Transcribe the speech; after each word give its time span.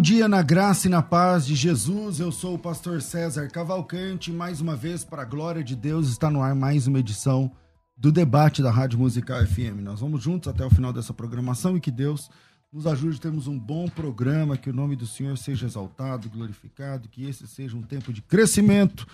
Bom 0.00 0.02
dia 0.02 0.26
na 0.26 0.40
graça 0.40 0.86
e 0.86 0.90
na 0.90 1.02
paz 1.02 1.44
de 1.44 1.54
Jesus. 1.54 2.20
Eu 2.20 2.32
sou 2.32 2.54
o 2.54 2.58
pastor 2.58 3.02
César 3.02 3.46
Cavalcante. 3.48 4.32
Mais 4.32 4.58
uma 4.58 4.74
vez, 4.74 5.04
para 5.04 5.20
a 5.20 5.26
glória 5.26 5.62
de 5.62 5.76
Deus, 5.76 6.08
está 6.08 6.30
no 6.30 6.40
ar 6.40 6.54
mais 6.54 6.86
uma 6.86 7.00
edição 7.00 7.52
do 7.98 8.10
debate 8.10 8.62
da 8.62 8.70
Rádio 8.70 8.98
Musical 8.98 9.46
FM. 9.46 9.82
Nós 9.82 10.00
vamos 10.00 10.22
juntos 10.22 10.48
até 10.48 10.64
o 10.64 10.70
final 10.70 10.90
dessa 10.90 11.12
programação 11.12 11.76
e 11.76 11.80
que 11.80 11.90
Deus 11.90 12.30
nos 12.72 12.86
ajude 12.86 13.18
a 13.18 13.20
termos 13.20 13.46
um 13.46 13.58
bom 13.58 13.90
programa, 13.90 14.56
que 14.56 14.70
o 14.70 14.72
nome 14.72 14.96
do 14.96 15.06
Senhor 15.06 15.36
seja 15.36 15.66
exaltado, 15.66 16.30
glorificado, 16.30 17.06
que 17.06 17.26
esse 17.26 17.46
seja 17.46 17.76
um 17.76 17.82
tempo 17.82 18.10
de 18.10 18.22
crescimento 18.22 19.06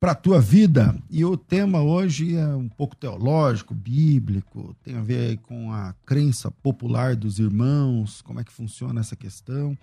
para 0.00 0.12
a 0.12 0.14
tua 0.14 0.40
vida. 0.40 0.96
E 1.10 1.22
o 1.22 1.36
tema 1.36 1.82
hoje 1.82 2.34
é 2.34 2.46
um 2.46 2.70
pouco 2.70 2.96
teológico, 2.96 3.74
bíblico, 3.74 4.74
tem 4.82 4.96
a 4.96 5.02
ver 5.02 5.36
com 5.42 5.70
a 5.70 5.94
crença 6.06 6.50
popular 6.50 7.14
dos 7.14 7.38
irmãos, 7.38 8.22
como 8.22 8.40
é 8.40 8.44
que 8.44 8.50
funciona 8.50 9.00
essa 9.00 9.14
questão. 9.14 9.76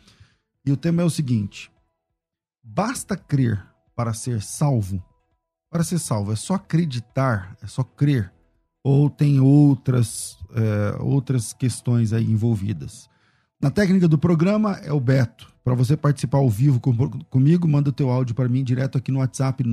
E 0.67 0.71
o 0.71 0.75
tema 0.75 1.01
é 1.01 1.05
o 1.05 1.09
seguinte: 1.09 1.71
basta 2.61 3.15
crer 3.15 3.65
para 3.95 4.13
ser 4.13 4.41
salvo? 4.41 5.01
Para 5.71 5.81
ser 5.81 5.97
salvo, 5.97 6.33
é 6.33 6.35
só 6.35 6.55
acreditar, 6.55 7.55
é 7.63 7.67
só 7.67 7.83
crer? 7.83 8.33
Ou 8.83 9.09
tem 9.09 9.39
outras, 9.39 10.37
é, 10.53 11.01
outras 11.01 11.53
questões 11.53 12.11
aí 12.11 12.29
envolvidas? 12.29 13.09
Na 13.61 13.71
técnica 13.71 14.09
do 14.09 14.17
programa 14.17 14.73
é 14.83 14.91
o 14.91 14.99
Beto. 14.99 15.47
Para 15.63 15.73
você 15.73 15.95
participar 15.95 16.39
ao 16.39 16.49
vivo 16.49 16.81
com, 16.81 16.93
comigo, 17.29 17.65
manda 17.65 17.89
o 17.89 17.93
teu 17.93 18.09
áudio 18.09 18.35
para 18.35 18.49
mim 18.49 18.61
direto 18.61 18.97
aqui 18.97 19.09
no 19.09 19.19
WhatsApp 19.19 19.63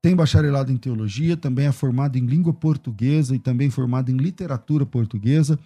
Tem 0.00 0.14
bacharelado 0.14 0.70
em 0.70 0.76
teologia, 0.76 1.36
também 1.36 1.66
é 1.66 1.72
formado 1.72 2.16
em 2.16 2.26
língua 2.26 2.52
portuguesa 2.52 3.34
e 3.34 3.38
também 3.38 3.70
formado 3.70 4.10
em 4.10 4.16
literatura 4.16 4.86
portuguesa. 4.86 5.58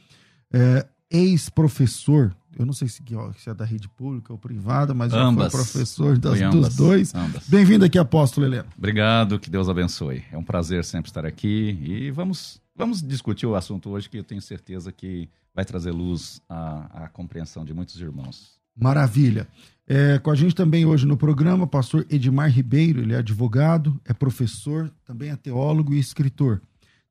É, 0.53 0.87
Ex-professor, 1.11 2.34
eu 2.56 2.64
não 2.64 2.72
sei 2.72 2.89
se, 2.89 3.03
se, 3.37 3.50
é 3.50 3.55
da 3.55 3.64
rede 3.64 3.89
pública 3.89 4.33
ou 4.33 4.39
privada, 4.39 4.95
mas 4.95 5.12
ambas. 5.12 5.50
foi 5.50 5.61
professor 5.61 6.17
das, 6.17 6.39
foi 6.39 6.50
dos 6.50 6.77
dois. 6.77 7.12
Bem-vindo 7.48 7.84
aqui, 7.84 7.98
apóstolo 7.98 8.47
Heleno. 8.47 8.69
Obrigado, 8.78 9.39
que 9.39 9.50
Deus 9.50 9.69
abençoe. 9.69 10.22
É 10.31 10.39
um 10.39 10.44
prazer 10.44 10.84
sempre 10.84 11.11
estar 11.11 11.27
aqui 11.27 11.78
e 11.83 12.11
vamos 12.11 12.61
Vamos 12.81 13.03
discutir 13.03 13.44
o 13.44 13.55
assunto 13.55 13.91
hoje 13.91 14.09
que 14.09 14.17
eu 14.17 14.25
tenho 14.25 14.41
certeza 14.41 14.91
que 14.91 15.28
vai 15.54 15.66
trazer 15.66 15.91
luz 15.91 16.41
à, 16.49 17.04
à 17.04 17.09
compreensão 17.10 17.62
de 17.62 17.75
muitos 17.75 18.00
irmãos. 18.00 18.59
Maravilha. 18.80 19.46
É, 19.86 20.18
com 20.18 20.30
a 20.30 20.34
gente 20.34 20.54
também 20.54 20.86
hoje 20.86 21.06
no 21.06 21.16
programa, 21.16 21.66
pastor 21.66 22.06
Edmar 22.08 22.50
Ribeiro, 22.50 23.00
ele 23.00 23.12
é 23.12 23.18
advogado, 23.18 24.00
é 24.04 24.12
professor, 24.12 24.91
também 25.04 25.30
é 25.30 25.36
teólogo 25.36 25.92
e 25.92 25.98
escritor. 25.98 26.62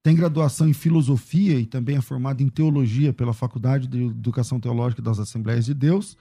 Tem 0.02 0.16
graduação 0.16 0.68
em 0.68 0.74
filosofia 0.74 1.60
e 1.60 1.66
também 1.66 1.98
é 1.98 2.02
formado 2.02 2.42
em 2.42 2.48
teologia 2.48 3.12
pela 3.12 3.34
Faculdade 3.34 3.86
de 3.86 4.06
Educação 4.06 4.60
Teológica 4.60 5.02
das 5.02 5.20
Assembleias 5.20 5.66
de 5.66 5.74
Deus 5.74 6.18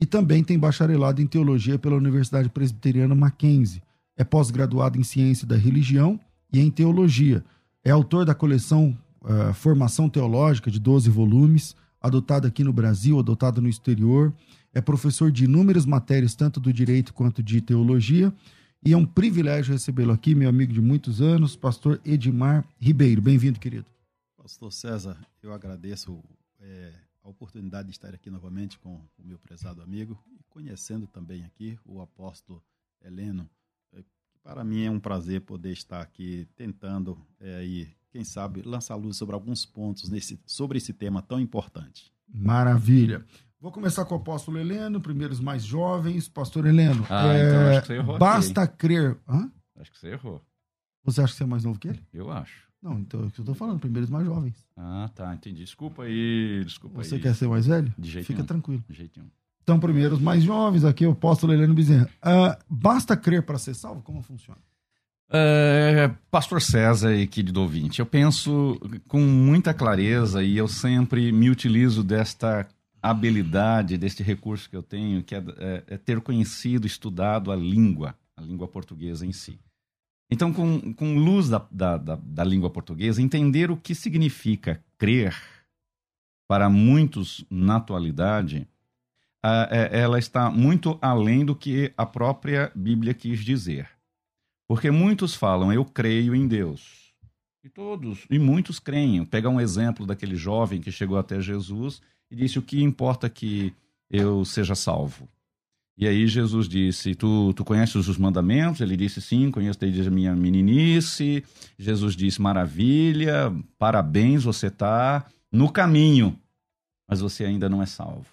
e 0.00 0.06
também 0.06 0.42
tem 0.42 0.58
bacharelado 0.58 1.20
em 1.20 1.26
teologia 1.26 1.78
pela 1.78 1.96
Universidade 1.96 2.48
Presbiteriana 2.48 3.14
Mackenzie. 3.14 3.82
É 4.16 4.24
pós-graduado 4.24 4.98
em 4.98 5.04
ciência 5.04 5.46
da 5.46 5.56
religião 5.56 6.18
e 6.50 6.58
em 6.58 6.70
teologia 6.70 7.44
é 7.84 7.90
autor 7.90 8.24
da 8.24 8.34
coleção 8.34 8.96
uh, 9.22 9.52
Formação 9.54 10.08
Teológica, 10.08 10.70
de 10.70 10.78
12 10.78 11.08
volumes, 11.10 11.74
adotada 12.00 12.48
aqui 12.48 12.64
no 12.64 12.72
Brasil, 12.72 13.18
adotada 13.18 13.60
no 13.60 13.68
exterior. 13.68 14.32
É 14.78 14.80
professor 14.80 15.32
de 15.32 15.42
inúmeras 15.42 15.84
matérias, 15.84 16.36
tanto 16.36 16.60
do 16.60 16.72
direito 16.72 17.12
quanto 17.12 17.42
de 17.42 17.60
teologia. 17.60 18.32
E 18.80 18.92
é 18.92 18.96
um 18.96 19.04
privilégio 19.04 19.72
recebê-lo 19.72 20.12
aqui, 20.12 20.36
meu 20.36 20.48
amigo 20.48 20.72
de 20.72 20.80
muitos 20.80 21.20
anos, 21.20 21.56
pastor 21.56 22.00
Edmar 22.04 22.64
Ribeiro. 22.78 23.20
Bem-vindo, 23.20 23.58
querido. 23.58 23.86
Pastor 24.36 24.72
César, 24.72 25.18
eu 25.42 25.52
agradeço 25.52 26.22
é, 26.60 26.92
a 27.24 27.28
oportunidade 27.28 27.88
de 27.88 27.94
estar 27.94 28.14
aqui 28.14 28.30
novamente 28.30 28.78
com 28.78 29.00
o 29.18 29.24
meu 29.24 29.36
prezado 29.36 29.82
amigo 29.82 30.16
e 30.30 30.44
conhecendo 30.48 31.08
também 31.08 31.42
aqui 31.42 31.76
o 31.84 32.00
apóstolo 32.00 32.62
Heleno, 33.02 33.50
para 34.44 34.62
mim 34.62 34.84
é 34.84 34.90
um 34.92 35.00
prazer 35.00 35.40
poder 35.40 35.72
estar 35.72 36.00
aqui 36.00 36.46
tentando 36.54 37.18
é, 37.40 37.64
e, 37.64 37.88
quem 38.12 38.22
sabe, 38.22 38.62
lançar 38.62 38.94
luz 38.94 39.16
sobre 39.16 39.34
alguns 39.34 39.66
pontos 39.66 40.08
nesse, 40.08 40.40
sobre 40.46 40.78
esse 40.78 40.92
tema 40.92 41.20
tão 41.20 41.40
importante. 41.40 42.12
Maravilha. 42.32 43.26
Vou 43.60 43.72
começar 43.72 44.04
com 44.04 44.14
o 44.14 44.18
apóstolo 44.18 44.56
Heleno, 44.58 45.00
primeiros 45.00 45.40
mais 45.40 45.64
jovens. 45.64 46.28
Pastor 46.28 46.64
Heleno, 46.66 47.04
ah, 47.10 47.22
então 47.22 47.30
é, 47.32 47.42
então 47.48 47.70
acho 47.70 47.80
que 47.80 47.86
você 47.88 47.94
errou 47.94 48.18
basta 48.18 48.62
aqui, 48.62 48.76
crer. 48.76 49.16
Hã? 49.28 49.50
Acho 49.80 49.90
que 49.90 49.98
você 49.98 50.08
errou. 50.10 50.42
Você 51.04 51.20
acha 51.22 51.32
que 51.32 51.38
você 51.38 51.42
é 51.44 51.46
mais 51.46 51.64
novo 51.64 51.78
que 51.78 51.88
ele? 51.88 52.00
Eu 52.12 52.30
acho. 52.30 52.68
Não, 52.80 52.98
então 53.00 53.20
é 53.20 53.26
o 53.26 53.30
que 53.30 53.40
eu 53.40 53.42
estou 53.42 53.56
falando, 53.56 53.80
primeiros 53.80 54.08
mais 54.08 54.24
jovens. 54.24 54.54
Ah, 54.76 55.10
tá, 55.12 55.34
entendi. 55.34 55.64
Desculpa 55.64 56.04
aí, 56.04 56.62
desculpa 56.64 57.02
Você 57.02 57.16
aí. 57.16 57.20
quer 57.20 57.34
ser 57.34 57.48
mais 57.48 57.66
velho? 57.66 57.92
De 57.98 58.08
jeito 58.08 58.26
Fica 58.26 58.36
nenhum. 58.38 58.46
tranquilo. 58.46 58.84
De 58.88 58.94
jeito 58.94 59.18
nenhum. 59.18 59.30
Então, 59.64 59.80
primeiro, 59.80 60.14
os 60.14 60.20
mais 60.20 60.44
jovens, 60.44 60.84
aqui 60.84 61.04
o 61.04 61.10
apóstolo 61.10 61.52
Heleno 61.52 61.74
Bezerra. 61.74 62.08
Uh, 62.22 62.56
basta 62.70 63.16
crer 63.16 63.42
para 63.42 63.58
ser 63.58 63.74
salvo? 63.74 64.02
Como 64.02 64.22
funciona? 64.22 64.60
É, 65.30 66.10
Pastor 66.30 66.62
César 66.62 67.14
e 67.14 67.26
querido 67.26 67.60
ouvinte, 67.60 68.00
eu 68.00 68.06
penso 68.06 68.80
com 69.06 69.20
muita 69.20 69.74
clareza 69.74 70.42
e 70.42 70.56
eu 70.56 70.66
sempre 70.66 71.30
me 71.32 71.50
utilizo 71.50 72.02
desta 72.02 72.66
habilidade, 73.02 73.98
deste 73.98 74.22
recurso 74.22 74.68
que 74.68 74.76
eu 74.76 74.82
tenho, 74.82 75.22
que 75.22 75.34
é, 75.34 75.38
é, 75.58 75.84
é 75.88 75.96
ter 75.96 76.20
conhecido, 76.20 76.86
estudado 76.86 77.50
a 77.50 77.56
língua, 77.56 78.14
a 78.36 78.42
língua 78.42 78.68
portuguesa 78.68 79.24
em 79.26 79.32
si. 79.32 79.58
Então, 80.30 80.52
com, 80.52 80.92
com 80.92 81.18
luz 81.18 81.48
da, 81.48 81.66
da, 81.70 81.96
da, 81.96 82.16
da 82.16 82.44
língua 82.44 82.68
portuguesa, 82.68 83.22
entender 83.22 83.70
o 83.70 83.76
que 83.76 83.94
significa 83.94 84.84
crer 84.98 85.34
para 86.46 86.68
muitos 86.68 87.44
na 87.50 87.76
atualidade, 87.76 88.66
é, 89.44 90.00
ela 90.00 90.18
está 90.18 90.50
muito 90.50 90.98
além 91.00 91.44
do 91.44 91.54
que 91.54 91.92
a 91.96 92.04
própria 92.04 92.72
Bíblia 92.74 93.14
quis 93.14 93.44
dizer. 93.44 93.88
Porque 94.68 94.90
muitos 94.90 95.34
falam, 95.34 95.72
eu 95.72 95.84
creio 95.84 96.34
em 96.34 96.46
Deus. 96.46 97.14
E 97.64 97.68
todos, 97.68 98.26
e 98.30 98.38
muitos 98.38 98.78
creem. 98.78 99.24
Pega 99.24 99.48
um 99.48 99.60
exemplo 99.60 100.06
daquele 100.06 100.36
jovem 100.36 100.80
que 100.80 100.92
chegou 100.92 101.18
até 101.18 101.40
Jesus 101.40 102.02
e 102.30 102.36
disse: 102.36 102.58
O 102.58 102.62
que 102.62 102.82
importa 102.82 103.28
que 103.28 103.72
eu 104.10 104.44
seja 104.44 104.74
salvo? 104.74 105.28
E 105.96 106.06
aí 106.06 106.28
Jesus 106.28 106.68
disse: 106.68 107.14
Tu, 107.14 107.52
tu 107.54 107.64
conheces 107.64 108.06
os 108.06 108.16
mandamentos? 108.16 108.80
Ele 108.80 108.96
disse: 108.96 109.20
Sim, 109.20 109.50
conheço 109.50 109.80
desde 109.80 110.06
a 110.06 110.10
minha 110.10 110.34
meninice. 110.34 111.44
Jesus 111.78 112.14
disse: 112.14 112.40
Maravilha, 112.40 113.52
parabéns, 113.76 114.44
você 114.44 114.68
está 114.68 115.26
no 115.50 115.70
caminho, 115.72 116.38
mas 117.08 117.20
você 117.20 117.44
ainda 117.44 117.68
não 117.68 117.82
é 117.82 117.86
salvo. 117.86 118.26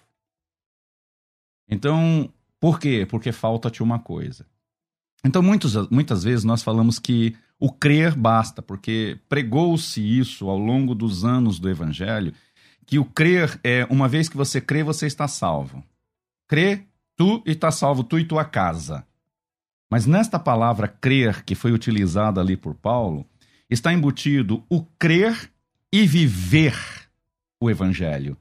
Então, 1.68 2.32
por 2.60 2.78
quê? 2.78 3.04
Porque 3.08 3.32
falta-te 3.32 3.82
uma 3.82 3.98
coisa. 3.98 4.46
Então, 5.24 5.42
muitos, 5.42 5.74
muitas 5.90 6.22
vezes 6.22 6.44
nós 6.44 6.62
falamos 6.62 7.00
que 7.00 7.34
o 7.58 7.72
crer 7.72 8.14
basta, 8.14 8.62
porque 8.62 9.18
pregou-se 9.28 10.00
isso 10.00 10.48
ao 10.48 10.58
longo 10.58 10.94
dos 10.94 11.24
anos 11.24 11.58
do 11.58 11.68
Evangelho, 11.68 12.32
que 12.86 12.98
o 12.98 13.04
crer 13.04 13.58
é, 13.64 13.84
uma 13.90 14.08
vez 14.08 14.28
que 14.28 14.36
você 14.36 14.60
crê, 14.60 14.82
você 14.82 15.06
está 15.06 15.26
salvo. 15.26 15.84
Crê, 16.48 16.84
tu 17.16 17.42
e 17.44 17.50
está 17.50 17.70
salvo, 17.70 18.04
tu 18.04 18.18
e 18.18 18.24
tua 18.24 18.44
casa. 18.44 19.04
Mas 19.90 20.06
nesta 20.06 20.38
palavra 20.38 20.88
crer, 20.88 21.44
que 21.44 21.54
foi 21.54 21.72
utilizada 21.72 22.40
ali 22.40 22.56
por 22.56 22.74
Paulo, 22.74 23.26
está 23.68 23.92
embutido 23.92 24.64
o 24.70 24.84
crer 24.98 25.50
e 25.92 26.06
viver 26.06 26.76
o 27.60 27.70
Evangelho. 27.70 28.36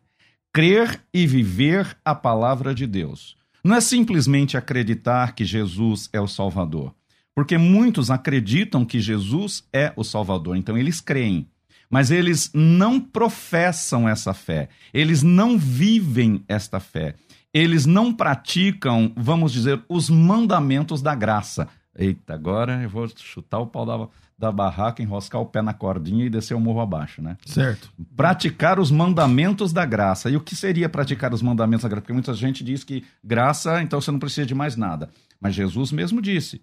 Crer 0.53 1.01
e 1.13 1.25
viver 1.27 1.97
a 2.05 2.15
palavra 2.15 2.73
de 2.73 2.87
Deus. 2.87 3.35
Não 3.63 3.75
é 3.75 3.81
simplesmente 3.81 4.55
acreditar 4.55 5.33
que 5.33 5.43
Jesus 5.43 6.09
é 6.13 6.21
o 6.21 6.27
Salvador, 6.27 6.93
porque 7.33 7.57
muitos 7.57 8.11
acreditam 8.11 8.85
que 8.85 8.99
Jesus 8.99 9.67
é 9.73 9.91
o 9.95 10.03
Salvador, 10.03 10.55
então 10.55 10.77
eles 10.77 11.01
creem, 11.01 11.49
mas 11.95 12.11
eles 12.11 12.51
não 12.53 12.99
professam 12.99 14.09
essa 14.09 14.33
fé, 14.33 14.67
eles 14.93 15.23
não 15.23 15.57
vivem 15.57 16.43
esta 16.45 16.77
fé, 16.77 17.15
eles 17.53 17.85
não 17.85 18.11
praticam, 18.11 19.13
vamos 19.15 19.53
dizer, 19.53 19.81
os 19.87 20.09
mandamentos 20.09 21.01
da 21.01 21.15
graça. 21.15 21.69
Eita, 21.97 22.33
agora 22.33 22.83
eu 22.83 22.89
vou 22.89 23.07
chutar 23.15 23.59
o 23.59 23.67
pau 23.67 23.85
da, 23.85 24.09
da 24.37 24.51
barraca, 24.51 25.01
enroscar 25.01 25.39
o 25.39 25.45
pé 25.45 25.61
na 25.61 25.73
cordinha 25.73 26.25
e 26.25 26.29
descer 26.29 26.53
o 26.53 26.59
morro 26.59 26.81
abaixo, 26.81 27.21
né? 27.21 27.37
Certo. 27.45 27.89
Praticar 28.13 28.77
os 28.77 28.91
mandamentos 28.91 29.71
da 29.71 29.85
graça. 29.85 30.29
E 30.29 30.35
o 30.35 30.41
que 30.41 30.53
seria 30.53 30.89
praticar 30.89 31.33
os 31.33 31.41
mandamentos 31.41 31.83
da 31.83 31.87
graça? 31.87 32.01
Porque 32.01 32.11
muita 32.11 32.33
gente 32.33 32.61
diz 32.61 32.83
que 32.83 33.05
graça, 33.23 33.81
então 33.81 34.01
você 34.01 34.11
não 34.11 34.19
precisa 34.19 34.45
de 34.45 34.53
mais 34.53 34.75
nada. 34.75 35.09
Mas 35.39 35.55
Jesus 35.55 35.93
mesmo 35.93 36.21
disse 36.21 36.61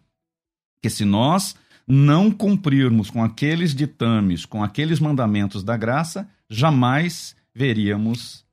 que 0.83 0.91
se 0.91 1.07
nós 1.07 1.57
não 1.87 2.31
cumprirmos 2.31 3.11
com 3.11 3.23
aqueles 3.23 3.75
ditames, 3.75 4.47
com 4.47 4.63
aqueles 4.63 5.01
mandamentos 5.01 5.63
da 5.63 5.77
graça, 5.77 6.29
jamais 6.49 7.37
veríamos 7.55 8.47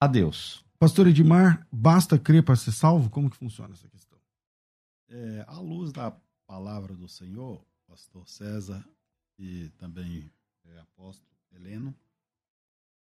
a 0.00 0.06
Deus. 0.06 0.64
Pastor 0.78 1.06
Edmar, 1.06 1.66
basta 1.70 2.18
crer 2.18 2.42
para 2.42 2.56
ser 2.56 2.72
salvo? 2.72 3.08
Como 3.08 3.30
que 3.30 3.36
funciona 3.36 3.72
essa 3.74 3.88
questão? 3.88 4.18
É, 5.08 5.44
à 5.46 5.60
luz 5.60 5.92
da 5.92 6.12
palavra 6.46 6.94
do 6.94 7.08
Senhor, 7.08 7.64
pastor 7.86 8.28
César 8.28 8.84
e 9.38 9.68
também 9.78 10.30
é, 10.64 10.78
apóstolo 10.80 11.30
Heleno, 11.54 11.94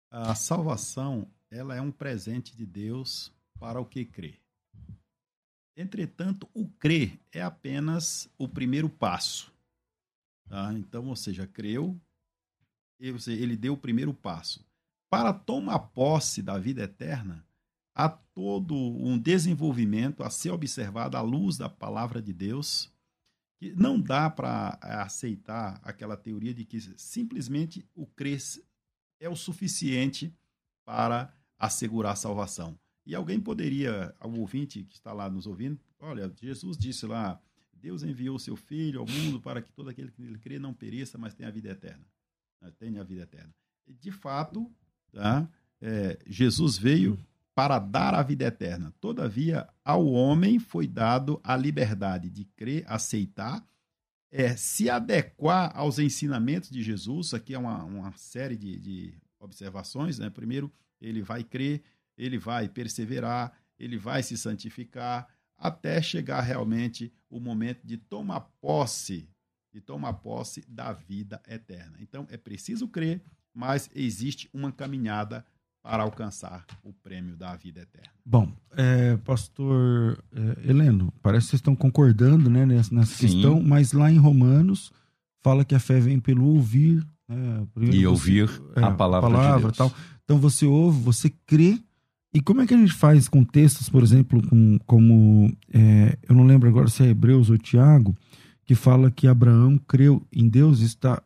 a 0.09 0.33
salvação 0.33 1.27
ela 1.51 1.75
é 1.75 1.81
um 1.81 1.91
presente 1.91 2.55
de 2.55 2.65
Deus 2.65 3.31
para 3.59 3.79
o 3.79 3.85
que 3.85 4.05
crê. 4.05 4.39
Entretanto, 5.79 6.45
o 6.53 6.67
crer 6.67 7.17
é 7.31 7.41
apenas 7.41 8.29
o 8.37 8.49
primeiro 8.49 8.89
passo. 8.89 9.49
Tá? 10.49 10.73
Então, 10.73 11.07
ou 11.07 11.15
seja, 11.15 11.47
creu, 11.47 11.97
ele 12.99 13.55
deu 13.55 13.75
o 13.75 13.77
primeiro 13.77 14.13
passo. 14.13 14.65
Para 15.09 15.31
tomar 15.31 15.79
posse 15.79 16.41
da 16.41 16.59
vida 16.59 16.83
eterna, 16.83 17.47
há 17.95 18.09
todo 18.09 18.75
um 18.75 19.17
desenvolvimento 19.17 20.21
a 20.21 20.29
ser 20.29 20.51
observado 20.51 21.15
à 21.15 21.21
luz 21.21 21.57
da 21.57 21.69
palavra 21.69 22.21
de 22.21 22.33
Deus, 22.33 22.91
que 23.57 23.73
não 23.73 24.01
dá 24.01 24.29
para 24.29 24.77
aceitar 24.81 25.79
aquela 25.81 26.17
teoria 26.17 26.53
de 26.53 26.65
que 26.65 26.81
simplesmente 26.99 27.87
o 27.95 28.05
crer 28.05 28.41
é 29.17 29.29
o 29.29 29.35
suficiente 29.35 30.35
para 30.83 31.33
assegurar 31.57 32.11
a 32.11 32.17
salvação. 32.17 32.77
E 33.09 33.15
alguém 33.15 33.39
poderia, 33.39 34.15
o 34.23 34.39
ouvinte 34.39 34.83
que 34.83 34.95
está 34.95 35.11
lá 35.11 35.29
nos 35.29 35.47
ouvindo, 35.47 35.79
olha, 35.99 36.31
Jesus 36.39 36.77
disse 36.77 37.05
lá, 37.05 37.41
Deus 37.73 38.03
enviou 38.03 38.37
seu 38.37 38.55
Filho 38.55 38.99
ao 38.99 39.07
mundo 39.07 39.41
para 39.41 39.61
que 39.61 39.71
todo 39.71 39.89
aquele 39.89 40.11
que 40.11 40.21
nele 40.21 40.37
crê 40.37 40.59
não 40.59 40.73
pereça, 40.73 41.17
mas 41.17 41.33
tenha 41.33 41.49
a 41.49 41.51
vida 41.51 41.69
eterna. 41.69 42.05
Tenha 42.77 43.01
a 43.01 43.03
vida 43.03 43.23
eterna. 43.23 43.53
De 43.87 44.11
fato, 44.11 44.71
Tá? 45.11 45.49
É, 45.81 46.19
Jesus 46.27 46.77
veio 46.77 47.19
para 47.55 47.79
dar 47.79 48.13
a 48.13 48.23
vida 48.23 48.45
eterna. 48.45 48.93
Todavia, 49.01 49.67
ao 49.83 50.05
homem 50.07 50.59
foi 50.59 50.87
dado 50.87 51.39
a 51.43 51.57
liberdade 51.57 52.29
de 52.29 52.45
crer, 52.45 52.85
aceitar, 52.87 53.65
é, 54.31 54.55
se 54.55 54.89
adequar 54.89 55.71
aos 55.75 55.99
ensinamentos 55.99 56.69
de 56.69 56.83
Jesus. 56.83 57.33
Aqui 57.33 57.53
é 57.53 57.59
uma, 57.59 57.83
uma 57.83 58.11
série 58.13 58.55
de, 58.55 58.79
de 58.79 59.13
observações. 59.39 60.19
Né? 60.19 60.29
Primeiro, 60.29 60.71
ele 61.01 61.21
vai 61.21 61.43
crer, 61.43 61.81
ele 62.19 62.37
vai 62.37 62.67
perseverar, 62.67 63.53
ele 63.79 63.97
vai 63.97 64.21
se 64.21 64.37
santificar, 64.37 65.27
até 65.57 66.01
chegar 66.01 66.41
realmente 66.41 67.11
o 67.29 67.39
momento 67.39 67.85
de 67.85 67.97
tomar 67.97 68.41
posse, 68.61 69.29
de 69.73 69.79
tomar 69.79 70.13
posse 70.13 70.63
da 70.67 70.91
vida 70.91 71.41
eterna. 71.47 71.97
Então, 71.99 72.27
é 72.29 72.37
preciso 72.37 72.87
crer, 72.87 73.21
mas 73.53 73.89
existe 73.95 74.49
uma 74.53 74.71
caminhada 74.71 75.45
para 75.81 76.03
alcançar 76.03 76.65
o 76.83 76.91
prêmio 76.91 77.37
da 77.37 77.55
vida 77.55 77.81
eterna. 77.81 78.11
Bom, 78.25 78.51
é, 78.75 79.15
pastor 79.17 80.21
é, 80.33 80.69
Heleno, 80.69 81.13
parece 81.21 81.45
que 81.45 81.51
vocês 81.51 81.59
estão 81.59 81.75
concordando 81.75 82.49
né, 82.49 82.65
nessa, 82.65 82.93
nessa 82.93 83.17
questão, 83.17 83.63
mas 83.63 83.93
lá 83.93 84.11
em 84.11 84.17
Romanos 84.17 84.91
fala 85.41 85.63
que 85.63 85.73
a 85.73 85.79
fé 85.79 85.99
vem 85.99 86.19
pelo 86.19 86.45
ouvir. 86.45 87.05
Né, 87.27 87.65
e 87.77 88.01
você, 88.01 88.07
ouvir 88.07 88.49
é, 88.75 88.83
a 88.83 88.91
palavra, 88.91 89.29
palavra 89.29 89.57
de 89.57 89.63
Deus. 89.63 89.77
Tal. 89.77 89.93
Então 90.25 90.37
você 90.37 90.65
ouve, 90.65 91.01
você 91.01 91.29
crê. 91.47 91.79
E 92.33 92.41
como 92.41 92.61
é 92.61 92.67
que 92.67 92.73
a 92.73 92.77
gente 92.77 92.93
faz 92.93 93.27
com 93.27 93.43
textos, 93.43 93.89
por 93.89 94.03
exemplo, 94.03 94.41
com, 94.47 94.77
como, 94.85 95.51
é, 95.73 96.17
eu 96.27 96.35
não 96.35 96.45
lembro 96.45 96.69
agora 96.69 96.87
se 96.87 97.03
é 97.03 97.07
Hebreus 97.07 97.49
ou 97.49 97.57
Tiago, 97.57 98.15
que 98.63 98.75
fala 98.75 99.09
que 99.09 99.27
Abraão 99.27 99.79
creu 99.79 100.21
em 100.31 100.47
Deus, 100.47 100.81
está 100.81 101.21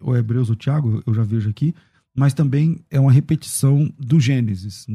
ou 0.00 0.16
Hebreus 0.16 0.48
ou 0.48 0.56
Tiago, 0.56 1.02
eu 1.06 1.12
já 1.12 1.22
vejo 1.22 1.50
aqui, 1.50 1.74
mas 2.16 2.32
também 2.32 2.80
é 2.90 2.98
uma 2.98 3.12
repetição 3.12 3.92
do 3.98 4.18
Gênesis, 4.18 4.86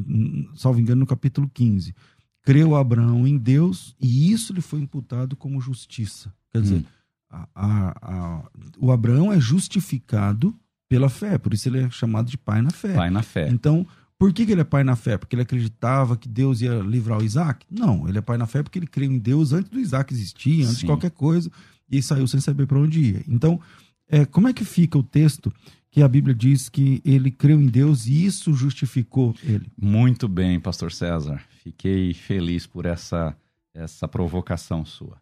salvo 0.56 0.80
engano, 0.80 1.02
no 1.02 1.08
capítulo 1.08 1.50
15. 1.54 1.94
Creu 2.42 2.76
Abraão 2.76 3.28
em 3.28 3.38
Deus 3.38 3.96
e 4.00 4.32
isso 4.32 4.54
lhe 4.54 4.62
foi 4.62 4.82
imputado 4.82 5.36
como 5.36 5.62
justiça. 5.62 6.34
Quer 6.52 6.62
dizer, 6.62 6.76
hum. 6.76 6.84
a, 7.30 7.48
a, 7.56 7.90
a, 8.02 8.44
o 8.78 8.92
Abraão 8.92 9.32
é 9.32 9.40
justificado 9.40 10.56
pela 10.90 11.10
fé, 11.10 11.38
por 11.38 11.54
isso 11.54 11.70
ele 11.70 11.80
é 11.80 11.90
chamado 11.90 12.30
de 12.30 12.38
pai 12.38 12.62
na 12.62 12.72
fé. 12.72 12.94
Pai 12.94 13.10
na 13.10 13.24
fé. 13.24 13.50
Então, 13.50 13.88
por 14.24 14.32
que, 14.32 14.46
que 14.46 14.54
ele 14.54 14.62
é 14.62 14.64
pai 14.64 14.86
na 14.86 14.96
fé? 14.96 15.18
Porque 15.18 15.36
ele 15.36 15.42
acreditava 15.42 16.16
que 16.16 16.30
Deus 16.30 16.62
ia 16.62 16.76
livrar 16.76 17.20
o 17.20 17.26
Isaac? 17.26 17.66
Não, 17.70 18.08
ele 18.08 18.20
é 18.20 18.22
pai 18.22 18.38
na 18.38 18.48
fé 18.48 18.64
porque 18.64 18.80
ele 18.80 18.88
creu 18.88 19.12
em 19.12 19.20
Deus 19.20 19.52
antes 19.52 19.70
do 19.70 19.78
Isaac 19.78 20.14
existir, 20.14 20.62
antes 20.62 20.76
Sim. 20.76 20.80
de 20.80 20.86
qualquer 20.86 21.12
coisa, 21.12 21.52
e 21.92 22.02
saiu 22.02 22.26
sem 22.26 22.40
saber 22.40 22.66
para 22.66 22.80
onde 22.80 23.02
ia. 23.02 23.24
Então, 23.28 23.60
é, 24.08 24.24
como 24.24 24.48
é 24.48 24.54
que 24.54 24.64
fica 24.64 24.98
o 24.98 25.04
texto 25.04 25.54
que 25.92 26.02
a 26.02 26.08
Bíblia 26.08 26.34
diz 26.34 26.70
que 26.70 27.02
ele 27.04 27.32
creu 27.32 27.60
em 27.60 27.66
Deus 27.66 28.06
e 28.06 28.26
isso 28.26 28.54
justificou 28.54 29.36
ele? 29.44 29.70
Muito 29.78 30.26
bem, 30.30 30.58
pastor 30.58 30.94
César. 30.94 31.44
Fiquei 31.62 32.14
feliz 32.14 32.66
por 32.66 32.86
essa, 32.86 33.36
essa 33.74 34.08
provocação 34.08 34.86
sua. 34.86 35.22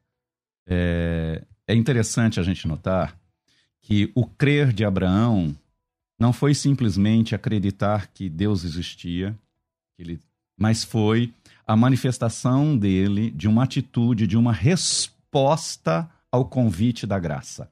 É, 0.67 1.43
é 1.67 1.73
interessante 1.73 2.39
a 2.39 2.43
gente 2.43 2.67
notar 2.67 3.19
que 3.81 4.11
o 4.13 4.27
crer 4.27 4.71
de 4.71 4.85
Abraão 4.85 5.55
não 6.21 6.31
foi 6.31 6.53
simplesmente 6.53 7.33
acreditar 7.33 8.05
que 8.13 8.29
Deus 8.29 8.63
existia, 8.63 9.35
ele, 9.97 10.19
mas 10.55 10.83
foi 10.83 11.33
a 11.65 11.75
manifestação 11.75 12.77
dele 12.77 13.31
de 13.31 13.47
uma 13.47 13.63
atitude, 13.63 14.27
de 14.27 14.37
uma 14.37 14.53
resposta 14.53 16.07
ao 16.31 16.45
convite 16.45 17.07
da 17.07 17.17
graça. 17.17 17.71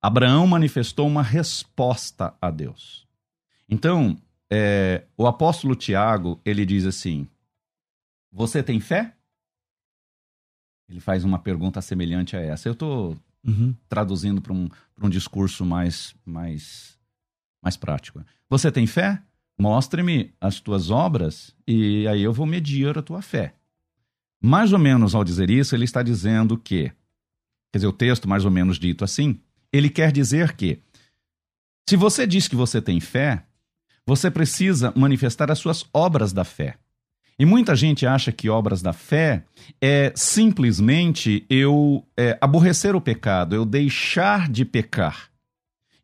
Abraão 0.00 0.46
manifestou 0.46 1.06
uma 1.06 1.22
resposta 1.22 2.34
a 2.40 2.50
Deus. 2.50 3.06
Então, 3.68 4.16
é, 4.50 5.04
o 5.14 5.26
apóstolo 5.26 5.76
Tiago, 5.76 6.40
ele 6.42 6.64
diz 6.64 6.86
assim: 6.86 7.28
Você 8.32 8.62
tem 8.62 8.80
fé? 8.80 9.14
Ele 10.88 11.00
faz 11.00 11.22
uma 11.22 11.38
pergunta 11.38 11.82
semelhante 11.82 12.34
a 12.34 12.40
essa. 12.40 12.66
Eu 12.66 12.72
estou 12.72 13.14
uhum. 13.46 13.76
traduzindo 13.90 14.40
para 14.40 14.54
um, 14.54 14.70
um 15.02 15.10
discurso 15.10 15.66
mais, 15.66 16.14
mais, 16.24 16.98
mais 17.62 17.76
prático. 17.76 18.24
Você 18.48 18.70
tem 18.70 18.86
fé? 18.86 19.20
Mostre-me 19.58 20.32
as 20.40 20.60
tuas 20.60 20.90
obras 20.90 21.54
e 21.66 22.06
aí 22.08 22.22
eu 22.22 22.32
vou 22.32 22.46
medir 22.46 22.96
a 22.96 23.02
tua 23.02 23.20
fé. 23.20 23.54
Mais 24.42 24.72
ou 24.72 24.78
menos 24.78 25.14
ao 25.14 25.22
dizer 25.22 25.50
isso, 25.50 25.74
ele 25.74 25.84
está 25.84 26.02
dizendo 26.02 26.56
que, 26.56 26.84
quer 27.70 27.78
dizer, 27.78 27.86
o 27.86 27.92
texto 27.92 28.28
mais 28.28 28.44
ou 28.44 28.50
menos 28.50 28.78
dito 28.78 29.04
assim, 29.04 29.38
ele 29.72 29.90
quer 29.90 30.10
dizer 30.10 30.54
que, 30.54 30.80
se 31.88 31.96
você 31.96 32.26
diz 32.26 32.48
que 32.48 32.56
você 32.56 32.80
tem 32.80 33.00
fé, 33.00 33.44
você 34.06 34.30
precisa 34.30 34.92
manifestar 34.96 35.50
as 35.50 35.58
suas 35.58 35.84
obras 35.92 36.32
da 36.32 36.44
fé. 36.44 36.76
E 37.38 37.44
muita 37.46 37.74
gente 37.74 38.06
acha 38.06 38.30
que 38.32 38.50
obras 38.50 38.82
da 38.82 38.92
fé 38.92 39.44
é 39.80 40.12
simplesmente 40.14 41.44
eu 41.48 42.06
é, 42.16 42.36
aborrecer 42.40 42.94
o 42.94 43.00
pecado, 43.00 43.54
eu 43.54 43.64
deixar 43.64 44.48
de 44.48 44.64
pecar. 44.64 45.29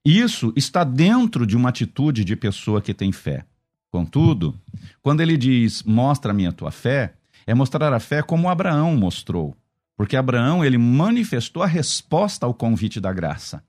Isso 0.08 0.52
está 0.54 0.84
dentro 0.84 1.44
de 1.44 1.56
uma 1.56 1.70
atitude 1.70 2.25
de 2.25 2.36
pessoa 2.36 2.80
que 2.80 2.94
tem 2.94 3.10
fé. 3.10 3.44
Contudo, 3.90 4.54
quando 5.02 5.20
ele 5.20 5.36
diz 5.36 5.82
mostra-me 5.82 6.46
a 6.46 6.52
tua 6.52 6.70
fé, 6.70 7.14
é 7.44 7.52
mostrar 7.52 7.92
a 7.92 7.98
fé 7.98 8.22
como 8.22 8.48
Abraão 8.48 8.96
mostrou. 8.96 9.56
Porque 9.96 10.16
Abraão, 10.16 10.64
ele 10.64 10.78
manifestou 10.78 11.60
a 11.60 11.66
resposta 11.66 12.46
ao 12.46 12.54
convite 12.54 13.00
da 13.00 13.12
graça. 13.12 13.56
O 13.56 13.62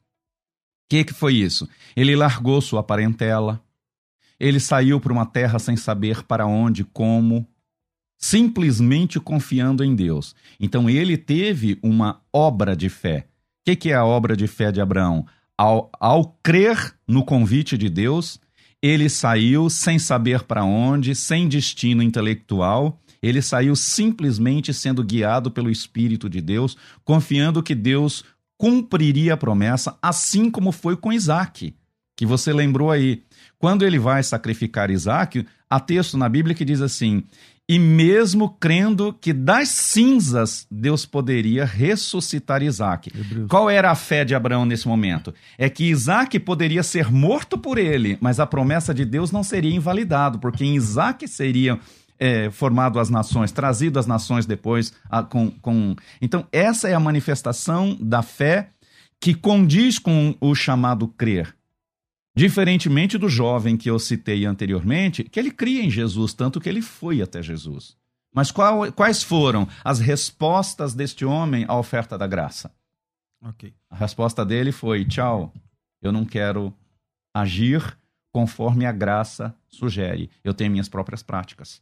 que, 0.89 1.05
que 1.05 1.13
foi 1.13 1.33
isso? 1.33 1.67
Ele 1.95 2.15
largou 2.15 2.61
sua 2.61 2.83
parentela, 2.83 3.59
ele 4.39 4.59
saiu 4.59 4.99
para 4.99 5.13
uma 5.13 5.25
terra 5.25 5.57
sem 5.57 5.75
saber 5.75 6.21
para 6.21 6.45
onde, 6.45 6.83
como, 6.83 7.47
simplesmente 8.15 9.19
confiando 9.19 9.83
em 9.83 9.95
Deus. 9.95 10.35
Então 10.59 10.87
ele 10.87 11.17
teve 11.17 11.79
uma 11.81 12.21
obra 12.31 12.75
de 12.75 12.89
fé. 12.89 13.27
O 13.61 13.65
que, 13.65 13.75
que 13.75 13.89
é 13.89 13.95
a 13.95 14.05
obra 14.05 14.37
de 14.37 14.45
fé 14.45 14.71
de 14.71 14.79
Abraão? 14.79 15.25
Ao, 15.57 15.89
ao 15.99 16.37
crer 16.43 16.93
no 17.07 17.25
convite 17.25 17.77
de 17.77 17.89
Deus, 17.89 18.39
ele 18.81 19.09
saiu 19.09 19.69
sem 19.69 19.97
saber 19.97 20.43
para 20.43 20.63
onde, 20.63 21.15
sem 21.15 21.47
destino 21.47 22.03
intelectual, 22.03 22.99
ele 23.21 23.41
saiu 23.41 23.75
simplesmente 23.75 24.73
sendo 24.73 25.03
guiado 25.03 25.49
pelo 25.49 25.71
Espírito 25.71 26.29
de 26.29 26.41
Deus, 26.41 26.77
confiando 27.03 27.63
que 27.63 27.73
Deus 27.73 28.23
cumpriria 28.57 29.33
a 29.33 29.37
promessa, 29.37 29.97
assim 30.01 30.49
como 30.49 30.71
foi 30.71 30.95
com 30.95 31.11
Isaac, 31.13 31.75
que 32.15 32.25
você 32.25 32.53
lembrou 32.53 32.91
aí. 32.91 33.23
Quando 33.57 33.85
ele 33.85 33.99
vai 33.99 34.21
sacrificar 34.23 34.91
Isaac, 34.91 35.45
há 35.69 35.79
texto 35.79 36.17
na 36.17 36.29
Bíblia 36.29 36.55
que 36.55 36.65
diz 36.65 36.81
assim: 36.81 37.23
e 37.69 37.77
mesmo 37.77 38.49
crendo 38.59 39.11
que 39.19 39.33
das 39.33 39.67
cinzas 39.69 40.65
Deus 40.71 41.05
poderia 41.05 41.65
ressuscitar 41.65 42.63
Isaac. 42.63 43.11
Hebreus. 43.13 43.47
Qual 43.49 43.69
era 43.69 43.91
a 43.91 43.95
fé 43.95 44.23
de 44.23 44.33
Abraão 44.33 44.65
nesse 44.65 44.87
momento? 44.87 45.33
É 45.57 45.69
que 45.69 45.83
Isaac 45.85 46.39
poderia 46.39 46.81
ser 46.83 47.11
morto 47.11 47.57
por 47.57 47.77
ele, 47.77 48.17
mas 48.21 48.39
a 48.39 48.45
promessa 48.45 48.93
de 48.93 49.03
Deus 49.03 49.31
não 49.31 49.43
seria 49.43 49.75
invalidado, 49.75 50.39
porque 50.39 50.63
em 50.63 50.75
Isaac 50.75 51.27
seriam 51.27 51.77
é, 52.19 52.49
formado 52.49 52.99
as 52.99 53.09
nações, 53.09 53.51
trazido 53.51 53.99
as 53.99 54.07
nações 54.07 54.45
depois 54.45 54.93
a- 55.09 55.21
com, 55.21 55.51
com. 55.51 55.95
Então, 56.21 56.47
essa 56.51 56.87
é 56.87 56.93
a 56.93 56.99
manifestação 56.99 57.97
da 57.99 58.21
fé 58.23 58.69
que 59.19 59.33
condiz 59.33 59.99
com 59.99 60.35
o 60.39 60.55
chamado 60.55 61.07
crer. 61.07 61.53
Diferentemente 62.37 63.17
do 63.17 63.27
jovem 63.27 63.75
que 63.75 63.89
eu 63.89 63.97
citei 63.97 64.45
anteriormente, 64.45 65.23
que 65.23 65.39
ele 65.39 65.51
cria 65.51 65.81
em 65.83 65.89
Jesus, 65.89 66.33
tanto 66.33 66.59
que 66.61 66.69
ele 66.69 66.81
foi 66.81 67.21
até 67.21 67.41
Jesus. 67.41 67.97
Mas 68.33 68.51
qual- 68.51 68.91
quais 68.91 69.23
foram 69.23 69.67
as 69.83 69.99
respostas 69.99 70.93
deste 70.93 71.25
homem 71.25 71.65
à 71.67 71.75
oferta 71.77 72.17
da 72.17 72.27
graça? 72.27 72.71
Ok. 73.41 73.73
A 73.89 73.95
resposta 73.95 74.45
dele 74.45 74.71
foi: 74.71 75.03
tchau, 75.05 75.51
eu 76.01 76.11
não 76.11 76.23
quero 76.25 76.73
agir 77.33 77.97
conforme 78.31 78.85
a 78.85 78.91
graça 78.91 79.55
sugere. 79.67 80.29
Eu 80.43 80.53
tenho 80.53 80.71
minhas 80.71 80.87
próprias 80.89 81.23
práticas. 81.23 81.81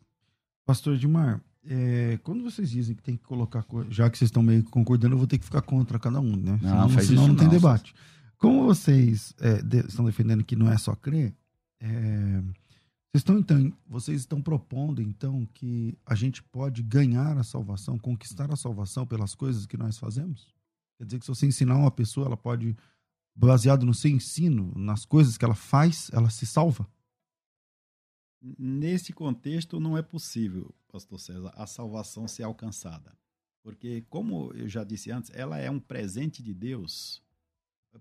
Pastor 0.65 0.95
Edmar, 0.95 1.41
é, 1.67 2.17
quando 2.23 2.43
vocês 2.43 2.69
dizem 2.69 2.95
que 2.95 3.03
tem 3.03 3.17
que 3.17 3.23
colocar, 3.23 3.63
co- 3.63 3.85
já 3.89 4.09
que 4.09 4.17
vocês 4.17 4.29
estão 4.29 4.41
meio 4.43 4.63
concordando, 4.63 5.13
eu 5.15 5.17
vou 5.17 5.27
ter 5.27 5.37
que 5.37 5.45
ficar 5.45 5.61
contra 5.61 5.99
cada 5.99 6.19
um, 6.21 6.35
né? 6.35 6.51
Não, 6.61 6.69
senão 6.69 6.89
faz 6.89 7.07
senão 7.07 7.21
isso 7.23 7.27
não 7.29 7.35
tem 7.35 7.47
não, 7.47 7.53
debate. 7.53 7.93
Como 8.37 8.65
vocês 8.65 9.33
é, 9.39 9.61
de- 9.61 9.87
estão 9.87 10.05
defendendo 10.05 10.43
que 10.43 10.55
não 10.55 10.71
é 10.71 10.77
só 10.77 10.95
crer, 10.95 11.35
é, 11.79 12.41
vocês 12.41 13.21
estão 13.21 13.39
então, 13.39 13.77
vocês 13.87 14.19
estão 14.21 14.41
propondo 14.41 15.01
então 15.01 15.45
que 15.53 15.97
a 16.05 16.15
gente 16.15 16.43
pode 16.43 16.83
ganhar 16.83 17.37
a 17.37 17.43
salvação, 17.43 17.97
conquistar 17.97 18.51
a 18.51 18.55
salvação 18.57 19.07
pelas 19.07 19.33
coisas 19.33 19.65
que 19.65 19.77
nós 19.77 19.97
fazemos? 19.97 20.53
Quer 20.97 21.05
dizer 21.05 21.19
que 21.19 21.25
se 21.25 21.31
você 21.31 21.45
ensinar 21.45 21.77
uma 21.77 21.91
pessoa, 21.91 22.27
ela 22.27 22.37
pode, 22.37 22.75
baseado 23.35 23.85
no 23.85 23.93
seu 23.93 24.11
ensino, 24.11 24.73
nas 24.75 25.05
coisas 25.05 25.37
que 25.37 25.45
ela 25.45 25.55
faz, 25.55 26.09
ela 26.13 26.29
se 26.29 26.45
salva? 26.45 26.87
Nesse 28.41 29.11
contexto, 29.11 29.79
não 29.79 29.97
é 29.97 30.01
possível, 30.01 30.73
pastor 30.91 31.19
César, 31.19 31.51
a 31.55 31.65
salvação 31.65 32.27
ser 32.27 32.43
alcançada. 32.43 33.17
Porque, 33.63 34.01
como 34.09 34.51
eu 34.53 34.69
já 34.69 34.83
disse 34.83 35.09
antes, 35.11 35.31
ela 35.33 35.57
é 35.57 35.71
um 35.71 35.79
presente 35.79 36.43
de 36.43 36.53
Deus. 36.53 37.23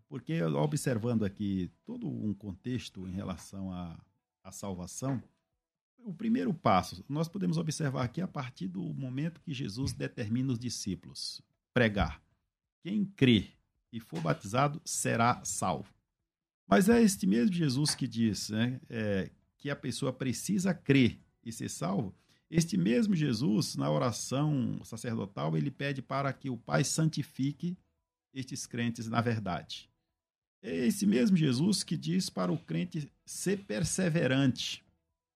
Porque, 0.08 0.42
observando 0.42 1.24
aqui 1.24 1.70
todo 1.84 2.08
um 2.08 2.32
contexto 2.34 3.06
em 3.08 3.12
relação 3.12 3.72
à, 3.72 3.98
à 4.42 4.50
salvação, 4.50 5.22
o 5.98 6.12
primeiro 6.12 6.52
passo, 6.52 7.04
nós 7.08 7.28
podemos 7.28 7.56
observar 7.56 8.04
aqui 8.04 8.20
a 8.20 8.28
partir 8.28 8.68
do 8.68 8.82
momento 8.92 9.40
que 9.40 9.54
Jesus 9.54 9.92
determina 9.92 10.52
os 10.52 10.58
discípulos 10.58 11.40
pregar. 11.72 12.22
Quem 12.82 13.04
crê 13.04 13.48
e 13.90 13.98
for 13.98 14.20
batizado 14.20 14.80
será 14.84 15.42
salvo. 15.44 15.92
Mas 16.66 16.88
é 16.88 17.00
este 17.02 17.26
mesmo 17.26 17.54
Jesus 17.54 17.94
que 17.94 18.06
diz 18.06 18.50
né, 18.50 18.80
é, 18.88 19.30
que 19.56 19.70
a 19.70 19.76
pessoa 19.76 20.12
precisa 20.12 20.74
crer 20.74 21.18
e 21.42 21.52
ser 21.52 21.70
salvo. 21.70 22.14
Este 22.50 22.76
mesmo 22.76 23.14
Jesus, 23.14 23.74
na 23.76 23.90
oração 23.90 24.80
sacerdotal, 24.84 25.56
ele 25.56 25.70
pede 25.70 26.02
para 26.02 26.32
que 26.32 26.50
o 26.50 26.56
Pai 26.56 26.84
santifique 26.84 27.76
estes 28.34 28.66
crentes 28.66 29.08
na 29.08 29.20
verdade. 29.20 29.88
É 30.62 30.86
esse 30.86 31.06
mesmo 31.06 31.36
Jesus 31.36 31.82
que 31.82 31.96
diz 31.96 32.30
para 32.30 32.50
o 32.52 32.58
crente 32.58 33.10
ser 33.24 33.64
perseverante, 33.64 34.82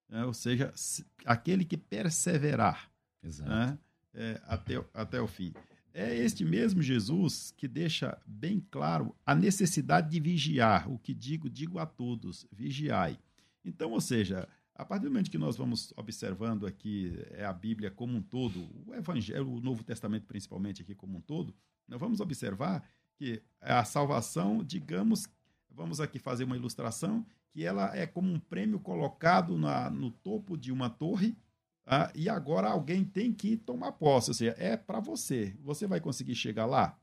né? 0.09 0.25
ou 0.25 0.33
seja, 0.35 0.73
se- 0.75 1.05
aquele 1.25 1.65
que 1.65 1.77
perseverar 1.77 2.91
né, 3.47 3.79
é, 4.15 4.41
até, 4.47 4.79
o- 4.79 4.87
até 4.95 5.21
o 5.21 5.27
fim. 5.27 5.53
É 5.93 6.15
este 6.17 6.45
mesmo 6.45 6.81
Jesus 6.81 7.53
que 7.57 7.67
deixa 7.67 8.17
bem 8.27 8.61
claro 8.71 9.15
a 9.27 9.35
necessidade 9.35 10.11
de 10.11 10.21
vigiar. 10.21 10.91
O 10.91 10.99
que 10.99 11.13
digo, 11.13 11.51
digo 11.51 11.79
a 11.79 11.87
todos: 11.87 12.47
vigiai. 12.53 13.19
Então, 13.65 13.91
ou 13.91 14.01
seja, 14.01 14.49
a 14.75 14.85
partir 14.85 15.05
do 15.05 15.11
momento 15.11 15.31
que 15.31 15.39
nós 15.39 15.57
vamos 15.57 15.93
observando 15.97 16.67
aqui 16.67 17.13
é 17.33 17.45
a 17.45 17.53
Bíblia 17.53 17.91
como 17.91 18.17
um 18.17 18.23
todo, 18.23 18.71
o 18.87 18.95
Evangelho, 18.95 19.51
o 19.51 19.61
Novo 19.61 19.83
Testamento 19.83 20.25
principalmente 20.27 20.83
aqui 20.83 20.95
como 20.95 21.19
um 21.19 21.21
todo, 21.21 21.53
nós 21.89 21.99
vamos 21.99 22.21
observar 22.21 22.83
que 23.17 23.43
a 23.61 23.85
salvação, 23.85 24.63
digamos, 24.63 25.27
vamos 25.71 26.01
aqui 26.01 26.19
fazer 26.19 26.45
uma 26.45 26.57
ilustração, 26.57 27.27
que 27.51 27.65
ela 27.65 27.97
é 27.97 28.07
como 28.07 28.31
um 28.31 28.39
prêmio 28.39 28.79
colocado 28.79 29.57
na, 29.57 29.91
no 29.91 30.11
topo 30.11 30.57
de 30.57 30.71
uma 30.71 30.91
torre, 30.91 31.37
ah, 31.91 32.13
e 32.15 32.29
agora 32.29 32.69
alguém 32.69 33.03
tem 33.03 33.33
que 33.33 33.57
tomar 33.57 33.93
posse, 33.93 34.31
ou 34.31 34.35
seja, 34.35 34.55
é 34.59 34.77
para 34.77 35.01
você. 35.01 35.57
Você 35.61 35.87
vai 35.87 36.01
conseguir 36.01 36.35
chegar 36.35 36.67
lá? 36.67 37.01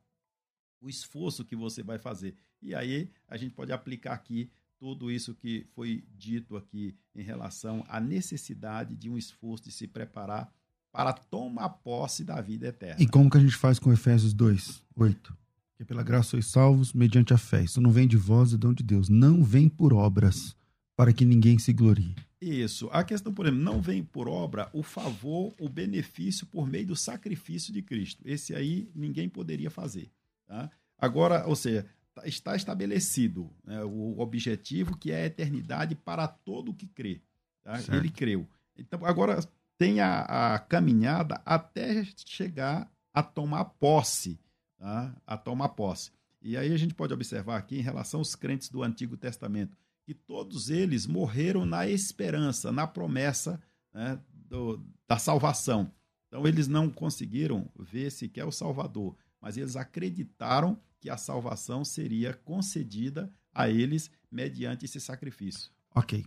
O 0.80 0.88
esforço 0.88 1.44
que 1.44 1.56
você 1.56 1.82
vai 1.82 1.98
fazer. 1.98 2.36
E 2.62 2.76
aí 2.76 3.10
a 3.28 3.36
gente 3.36 3.56
pode 3.56 3.72
aplicar 3.72 4.14
aqui 4.14 4.52
tudo 4.78 5.10
isso 5.10 5.34
que 5.34 5.66
foi 5.74 6.06
dito 6.12 6.56
aqui 6.56 6.96
em 7.16 7.24
relação 7.24 7.84
à 7.88 8.00
necessidade 8.00 8.96
de 8.96 9.10
um 9.10 9.18
esforço 9.18 9.64
de 9.64 9.72
se 9.72 9.88
preparar 9.88 10.54
para 10.96 11.12
tomar 11.12 11.68
posse 11.68 12.24
da 12.24 12.40
vida 12.40 12.68
eterna. 12.68 12.96
E 13.04 13.06
como 13.06 13.30
que 13.30 13.36
a 13.38 13.42
gente 13.42 13.58
faz 13.58 13.78
com 13.80 13.92
Efésios 13.92 14.34
2, 14.34 14.82
8? 14.96 15.38
Que 15.78 15.84
pela 15.84 16.02
graça 16.02 16.30
sois 16.30 16.46
salvos 16.48 16.94
mediante 16.94 17.34
a 17.34 17.38
fé. 17.38 17.62
Isso 17.66 17.82
não 17.82 17.92
vem 17.92 18.08
de 18.08 18.16
vós, 18.16 18.54
é 18.54 18.58
dom 18.58 18.74
de 18.74 18.82
Deus. 18.82 19.10
Não 19.10 19.44
vem 19.44 19.68
por 19.68 19.94
obras, 19.94 20.56
para 20.96 21.12
que 21.12 21.26
ninguém 21.26 21.60
se 21.60 21.74
glorie. 21.74 22.16
Isso. 22.40 22.88
A 22.94 23.04
questão, 23.04 23.34
por 23.34 23.46
exemplo, 23.46 23.62
não 23.62 23.82
vem 23.82 24.02
por 24.02 24.30
obra 24.30 24.70
o 24.72 24.82
favor, 24.82 25.54
o 25.60 25.68
benefício 25.68 26.46
por 26.48 26.66
meio 26.66 26.88
do 26.88 26.96
sacrifício 26.96 27.74
de 27.74 27.82
Cristo. 27.82 28.24
Esse 28.26 28.56
aí 28.56 28.90
ninguém 28.96 29.28
poderia 29.28 29.70
fazer. 29.70 30.10
Tá? 30.48 30.72
Agora, 30.98 31.46
ou 31.46 31.58
seja, 31.58 31.86
tá- 32.14 32.26
está 32.26 32.56
estabelecido 32.56 33.50
né, 33.66 33.84
o 33.84 34.18
objetivo 34.20 34.96
que 34.96 35.12
é 35.12 35.24
a 35.24 35.26
eternidade 35.26 35.94
para 35.94 36.26
todo 36.26 36.74
que 36.74 36.88
crê. 36.88 37.20
tá? 37.62 37.78
Ele 37.98 38.10
creu. 38.10 38.48
Então, 38.78 39.06
agora 39.06 39.40
tem 39.78 40.00
a, 40.00 40.54
a 40.56 40.60
caminhada 40.60 41.42
até 41.46 42.06
chegar 42.26 42.90
a 43.14 43.22
tomar 43.24 43.66
posse. 43.66 44.40
Tá? 44.78 45.16
A 45.26 45.38
tomar 45.38 45.70
posse. 45.70 46.12
E 46.42 46.56
aí 46.58 46.72
a 46.74 46.78
gente 46.78 46.94
pode 46.94 47.14
observar 47.14 47.58
aqui 47.58 47.78
em 47.78 47.82
relação 47.82 48.20
aos 48.20 48.36
crentes 48.36 48.70
do 48.70 48.84
Antigo 48.84 49.18
Testamento 49.18 49.76
que 50.06 50.14
todos 50.14 50.70
eles 50.70 51.08
morreram 51.08 51.66
na 51.66 51.88
esperança, 51.88 52.72
na 52.72 52.86
promessa 52.86 53.60
né, 53.92 54.20
do- 54.30 54.80
da 55.08 55.18
salvação. 55.18 55.92
Então, 56.28 56.46
eles 56.48 56.68
não 56.68 56.90
conseguiram 56.92 57.68
ver 57.80 58.12
sequer 58.12 58.46
o 58.46 58.52
Salvador, 58.52 59.16
mas 59.42 59.58
eles 59.58 59.76
acreditaram 59.76 60.80
que 61.00 61.10
a 61.10 61.18
salvação 61.18 61.84
seria 61.84 62.34
concedida 62.34 63.32
a 63.54 63.70
eles 63.70 64.12
mediante 64.32 64.86
esse 64.86 65.00
sacrifício. 65.00 65.72
Ok. 65.96 66.24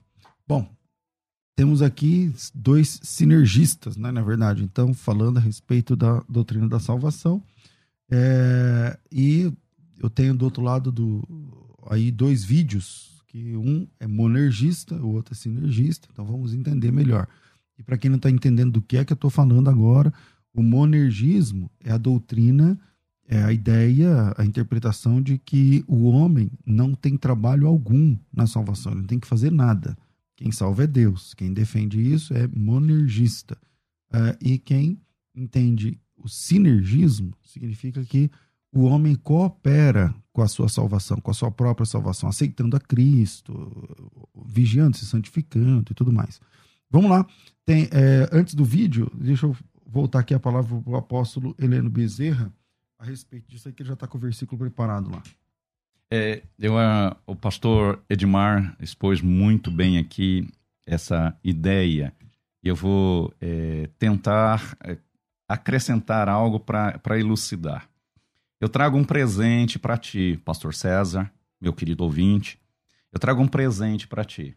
Bom, 0.46 0.74
temos 1.58 1.82
aqui 1.82 2.32
dois 2.54 3.00
sinergistas, 3.02 3.96
né, 3.96 4.12
na 4.12 4.22
verdade. 4.22 4.62
Então, 4.62 4.94
falando 4.94 5.38
a 5.38 5.40
respeito 5.40 5.96
da 5.96 6.22
doutrina 6.28 6.68
da 6.68 6.78
salvação. 6.78 7.42
É, 8.08 8.96
e 9.10 9.52
eu 10.00 10.08
tenho 10.08 10.36
do 10.36 10.44
outro 10.44 10.62
lado 10.62 10.92
do 10.92 11.20
aí 11.90 12.12
dois 12.12 12.44
vídeos, 12.44 13.24
que 13.26 13.56
um 13.56 13.88
é 13.98 14.06
monergista, 14.06 14.94
o 14.94 15.08
outro 15.08 15.34
é 15.34 15.36
sinergista. 15.36 16.06
Então, 16.12 16.24
vamos 16.24 16.54
entender 16.54 16.92
melhor. 16.92 17.26
E 17.76 17.82
para 17.82 17.98
quem 17.98 18.08
não 18.08 18.18
está 18.18 18.30
entendendo 18.30 18.74
do 18.74 18.80
que 18.80 18.96
é 18.96 19.04
que 19.04 19.12
eu 19.12 19.16
estou 19.16 19.28
falando 19.28 19.68
agora, 19.68 20.14
o 20.54 20.62
monergismo 20.62 21.68
é 21.82 21.90
a 21.90 21.98
doutrina, 21.98 22.78
é 23.26 23.42
a 23.42 23.52
ideia, 23.52 24.32
a 24.38 24.44
interpretação 24.44 25.20
de 25.20 25.38
que 25.38 25.84
o 25.88 26.04
homem 26.04 26.52
não 26.64 26.94
tem 26.94 27.16
trabalho 27.16 27.66
algum 27.66 28.16
na 28.32 28.46
salvação, 28.46 28.92
ele 28.92 29.00
não 29.00 29.08
tem 29.08 29.18
que 29.18 29.26
fazer 29.26 29.50
nada. 29.50 29.98
Quem 30.38 30.52
salva 30.52 30.84
é 30.84 30.86
Deus. 30.86 31.34
Quem 31.34 31.52
defende 31.52 32.00
isso 32.00 32.32
é 32.32 32.46
monergista. 32.46 33.58
Eh, 34.12 34.38
e 34.40 34.58
quem 34.58 35.00
entende 35.34 36.00
o 36.16 36.28
sinergismo 36.28 37.34
significa 37.42 38.04
que 38.04 38.30
o 38.72 38.84
homem 38.84 39.16
coopera 39.16 40.14
com 40.32 40.40
a 40.40 40.46
sua 40.46 40.68
salvação, 40.68 41.20
com 41.20 41.32
a 41.32 41.34
sua 41.34 41.50
própria 41.50 41.84
salvação, 41.84 42.28
aceitando 42.28 42.76
a 42.76 42.80
Cristo, 42.80 43.52
vigiando, 44.46 44.96
se 44.96 45.06
santificando 45.06 45.90
e 45.90 45.94
tudo 45.94 46.12
mais. 46.12 46.40
Vamos 46.88 47.10
lá. 47.10 47.26
Tem, 47.66 47.88
eh, 47.90 48.28
antes 48.30 48.54
do 48.54 48.64
vídeo, 48.64 49.10
deixa 49.12 49.44
eu 49.44 49.56
voltar 49.84 50.20
aqui 50.20 50.34
a 50.34 50.38
palavra 50.38 50.80
para 50.80 50.92
o 50.92 50.96
apóstolo 50.96 51.52
Heleno 51.58 51.90
Bezerra 51.90 52.54
a 52.96 53.04
respeito 53.04 53.50
disso 53.50 53.66
aí, 53.66 53.74
que 53.74 53.82
ele 53.82 53.88
já 53.88 53.94
está 53.94 54.06
com 54.06 54.18
o 54.18 54.20
versículo 54.20 54.56
preparado 54.56 55.10
lá. 55.10 55.20
É, 56.10 56.42
eu, 56.58 56.78
ah, 56.78 57.16
o 57.26 57.36
pastor 57.36 58.02
Edmar 58.08 58.74
expôs 58.80 59.20
muito 59.20 59.70
bem 59.70 59.98
aqui 59.98 60.48
essa 60.86 61.36
ideia. 61.44 62.14
Eu 62.62 62.74
vou 62.74 63.32
é, 63.40 63.90
tentar 63.98 64.76
é, 64.82 64.96
acrescentar 65.46 66.28
algo 66.28 66.58
para 66.58 67.18
elucidar. 67.18 67.88
Eu 68.60 68.68
trago 68.68 68.96
um 68.96 69.04
presente 69.04 69.78
para 69.78 69.98
ti, 69.98 70.40
pastor 70.44 70.74
César, 70.74 71.30
meu 71.60 71.72
querido 71.72 72.04
ouvinte. 72.04 72.58
Eu 73.12 73.20
trago 73.20 73.42
um 73.42 73.48
presente 73.48 74.08
para 74.08 74.24
ti. 74.24 74.56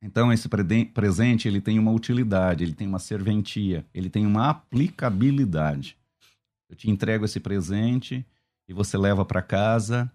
Então 0.00 0.32
esse 0.32 0.48
presente 0.94 1.46
ele 1.46 1.60
tem 1.60 1.78
uma 1.78 1.92
utilidade, 1.92 2.64
ele 2.64 2.74
tem 2.74 2.86
uma 2.88 2.98
serventia, 2.98 3.84
ele 3.92 4.08
tem 4.08 4.26
uma 4.26 4.48
aplicabilidade. 4.48 5.96
Eu 6.68 6.76
te 6.76 6.88
entrego 6.88 7.24
esse 7.24 7.38
presente 7.38 8.24
e 8.68 8.72
você 8.72 8.96
leva 8.96 9.24
para 9.24 9.42
casa 9.42 10.10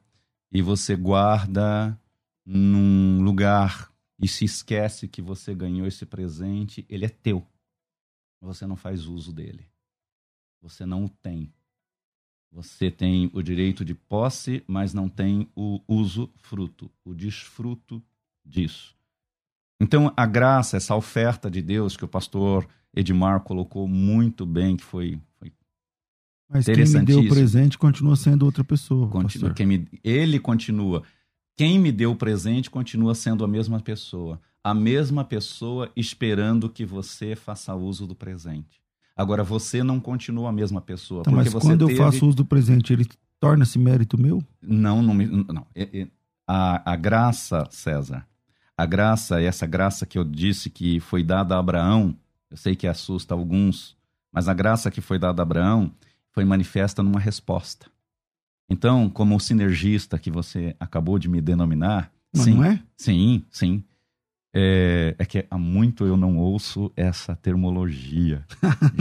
e 0.52 0.62
você 0.62 0.96
guarda 0.96 2.00
num 2.46 3.22
lugar 3.22 3.92
e 4.20 4.28
se 4.28 4.46
esquece 4.46 5.08
que 5.08 5.22
você 5.22 5.54
ganhou 5.54 5.86
esse 5.86 6.06
presente, 6.06 6.86
ele 6.90 7.06
é 7.06 7.10
teu. 7.10 7.46
Você 8.42 8.66
não 8.66 8.76
faz 8.76 9.06
uso 9.06 9.34
dele. 9.34 9.70
Você 10.62 10.86
não 10.86 11.06
o 11.06 11.10
tem. 11.10 11.54
Você 12.52 12.90
tem 12.90 13.30
o 13.34 13.42
direito 13.42 13.84
de 13.84 13.94
posse, 13.94 14.64
mas 14.68 14.94
não 14.94 15.10
tem 15.10 15.50
o 15.56 15.82
uso 15.88 16.32
fruto, 16.38 16.90
o 17.04 17.14
desfruto 17.14 18.02
disso. 18.44 18.96
Então, 19.80 20.12
a 20.16 20.26
graça, 20.26 20.78
essa 20.78 20.96
oferta 20.96 21.52
de 21.52 21.62
Deus 21.62 21.96
que 21.96 22.06
o 22.06 22.08
pastor 22.08 22.68
Edmar 22.96 23.42
colocou 23.42 23.88
muito 23.88 24.46
bem, 24.46 24.76
que 24.76 24.84
foi, 24.84 25.22
Mas 26.50 26.66
quem 26.66 26.76
me 26.78 27.02
deu 27.06 27.20
o 27.20 27.28
presente 27.28 27.78
continua 27.78 28.16
sendo 28.16 28.46
outra 28.46 28.64
pessoa. 28.64 29.08
Continua, 29.10 29.54
quem 29.54 29.66
me, 29.66 29.88
ele 30.04 30.40
continua. 30.40 31.04
Quem 31.56 31.80
me 31.80 31.92
deu 31.92 32.12
o 32.12 32.16
presente 32.16 32.70
continua 32.70 33.14
sendo 33.16 33.44
a 33.44 33.48
mesma 33.48 33.80
pessoa. 33.80 34.40
A 34.64 34.74
mesma 34.74 35.24
pessoa 35.24 35.92
esperando 35.96 36.70
que 36.70 36.86
você 36.86 37.36
faça 37.36 37.74
uso 37.76 38.06
do 38.06 38.16
presente. 38.16 38.82
Agora, 39.16 39.44
você 39.44 39.84
não 39.84 40.00
continua 40.00 40.50
a 40.50 40.52
mesma 40.52 40.80
pessoa. 40.80 41.24
Tá, 41.24 41.32
mas 41.32 41.52
quando 41.54 41.88
teve... 41.88 42.00
eu 42.00 42.06
faço 42.06 42.28
uso 42.28 42.38
do 42.38 42.46
presente, 42.46 42.94
ele 42.94 43.08
torna-se 43.40 43.80
mérito 43.80 44.18
meu? 44.18 44.44
Não, 44.62 45.02
não. 45.02 45.16
não. 45.16 45.68
A, 46.48 46.94
a 46.94 46.96
graça, 46.96 47.68
César, 47.72 48.26
a 48.78 48.86
graça, 48.86 49.42
essa 49.42 49.66
graça 49.66 50.06
que 50.06 50.18
eu 50.18 50.24
disse 50.24 50.70
que 50.70 51.00
foi 51.00 51.24
dada 51.24 51.56
a 51.56 51.60
Abraão, 51.60 52.16
eu 52.50 52.56
sei 52.56 52.76
que 52.76 52.88
assusta 52.88 53.34
alguns, 53.34 53.98
mas 54.32 54.48
a 54.48 54.54
graça 54.54 54.92
que 54.92 55.02
foi 55.02 55.18
dada 55.18 55.42
a 55.42 55.44
Abraão 55.44 55.92
foi 56.38 56.46
manifesta 56.46 57.02
numa 57.02 57.20
resposta. 57.20 57.88
Então, 58.70 59.10
como 59.10 59.36
o 59.36 59.40
sinergista 59.40 60.20
que 60.20 60.30
você 60.30 60.76
acabou 60.80 61.18
de 61.18 61.28
me 61.28 61.42
denominar, 61.42 62.12
mas 62.32 62.44
sim, 62.44 62.54
não 62.54 62.64
é? 62.64 62.84
Sim, 62.96 63.44
sim. 63.50 63.84
É, 64.54 65.16
é, 65.18 65.26
que 65.26 65.48
há 65.50 65.58
muito 65.58 66.06
eu 66.06 66.16
não 66.16 66.38
ouço 66.38 66.92
essa 66.96 67.36
termologia. 67.36 68.46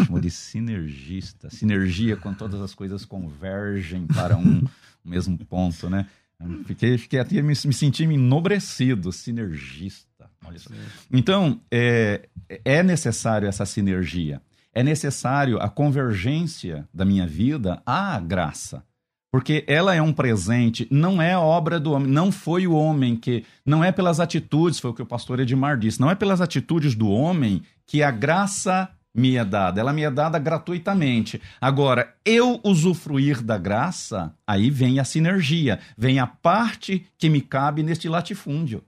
Chama 0.06 0.18
de 0.18 0.30
sinergista. 0.30 1.50
Sinergia 1.50 2.16
quando 2.16 2.38
todas 2.38 2.58
as 2.62 2.74
coisas 2.74 3.04
convergem 3.04 4.06
para 4.06 4.34
um 4.34 4.62
mesmo 5.04 5.36
ponto, 5.44 5.90
né? 5.90 6.06
Fiquei, 6.64 6.96
fiquei 6.96 7.18
até 7.18 7.42
me, 7.42 7.48
me 7.48 7.54
senti 7.54 8.04
enobrecido, 8.04 9.12
sinergista. 9.12 10.30
Então, 11.12 11.60
é, 11.70 12.30
é 12.64 12.82
necessário 12.82 13.46
essa 13.46 13.66
sinergia. 13.66 14.40
É 14.76 14.82
necessário 14.82 15.58
a 15.58 15.70
convergência 15.70 16.86
da 16.92 17.02
minha 17.02 17.26
vida 17.26 17.80
à 17.86 18.20
graça. 18.20 18.84
Porque 19.32 19.64
ela 19.66 19.94
é 19.94 20.02
um 20.02 20.12
presente, 20.12 20.86
não 20.90 21.20
é 21.20 21.34
obra 21.34 21.80
do 21.80 21.92
homem, 21.92 22.12
não 22.12 22.30
foi 22.30 22.66
o 22.66 22.74
homem 22.74 23.16
que. 23.16 23.42
Não 23.64 23.82
é 23.82 23.90
pelas 23.90 24.20
atitudes, 24.20 24.78
foi 24.78 24.90
o 24.90 24.94
que 24.94 25.00
o 25.00 25.06
pastor 25.06 25.40
Edmar 25.40 25.78
disse, 25.78 25.98
não 25.98 26.10
é 26.10 26.14
pelas 26.14 26.42
atitudes 26.42 26.94
do 26.94 27.08
homem 27.08 27.62
que 27.86 28.02
a 28.02 28.10
graça 28.10 28.90
me 29.14 29.36
é 29.36 29.44
dada, 29.46 29.80
ela 29.80 29.94
me 29.94 30.02
é 30.02 30.10
dada 30.10 30.38
gratuitamente. 30.38 31.40
Agora, 31.58 32.14
eu 32.22 32.60
usufruir 32.62 33.42
da 33.42 33.56
graça, 33.56 34.34
aí 34.46 34.68
vem 34.68 35.00
a 35.00 35.04
sinergia, 35.04 35.80
vem 35.96 36.18
a 36.18 36.26
parte 36.26 37.06
que 37.16 37.30
me 37.30 37.40
cabe 37.40 37.82
neste 37.82 38.10
latifúndio. 38.10 38.84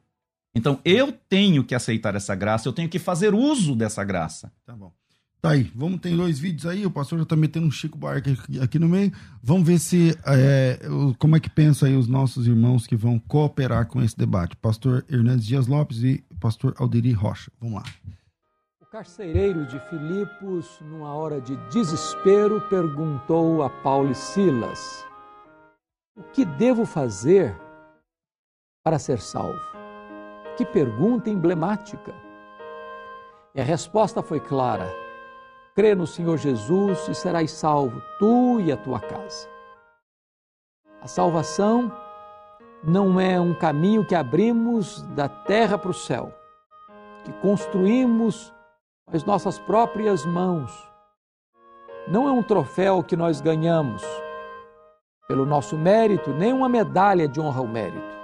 Então, 0.55 0.81
eu 0.85 1.13
tenho 1.13 1.65
que 1.65 1.75
aceitar 1.75 2.15
essa 2.15 2.35
graça, 2.35 2.69
eu 2.69 2.75
tenho 2.75 2.91
que 2.91 2.99
fazer 2.99 3.35
uso 3.35 3.75
dessa 3.75 4.05
graça. 4.05 4.53
Tá 4.67 4.77
bom. 4.77 4.93
Tá 5.41 5.51
aí, 5.51 5.71
vamos, 5.75 6.01
tem 6.01 6.17
dois 6.17 6.39
vídeos 6.39 6.67
aí, 6.67 6.85
o 6.85 6.91
pastor 6.91 7.21
já 7.21 7.25
tá 7.25 7.37
metendo 7.37 7.67
um 7.67 7.71
Chico 7.71 7.97
Buarque 7.97 8.37
aqui, 8.61 8.79
no 8.79 8.89
meio. 8.89 9.13
Vamos 9.41 9.67
ver 9.67 9.79
se, 9.79 10.19
é, 10.27 10.81
como 11.17 11.37
é 11.37 11.41
que 11.41 11.49
pensam 11.49 11.89
aí 11.89 11.97
os 11.97 12.09
nossos 12.09 12.47
irmãos 12.47 12.87
que 12.87 12.97
vão 12.97 13.21
cooperar 13.21 13.87
com 13.87 14.03
esse 14.03 14.17
debate. 14.19 14.57
Pastor 14.57 15.05
Hernandes 15.09 15.47
Dias 15.47 15.69
Lopes 15.69 16.03
e 16.03 16.25
pastor 16.41 16.75
Alderi 16.77 17.13
Rocha. 17.13 17.53
Vamos 17.61 17.77
lá 17.77 17.85
carcereiro 18.91 19.67
de 19.67 19.79
Filipos, 19.81 20.81
numa 20.81 21.15
hora 21.15 21.43
de 21.43 21.57
desespero, 21.69 22.61
perguntou 22.71 23.63
a 23.63 23.69
Paulo 23.69 24.11
e 24.11 24.15
Silas: 24.15 25.07
O 26.17 26.23
que 26.23 26.45
devo 26.45 26.87
fazer 26.87 27.55
para 28.83 28.99
ser 28.99 29.21
salvo? 29.21 29.61
Que 30.57 30.65
pergunta 30.65 31.29
emblemática. 31.29 32.15
E 33.55 33.61
a 33.61 33.65
resposta 33.65 34.23
foi 34.23 34.41
clara: 34.41 34.91
Crê 35.79 35.95
no 35.95 36.09
Senhor 36.09 36.37
Jesus 36.37 37.07
e 37.07 37.15
serás 37.15 37.53
salvo, 37.53 38.03
tu 38.19 38.59
e 38.59 38.73
a 38.73 38.77
tua 38.77 38.99
casa. 38.99 39.49
A 41.01 41.07
salvação 41.07 41.93
não 42.83 43.21
é 43.21 43.41
um 43.41 43.55
caminho 43.55 44.05
que 44.05 44.17
abrimos 44.17 45.03
da 45.15 45.29
terra 45.29 45.79
para 45.79 45.93
o 45.93 45.95
céu, 45.95 46.35
que 47.25 47.33
construímos 47.35 48.53
as 49.13 49.23
nossas 49.23 49.57
próprias 49.57 50.27
mãos. 50.27 50.73
Não 52.09 52.29
é 52.29 52.33
um 52.33 52.43
troféu 52.43 53.01
que 53.01 53.15
nós 53.15 53.41
ganhamos 53.41 54.03
pelo 55.29 55.47
nosso 55.47 55.79
mérito, 55.79 56.31
nem 56.31 56.53
uma 56.53 56.69
medalha 56.69 57.29
de 57.29 57.41
honra 57.41 57.61
ao 57.61 57.69
mérito. 57.69 58.17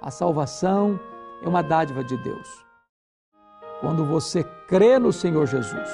A 0.00 0.10
salvação 0.10 0.98
é 1.42 1.46
uma 1.46 1.62
dádiva 1.62 2.02
de 2.02 2.16
Deus. 2.16 2.48
Quando 3.82 4.02
você 4.02 4.42
crê 4.66 4.98
no 4.98 5.12
Senhor 5.12 5.46
Jesus, 5.46 5.90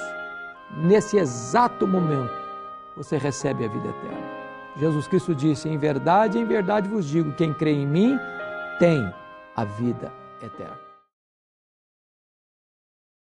nesse 0.71 1.17
exato 1.17 1.87
momento, 1.87 2.33
você 2.97 3.17
recebe 3.19 3.65
a 3.65 3.69
vida 3.69 3.89
eterna. 3.89 4.37
Jesus 4.79 5.09
Cristo 5.09 5.35
disse: 5.35 5.69
Em 5.69 5.79
verdade, 5.79 6.39
em 6.39 6.45
verdade 6.45 6.89
vos 6.89 7.07
digo: 7.07 7.33
quem 7.35 7.53
crê 7.53 7.73
em 7.73 7.87
mim 7.87 8.19
tem 8.79 9.13
a 9.55 9.65
vida 9.65 10.13
eterna. 10.43 10.79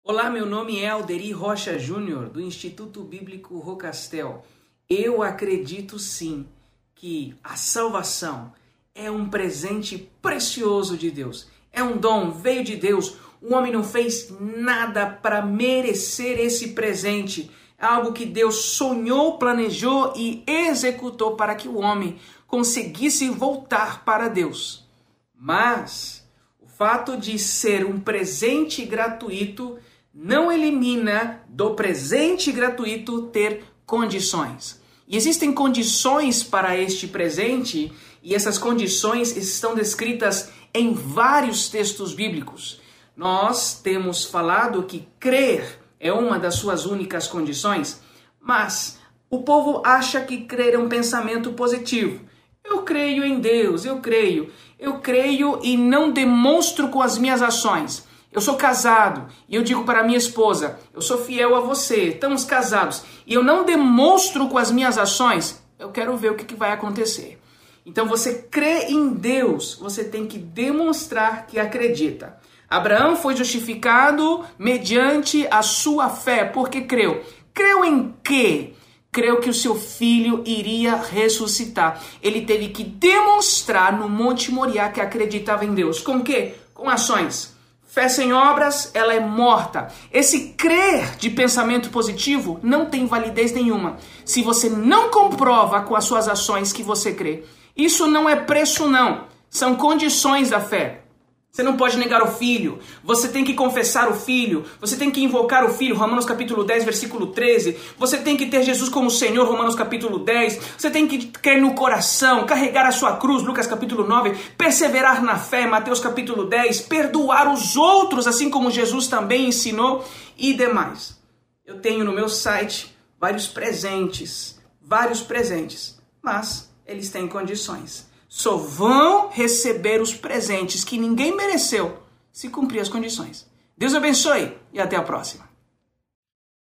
Olá, 0.03 0.29
meu 0.29 0.45
nome 0.45 0.79
é 0.79 0.89
Alderi 0.89 1.31
Rocha 1.31 1.77
Júnior, 1.77 2.29
do 2.29 2.39
Instituto 2.39 3.03
Bíblico 3.03 3.59
Rocastel. 3.59 4.43
Eu 4.89 5.21
acredito 5.21 5.99
sim 5.99 6.47
que 6.95 7.35
a 7.43 7.55
salvação 7.57 8.53
é 8.95 9.11
um 9.11 9.29
presente 9.29 10.09
precioso 10.21 10.97
de 10.97 11.11
Deus. 11.11 11.49
É 11.71 11.83
um 11.83 11.97
dom, 11.97 12.31
veio 12.31 12.63
de 12.63 12.77
Deus. 12.77 13.17
O 13.41 13.53
homem 13.53 13.71
não 13.71 13.83
fez 13.83 14.33
nada 14.39 15.05
para 15.05 15.41
merecer 15.41 16.39
esse 16.39 16.69
presente. 16.69 17.51
É 17.77 17.85
algo 17.85 18.13
que 18.13 18.25
Deus 18.25 18.55
sonhou, 18.55 19.37
planejou 19.37 20.13
e 20.15 20.43
executou 20.47 21.35
para 21.35 21.55
que 21.55 21.67
o 21.67 21.77
homem 21.77 22.17
conseguisse 22.47 23.29
voltar 23.29 24.03
para 24.03 24.27
Deus. 24.27 24.87
Mas 25.35 26.27
o 26.59 26.67
fato 26.67 27.15
de 27.15 27.37
ser 27.37 27.85
um 27.85 27.99
presente 27.99 28.83
gratuito 28.83 29.77
não 30.13 30.51
elimina 30.51 31.43
do 31.47 31.75
presente 31.75 32.51
gratuito 32.51 33.27
ter 33.27 33.63
condições. 33.85 34.81
E 35.07 35.15
existem 35.15 35.53
condições 35.53 36.43
para 36.43 36.75
este 36.75 37.07
presente, 37.07 37.93
e 38.21 38.35
essas 38.35 38.57
condições 38.57 39.37
estão 39.37 39.75
descritas 39.75 40.49
em 40.73 40.93
vários 40.93 41.69
textos 41.69 42.13
bíblicos. 42.13 42.81
Nós 43.17 43.73
temos 43.73 44.25
falado 44.25 44.83
que 44.83 45.07
crer 45.19 45.79
é 45.99 46.13
uma 46.13 46.37
das 46.37 46.53
suas 46.53 46.85
únicas 46.85 47.25
condições, 47.27 47.99
mas 48.39 48.99
o 49.27 49.41
povo 49.41 49.81
acha 49.83 50.21
que 50.21 50.41
crer 50.41 50.75
é 50.75 50.77
um 50.77 50.87
pensamento 50.87 51.51
positivo. 51.53 52.23
Eu 52.63 52.83
creio 52.83 53.25
em 53.25 53.39
Deus, 53.39 53.85
eu 53.85 53.99
creio. 54.01 54.51
Eu 54.77 54.99
creio 54.99 55.59
e 55.63 55.75
não 55.75 56.11
demonstro 56.11 56.89
com 56.89 57.01
as 57.01 57.17
minhas 57.17 57.41
ações. 57.41 58.07
Eu 58.31 58.39
sou 58.39 58.55
casado 58.55 59.25
e 59.49 59.55
eu 59.55 59.63
digo 59.63 59.83
para 59.83 60.03
minha 60.03 60.19
esposa: 60.19 60.77
eu 60.93 61.01
sou 61.01 61.17
fiel 61.17 61.55
a 61.55 61.59
você, 61.59 62.09
estamos 62.09 62.43
casados, 62.43 63.01
e 63.25 63.33
eu 63.33 63.43
não 63.43 63.65
demonstro 63.65 64.47
com 64.47 64.59
as 64.59 64.69
minhas 64.69 64.95
ações, 64.95 65.59
eu 65.79 65.89
quero 65.89 66.15
ver 66.15 66.33
o 66.33 66.35
que, 66.35 66.45
que 66.45 66.53
vai 66.53 66.71
acontecer. 66.71 67.41
Então 67.83 68.05
você 68.05 68.43
crê 68.51 68.89
em 68.89 69.09
Deus, 69.09 69.73
você 69.73 70.03
tem 70.03 70.27
que 70.27 70.37
demonstrar 70.37 71.47
que 71.47 71.57
acredita. 71.57 72.36
Abraão 72.69 73.15
foi 73.15 73.35
justificado 73.35 74.43
mediante 74.59 75.47
a 75.49 75.61
sua 75.61 76.09
fé, 76.09 76.43
porque 76.43 76.81
creu. 76.81 77.23
Creu 77.53 77.85
em 77.85 78.13
quê? 78.23 78.73
Creu 79.11 79.39
que 79.39 79.49
o 79.49 79.53
seu 79.53 79.73
filho 79.73 80.43
iria 80.45 80.95
ressuscitar. 80.95 82.01
Ele 82.21 82.41
teve 82.41 82.69
que 82.69 82.83
demonstrar 82.83 83.97
no 83.97 84.09
Monte 84.09 84.51
Moriá 84.51 84.89
que 84.89 84.99
acreditava 84.99 85.65
em 85.65 85.73
Deus. 85.73 86.01
Com 86.01 86.21
quê? 86.21 86.55
Com 86.73 86.89
ações. 86.89 87.55
Fé 87.87 88.09
sem 88.09 88.33
obras, 88.33 88.91
ela 88.93 89.13
é 89.13 89.19
morta. 89.19 89.87
Esse 90.11 90.49
crer 90.49 91.15
de 91.15 91.29
pensamento 91.29 91.89
positivo 91.89 92.59
não 92.61 92.85
tem 92.85 93.07
validez 93.07 93.53
nenhuma. 93.53 93.97
Se 94.23 94.43
você 94.43 94.69
não 94.69 95.09
comprova 95.09 95.81
com 95.81 95.95
as 95.95 96.03
suas 96.03 96.27
ações 96.27 96.71
que 96.73 96.83
você 96.83 97.13
crê. 97.13 97.45
Isso 97.75 98.05
não 98.05 98.29
é 98.29 98.35
preço, 98.35 98.87
não. 98.87 99.25
São 99.49 99.73
condições 99.75 100.49
da 100.49 100.59
fé. 100.59 101.06
Você 101.51 101.63
não 101.63 101.75
pode 101.75 101.97
negar 101.97 102.21
o 102.21 102.27
filho. 102.27 102.77
Você 103.03 103.29
tem 103.29 103.43
que 103.43 103.55
confessar 103.55 104.09
o 104.09 104.13
filho. 104.13 104.63
Você 104.79 104.95
tem 104.95 105.09
que 105.09 105.23
invocar 105.23 105.65
o 105.65 105.73
filho. 105.73 105.95
Romanos 105.95 106.23
capítulo 106.23 106.63
10, 106.63 106.83
versículo 106.83 107.27
13. 107.27 107.75
Você 107.97 108.17
tem 108.17 108.37
que 108.37 108.45
ter 108.45 108.61
Jesus 108.61 108.89
como 108.89 109.09
Senhor. 109.09 109.47
Romanos 109.47 109.73
capítulo 109.73 110.19
10. 110.19 110.59
Você 110.77 110.91
tem 110.91 111.07
que 111.07 111.27
crer 111.27 111.59
no 111.59 111.73
coração, 111.73 112.45
carregar 112.45 112.85
a 112.85 112.91
sua 112.91 113.17
cruz. 113.17 113.41
Lucas 113.41 113.65
capítulo 113.65 114.07
9. 114.07 114.35
Perseverar 114.55 115.23
na 115.23 115.39
fé. 115.39 115.65
Mateus 115.65 115.99
capítulo 115.99 116.45
10. 116.45 116.81
Perdoar 116.81 117.51
os 117.51 117.75
outros, 117.75 118.27
assim 118.27 118.51
como 118.51 118.69
Jesus 118.69 119.07
também 119.07 119.47
ensinou 119.47 120.05
e 120.37 120.53
demais. 120.53 121.17
Eu 121.65 121.79
tenho 121.79 122.05
no 122.05 122.13
meu 122.13 122.29
site 122.29 122.95
vários 123.19 123.47
presentes. 123.47 124.59
Vários 124.79 125.21
presentes. 125.21 125.97
Mas 126.21 126.71
eles 126.85 127.09
têm 127.09 127.27
condições 127.27 128.06
só 128.27 128.57
vão 128.57 129.29
receber 129.29 130.01
os 130.01 130.13
presentes 130.13 130.83
que 130.83 130.97
ninguém 130.97 131.35
mereceu 131.35 132.01
se 132.31 132.49
cumprir 132.49 132.81
as 132.81 132.89
condições. 132.89 133.47
Deus 133.77 133.93
abençoe 133.93 134.53
e 134.73 134.79
até 134.79 134.95
a 134.95 135.03
próxima. 135.03 135.47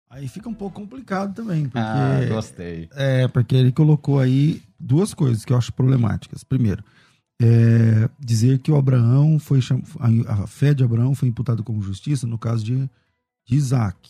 Aí 0.08 0.28
fica 0.28 0.48
um 0.48 0.54
pouco 0.54 0.80
complicado 0.80 1.34
também, 1.34 1.64
porque 1.64 1.78
Ah, 1.78 2.20
gostei. 2.28 2.88
é 2.92 3.26
porque 3.28 3.54
ele 3.56 3.72
colocou 3.72 4.18
aí 4.20 4.62
duas 4.78 5.12
coisas 5.12 5.44
que 5.44 5.52
eu 5.52 5.56
acho 5.56 5.72
problemáticas. 5.72 6.44
Primeiro, 6.44 6.82
é, 7.42 8.08
dizer 8.18 8.60
que 8.60 8.70
o 8.70 8.76
Abraão 8.76 9.38
foi 9.38 9.60
cham... 9.60 9.82
a 10.28 10.46
fé 10.46 10.72
de 10.72 10.84
Abraão 10.84 11.14
foi 11.14 11.28
imputada 11.28 11.62
como 11.62 11.82
justiça 11.82 12.26
no 12.26 12.38
caso 12.38 12.64
de, 12.64 12.88
de 13.44 13.54
Isaac. 13.56 14.08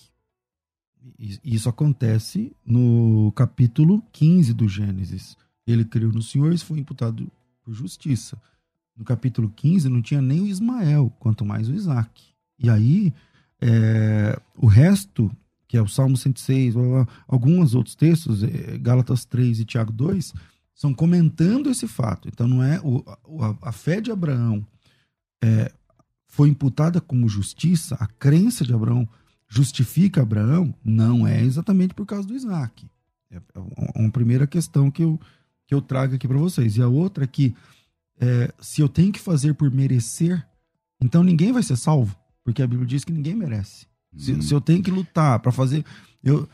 E- 1.19 1.41
Isso 1.43 1.69
acontece 1.69 2.55
no 2.65 3.33
capítulo 3.35 4.03
15 4.13 4.53
do 4.53 4.69
Gênesis. 4.69 5.37
Ele 5.67 5.85
creu 5.85 6.13
no 6.13 6.23
Senhor 6.23 6.53
e 6.53 6.59
foi 6.59 6.79
imputado 6.79 7.27
por 7.67 7.75
justiça. 7.75 8.41
No 8.97 9.05
capítulo 9.05 9.51
15 9.55 9.89
não 9.89 10.01
tinha 10.01 10.23
nem 10.23 10.41
o 10.41 10.47
Ismael, 10.47 11.13
quanto 11.19 11.45
mais 11.45 11.69
o 11.69 11.75
Isaac. 11.75 12.23
E 12.57 12.71
aí, 12.71 13.13
é, 13.61 14.41
o 14.57 14.67
resto, 14.67 15.31
que 15.67 15.77
é 15.77 15.83
o 15.83 15.89
Salmo 15.89 16.17
106, 16.17 16.75
blá, 16.75 16.83
blá, 16.85 17.05
blá, 17.05 17.15
alguns 17.27 17.75
outros 17.75 17.97
textos, 17.97 18.43
é, 18.45 18.79
Gálatas 18.79 19.25
3 19.25 19.59
e 19.61 19.65
Tiago 19.65 19.93
2, 19.93 20.33
são 20.75 20.95
comentando 20.95 21.69
esse 21.69 21.89
fato. 21.89 22.29
Então, 22.29 22.47
não 22.47 22.63
é 22.63 22.81
o, 22.85 23.03
a, 23.43 23.69
a 23.69 23.73
fé 23.73 24.01
de 24.01 24.13
Abraão 24.13 24.65
é, 25.43 25.73
foi 26.29 26.49
imputada 26.49 27.01
como 27.01 27.29
justiça, 27.29 27.97
a 27.99 28.07
crença 28.07 28.65
de 28.65 28.73
Abraão 28.73 29.09
justifica 29.49 30.23
Abraão, 30.23 30.73
não 30.85 31.27
é 31.27 31.43
exatamente 31.43 31.95
por 31.95 32.07
causa 32.07 32.27
do 32.29 32.35
Isaac. 32.35 32.87
É 33.31 33.41
uma- 33.59 33.93
uma 33.97 34.11
primeira 34.11 34.47
questão 34.47 34.91
que 34.91 35.03
eu, 35.03 35.21
que 35.67 35.75
eu 35.75 35.81
trago 35.81 36.15
aqui 36.15 36.27
para 36.29 36.39
vocês. 36.39 36.77
E 36.77 36.83
a 36.83 36.89
outra 36.89 37.25
é 37.25 37.27
que 37.27 37.55
é, 38.21 38.53
se 38.61 38.81
eu 38.81 38.89
tenho 38.89 39.13
que 39.13 39.19
fazer 39.21 39.55
por 39.55 39.71
merecer, 39.71 40.45
então 41.01 41.23
ninguém 41.23 41.53
vai 41.53 41.63
ser 41.63 41.77
salvo, 41.77 42.17
porque 42.45 42.63
a 42.63 42.67
Bíblia 42.67 42.87
diz 42.87 43.05
que 43.05 43.13
ninguém 43.13 43.35
merece. 43.35 43.87
Se, 44.17 44.33
Hum. 44.33 44.41
se 44.43 44.55
eu 44.55 44.61
tenho 44.61 44.83
que 44.83 44.91
lutar 44.91 45.39
para 45.41 45.53
fazer, 45.53 45.85
eu 46.25 46.49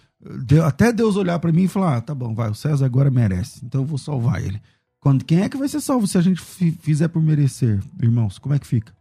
até 0.66 0.92
Deus 0.92 1.16
olhar 1.16 1.38
para 1.38 1.52
mim 1.52 1.64
e 1.64 1.68
falar, 1.68 1.96
ah, 1.96 2.00
tá 2.00 2.14
bom, 2.14 2.34
vai, 2.34 2.50
o 2.50 2.54
César 2.54 2.86
agora 2.86 3.10
merece, 3.10 3.64
então 3.64 3.82
eu 3.82 3.86
vou 3.86 3.98
salvar 3.98 4.42
ele. 4.42 4.60
Quando 4.98 5.24
quem 5.24 5.40
é 5.42 5.48
que 5.48 5.56
vai 5.56 5.68
ser 5.68 5.80
salvo 5.80 6.06
se 6.06 6.16
a 6.16 6.20
gente 6.20 6.40
fi- 6.40 6.72
fizer 6.72 7.08
por 7.08 7.20
merecer, 7.22 7.80
irmãos? 8.00 8.38
Como 8.38 8.54
é 8.54 8.58
que 8.58 8.66
fica? 8.66 8.92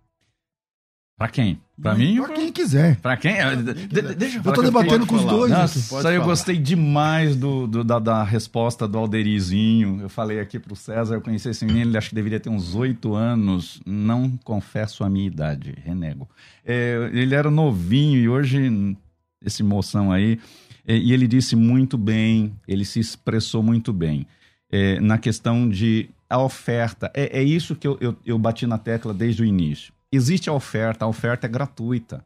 Pra 1.17 1.28
quem? 1.30 1.60
Pra 1.82 1.96
mim? 1.96 2.20
ou 2.20 2.26
Para 2.28 2.36
quem 2.36 2.52
quiser. 2.52 2.96
Pra 2.98 3.17
quem? 3.17 3.34
De- 3.34 3.74
de- 3.88 4.15
deixa 4.15 4.38
eu 4.38 4.41
Eu 4.46 4.54
tô 4.54 4.62
debatendo 4.62 5.06
fiquei- 5.06 5.08
com 5.08 5.15
os 5.15 5.22
falar. 5.24 5.32
dois 5.38 5.52
Nossa. 5.52 5.96
Pode 6.02 6.15
eu 6.15 6.24
gostei 6.24 6.58
demais 6.58 7.36
do, 7.36 7.65
do- 7.67 7.84
da, 7.84 7.98
da 8.00 8.24
resposta 8.24 8.88
do 8.88 8.98
Alderizinho. 8.98 10.00
Eu 10.02 10.10
falei 10.10 10.39
aqui 10.39 10.60
pro 10.60 10.76
César, 10.76 11.15
eu 11.15 11.22
conheci 11.22 11.50
esse 11.50 11.65
menino, 11.65 11.89
ele 11.89 11.98
acho 11.98 12.10
que 12.10 12.15
deveria 12.15 12.39
ter 12.39 12.50
uns 12.50 12.76
oito 12.76 13.15
anos. 13.15 13.82
Não 13.86 14.32
confesso 14.44 15.04
a 15.04 15.10
minha 15.10 15.26
idade, 15.28 15.74
renego. 15.84 16.30
É, 16.65 17.10
ele 17.13 17.34
era 17.34 17.50
novinho 17.50 18.17
e 18.20 18.30
hoje, 18.30 18.96
esse 19.44 19.63
moção 19.63 20.12
aí, 20.12 20.39
é, 20.88 20.96
e 20.96 21.12
ele 21.13 21.28
disse 21.28 21.56
muito 21.56 21.98
bem, 21.98 22.54
ele 22.67 22.86
se 22.86 23.00
expressou 23.00 23.63
muito 23.63 23.91
bem 23.91 24.26
é, 24.72 25.00
na 25.00 25.17
questão 25.17 25.67
de 25.67 26.10
a 26.30 26.39
oferta. 26.41 27.12
É, 27.13 27.39
é 27.39 27.44
isso 27.44 27.76
que 27.76 27.88
eu, 27.88 27.98
eu, 28.00 28.15
eu 28.26 28.38
bati 28.39 28.65
na 28.65 28.78
tecla 28.78 29.13
desde 29.13 29.41
o 29.41 29.46
início. 29.46 29.91
Existe 30.12 30.50
a 30.50 30.54
oferta, 30.54 31.06
a 31.06 31.08
oferta 31.08 31.47
é 31.47 31.50
gratuita. 31.50 32.26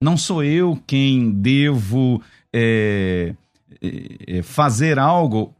Não 0.00 0.16
sou 0.16 0.44
eu 0.44 0.78
quem 0.86 1.30
devo 1.30 2.22
é, 2.52 3.34
é, 3.80 4.38
é, 4.38 4.42
fazer 4.42 4.98
algo 4.98 5.54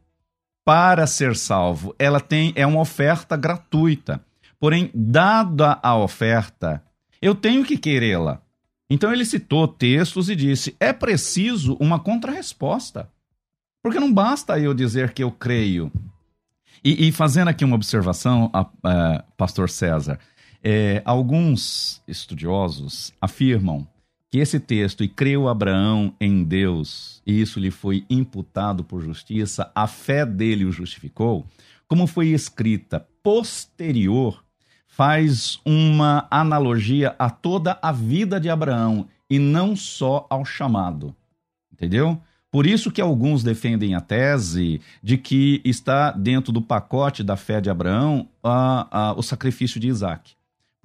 para 0.63 1.07
ser 1.07 1.35
salvo. 1.35 1.95
Ela 1.97 2.19
tem 2.19 2.53
é 2.55 2.65
uma 2.67 2.81
oferta 2.81 3.35
gratuita. 3.35 4.23
Porém, 4.59 4.91
dada 4.93 5.79
a 5.81 5.95
oferta, 5.95 6.83
eu 7.21 7.33
tenho 7.33 7.63
que 7.63 7.77
querê-la. 7.77 8.41
Então 8.89 9.11
ele 9.11 9.25
citou 9.25 9.67
textos 9.67 10.29
e 10.29 10.35
disse: 10.35 10.75
é 10.79 10.93
preciso 10.93 11.75
uma 11.79 11.99
contrarresposta. 11.99 13.09
Porque 13.81 13.99
não 13.99 14.13
basta 14.13 14.59
eu 14.59 14.73
dizer 14.73 15.13
que 15.13 15.23
eu 15.23 15.31
creio. 15.31 15.91
E, 16.83 17.07
e 17.07 17.11
fazendo 17.11 17.47
aqui 17.47 17.65
uma 17.65 17.75
observação, 17.75 18.49
a, 18.53 18.67
a, 18.83 19.23
Pastor 19.35 19.69
César, 19.69 20.19
é, 20.63 21.01
alguns 21.05 22.01
estudiosos 22.07 23.13
afirmam 23.21 23.87
que 24.29 24.39
esse 24.39 24.59
texto, 24.59 25.03
e 25.03 25.07
creu 25.07 25.47
Abraão 25.47 26.13
em 26.19 26.43
Deus, 26.43 27.21
e 27.25 27.39
isso 27.39 27.59
lhe 27.59 27.71
foi 27.71 28.05
imputado 28.09 28.83
por 28.83 29.01
justiça, 29.01 29.71
a 29.73 29.87
fé 29.87 30.25
dele 30.25 30.65
o 30.65 30.71
justificou, 30.71 31.45
como 31.87 32.05
foi 32.05 32.27
escrita 32.27 33.07
posterior, 33.23 34.43
faz 34.85 35.59
uma 35.65 36.27
analogia 36.29 37.15
a 37.17 37.29
toda 37.29 37.77
a 37.81 37.91
vida 37.91 38.39
de 38.39 38.49
Abraão 38.49 39.07
e 39.29 39.39
não 39.39 39.75
só 39.75 40.25
ao 40.29 40.43
chamado. 40.43 41.15
Entendeu? 41.71 42.19
Por 42.49 42.65
isso 42.65 42.91
que 42.91 43.01
alguns 43.01 43.43
defendem 43.43 43.93
a 43.93 44.01
tese 44.01 44.81
de 45.03 45.17
que 45.17 45.61
está 45.63 46.11
dentro 46.11 46.51
do 46.51 46.61
pacote 46.61 47.23
da 47.23 47.35
fé 47.35 47.61
de 47.61 47.69
Abraão 47.69 48.27
a, 48.43 48.87
a, 49.09 49.13
o 49.13 49.21
sacrifício 49.21 49.79
de 49.79 49.87
Isaac. 49.87 50.36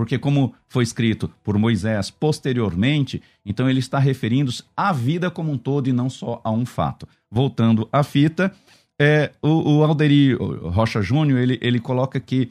Porque, 0.02 0.18
como 0.18 0.52
foi 0.68 0.82
escrito 0.82 1.30
por 1.44 1.56
Moisés 1.56 2.10
posteriormente, 2.10 3.22
então 3.46 3.70
ele 3.70 3.78
está 3.78 4.00
referindo-se 4.00 4.64
à 4.76 4.92
vida 4.92 5.30
como 5.30 5.52
um 5.52 5.56
todo 5.56 5.88
e 5.88 5.92
não 5.92 6.10
só 6.10 6.40
a 6.42 6.50
um 6.50 6.66
fato. 6.66 7.06
Voltando 7.30 7.88
à 7.92 8.02
fita, 8.02 8.52
é, 9.00 9.30
o, 9.40 9.76
o 9.76 9.84
Alderi 9.84 10.34
Rocha 10.34 11.00
Júnior 11.00 11.38
ele, 11.38 11.56
ele 11.62 11.78
coloca 11.78 12.18
que 12.18 12.50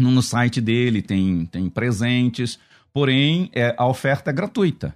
no 0.00 0.22
site 0.22 0.60
dele 0.60 1.02
tem, 1.02 1.46
tem 1.46 1.68
presentes, 1.68 2.60
porém 2.92 3.50
é, 3.52 3.74
a 3.76 3.84
oferta 3.84 4.30
é 4.30 4.32
gratuita. 4.32 4.94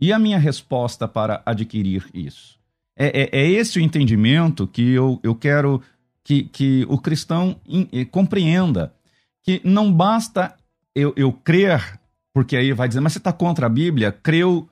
E 0.00 0.14
a 0.14 0.18
minha 0.18 0.38
resposta 0.38 1.06
para 1.06 1.42
adquirir 1.44 2.06
isso? 2.14 2.58
É, 2.96 3.24
é, 3.24 3.40
é 3.42 3.50
esse 3.50 3.78
o 3.78 3.82
entendimento 3.82 4.66
que 4.66 4.92
eu, 4.92 5.20
eu 5.22 5.34
quero 5.34 5.82
que, 6.24 6.44
que 6.44 6.86
o 6.88 6.96
cristão 6.96 7.60
in, 7.68 7.86
eh, 7.92 8.06
compreenda. 8.06 8.94
Que 9.42 9.60
não 9.62 9.92
basta 9.92 10.57
eu, 10.94 11.12
eu 11.16 11.32
crer, 11.32 12.00
porque 12.32 12.56
aí 12.56 12.72
vai 12.72 12.88
dizer, 12.88 13.00
mas 13.00 13.12
você 13.12 13.18
está 13.18 13.32
contra 13.32 13.66
a 13.66 13.70
Bíblia? 13.70 14.12
Creu, 14.12 14.68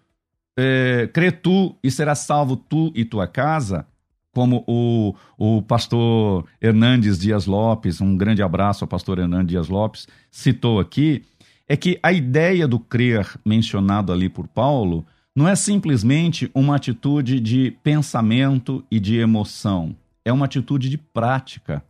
é, 0.59 1.09
crê 1.12 1.31
tu 1.31 1.76
e 1.83 1.90
serás 1.90 2.20
salvo 2.20 2.57
tu 2.57 2.92
e 2.94 3.05
tua 3.05 3.26
casa? 3.26 3.87
Como 4.33 4.64
o, 4.66 5.14
o 5.38 5.62
pastor 5.62 6.46
Hernandes 6.61 7.18
Dias 7.18 7.46
Lopes, 7.46 8.00
um 8.00 8.16
grande 8.16 8.42
abraço 8.42 8.85
ao 8.85 8.88
pastor 8.88 9.18
Hernandes 9.18 9.48
Dias 9.48 9.68
Lopes, 9.68 10.07
citou 10.31 10.79
aqui, 10.79 11.24
é 11.68 11.76
que 11.76 11.98
a 12.02 12.12
ideia 12.12 12.68
do 12.68 12.79
crer 12.79 13.26
mencionado 13.44 14.12
ali 14.12 14.29
por 14.29 14.46
Paulo 14.46 15.07
não 15.35 15.46
é 15.46 15.55
simplesmente 15.55 16.50
uma 16.55 16.76
atitude 16.76 17.40
de 17.40 17.70
pensamento 17.83 18.85
e 18.90 18.98
de 18.98 19.16
emoção, 19.16 19.94
é 20.24 20.33
uma 20.33 20.46
atitude 20.46 20.88
de 20.88 20.96
prática. 20.96 21.85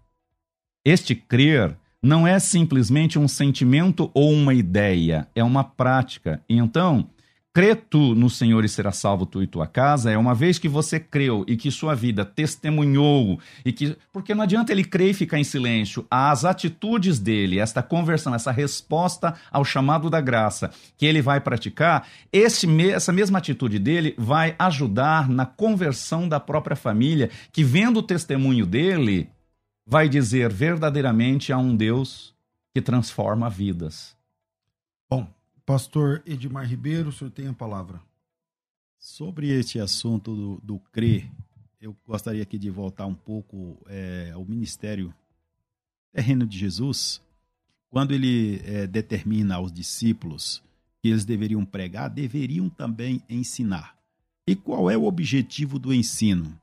Este 0.85 1.15
crer 1.15 1.77
não 2.07 2.25
é 2.25 2.39
simplesmente 2.39 3.19
um 3.19 3.27
sentimento 3.27 4.13
ou 4.15 4.33
uma 4.33 4.55
ideia, 4.55 5.27
é 5.35 5.43
uma 5.43 5.65
prática. 5.65 6.41
Então, 6.49 7.11
crê 7.53 7.75
tu 7.75 8.15
no 8.15 8.31
Senhor 8.31 8.65
e 8.65 8.69
será 8.69 8.93
salvo 8.93 9.27
tu 9.27 9.43
e 9.43 9.47
tua 9.47 9.67
casa, 9.67 10.13
é 10.13 10.17
uma 10.17 10.33
vez 10.33 10.57
que 10.57 10.69
você 10.69 11.01
creu 11.01 11.45
e 11.49 11.57
que 11.57 11.69
sua 11.69 11.97
vida 11.97 12.25
testemunhou 12.25 13.41
e 13.65 13.73
que 13.73 13.97
porque 14.13 14.37
não 14.37 14.43
adianta 14.43 14.71
ele 14.71 14.85
crer 14.85 15.11
e 15.11 15.15
ficar 15.15 15.41
em 15.41 15.43
silêncio, 15.43 16.07
as 16.09 16.45
atitudes 16.45 17.19
dele, 17.19 17.59
esta 17.59 17.83
conversão, 17.83 18.33
essa 18.33 18.53
resposta 18.53 19.35
ao 19.51 19.65
chamado 19.65 20.09
da 20.09 20.21
graça 20.21 20.71
que 20.97 21.07
ele 21.07 21.21
vai 21.21 21.41
praticar, 21.41 22.07
esse, 22.33 22.69
essa 22.89 23.13
mesma 23.13 23.39
atitude 23.39 23.81
dele 23.81 24.15
vai 24.17 24.55
ajudar 24.61 25.29
na 25.29 25.45
conversão 25.45 26.29
da 26.29 26.39
própria 26.39 26.77
família, 26.77 27.31
que 27.51 27.65
vendo 27.65 27.97
o 27.97 28.03
testemunho 28.03 28.65
dele, 28.65 29.29
vai 29.87 30.09
dizer 30.09 30.53
verdadeiramente 30.53 31.53
a 31.53 31.59
um 31.59 31.77
Deus 31.77 32.35
que 32.75 32.83
transforma 32.83 33.49
vidas. 33.49 34.17
Bom, 35.09 35.33
pastor 35.65 36.23
Edmar 36.27 36.69
Ribeiro, 36.69 37.11
o 37.11 37.13
senhor 37.13 37.31
tem 37.31 37.47
a 37.47 37.53
palavra. 37.53 38.03
Sobre 38.99 39.49
este 39.49 39.79
assunto 39.79 40.35
do, 40.35 40.61
do 40.63 40.79
crer, 40.91 41.31
eu 41.81 41.97
gostaria 42.05 42.43
aqui 42.43 42.59
de 42.59 42.69
voltar 42.69 43.07
um 43.07 43.15
pouco 43.15 43.79
é, 43.87 44.33
ao 44.35 44.45
ministério 44.45 45.15
terreno 46.13 46.45
de 46.47 46.59
Jesus, 46.59 47.23
quando 47.89 48.13
ele 48.13 48.61
é, 48.65 48.87
determina 48.87 49.57
aos 49.57 49.71
discípulos 49.71 50.63
que 51.01 51.09
eles 51.09 51.25
deveriam 51.25 51.65
pregar, 51.65 52.11
deveriam 52.11 52.69
também 52.69 53.23
ensinar. 53.29 53.97
E 54.47 54.57
qual 54.57 54.91
é 54.91 54.97
o 54.97 55.05
objetivo 55.05 55.79
do 55.79 55.95
ensino? 55.95 56.59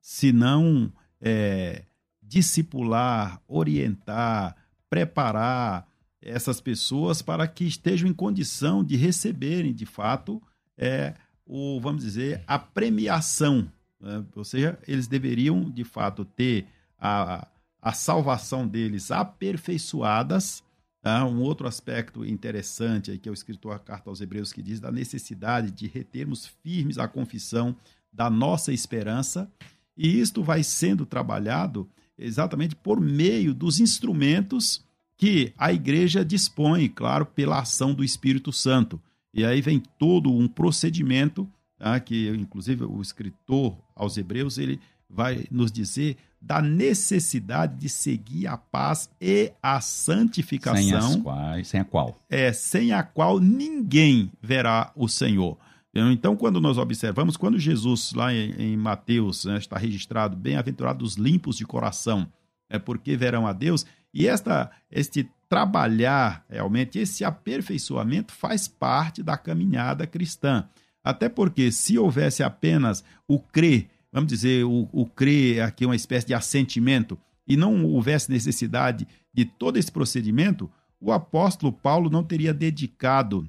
Se 0.00 0.32
não 0.32 0.92
é, 1.20 1.84
discipular, 2.28 3.40
orientar, 3.48 4.54
preparar 4.90 5.88
essas 6.20 6.60
pessoas 6.60 7.22
para 7.22 7.46
que 7.48 7.64
estejam 7.64 8.08
em 8.08 8.12
condição 8.12 8.84
de 8.84 8.96
receberem, 8.96 9.72
de 9.72 9.86
fato, 9.86 10.42
é, 10.76 11.14
o, 11.46 11.80
vamos 11.80 12.02
dizer, 12.02 12.42
a 12.46 12.58
premiação. 12.58 13.70
Né? 14.00 14.24
Ou 14.36 14.44
seja, 14.44 14.78
eles 14.86 15.06
deveriam, 15.06 15.70
de 15.70 15.84
fato, 15.84 16.24
ter 16.24 16.66
a, 16.98 17.48
a 17.80 17.92
salvação 17.92 18.66
deles 18.66 19.10
aperfeiçoadas. 19.10 20.62
Tá? 21.00 21.24
Um 21.24 21.40
outro 21.40 21.66
aspecto 21.66 22.24
interessante 22.24 23.10
aí, 23.10 23.18
que 23.18 23.28
é 23.28 23.32
o 23.32 23.34
escritor 23.34 23.74
a 23.74 23.78
carta 23.78 24.10
aos 24.10 24.20
Hebreus, 24.20 24.52
que 24.52 24.62
diz 24.62 24.80
da 24.80 24.92
necessidade 24.92 25.70
de 25.70 25.86
retermos 25.86 26.46
firmes 26.46 26.98
a 26.98 27.08
confissão 27.08 27.74
da 28.12 28.28
nossa 28.28 28.72
esperança. 28.72 29.50
E 29.96 30.20
isto 30.20 30.42
vai 30.42 30.62
sendo 30.62 31.06
trabalhado 31.06 31.88
exatamente 32.18 32.74
por 32.74 33.00
meio 33.00 33.54
dos 33.54 33.80
instrumentos 33.80 34.84
que 35.16 35.52
a 35.58 35.72
igreja 35.72 36.24
dispõe, 36.24 36.88
claro, 36.88 37.26
pela 37.26 37.60
ação 37.60 37.92
do 37.92 38.04
Espírito 38.04 38.52
Santo. 38.52 39.00
E 39.34 39.44
aí 39.44 39.60
vem 39.60 39.82
todo 39.98 40.32
um 40.32 40.48
procedimento, 40.48 41.48
tá, 41.78 41.98
que 42.00 42.28
inclusive 42.30 42.84
o 42.84 43.00
escritor 43.00 43.76
aos 43.94 44.16
Hebreus 44.16 44.58
ele 44.58 44.80
vai 45.08 45.46
nos 45.50 45.72
dizer 45.72 46.16
da 46.40 46.62
necessidade 46.62 47.76
de 47.76 47.88
seguir 47.88 48.46
a 48.46 48.56
paz 48.56 49.10
e 49.20 49.52
a 49.62 49.80
santificação. 49.80 51.12
Sem, 51.12 51.22
quais, 51.22 51.68
sem 51.68 51.80
a 51.80 51.84
qual? 51.84 52.22
É, 52.30 52.52
sem 52.52 52.92
a 52.92 53.02
qual 53.02 53.40
ninguém 53.40 54.30
verá 54.40 54.92
o 54.94 55.08
Senhor. 55.08 55.58
Então, 55.94 56.36
quando 56.36 56.60
nós 56.60 56.78
observamos, 56.78 57.36
quando 57.36 57.58
Jesus, 57.58 58.12
lá 58.12 58.32
em, 58.32 58.50
em 58.52 58.76
Mateus, 58.76 59.44
né, 59.44 59.58
está 59.58 59.76
registrado, 59.78 60.36
bem-aventurados 60.36 61.14
limpos 61.14 61.56
de 61.56 61.64
coração, 61.64 62.30
é 62.68 62.78
porque 62.78 63.16
verão 63.16 63.46
a 63.46 63.52
Deus, 63.52 63.86
e 64.12 64.26
esta, 64.26 64.70
este 64.90 65.28
trabalhar 65.48 66.44
realmente, 66.48 66.98
esse 66.98 67.24
aperfeiçoamento 67.24 68.32
faz 68.32 68.68
parte 68.68 69.22
da 69.22 69.36
caminhada 69.36 70.06
cristã. 70.06 70.68
Até 71.02 71.28
porque, 71.28 71.72
se 71.72 71.98
houvesse 71.98 72.42
apenas 72.42 73.02
o 73.26 73.38
crer, 73.38 73.88
vamos 74.12 74.28
dizer, 74.28 74.64
o, 74.64 74.88
o 74.92 75.06
crer 75.06 75.62
aqui, 75.62 75.86
uma 75.86 75.96
espécie 75.96 76.26
de 76.26 76.34
assentimento, 76.34 77.18
e 77.46 77.56
não 77.56 77.82
houvesse 77.86 78.30
necessidade 78.30 79.08
de 79.32 79.46
todo 79.46 79.78
esse 79.78 79.90
procedimento, 79.90 80.70
o 81.00 81.12
apóstolo 81.12 81.72
Paulo 81.72 82.10
não 82.10 82.22
teria 82.22 82.52
dedicado 82.52 83.48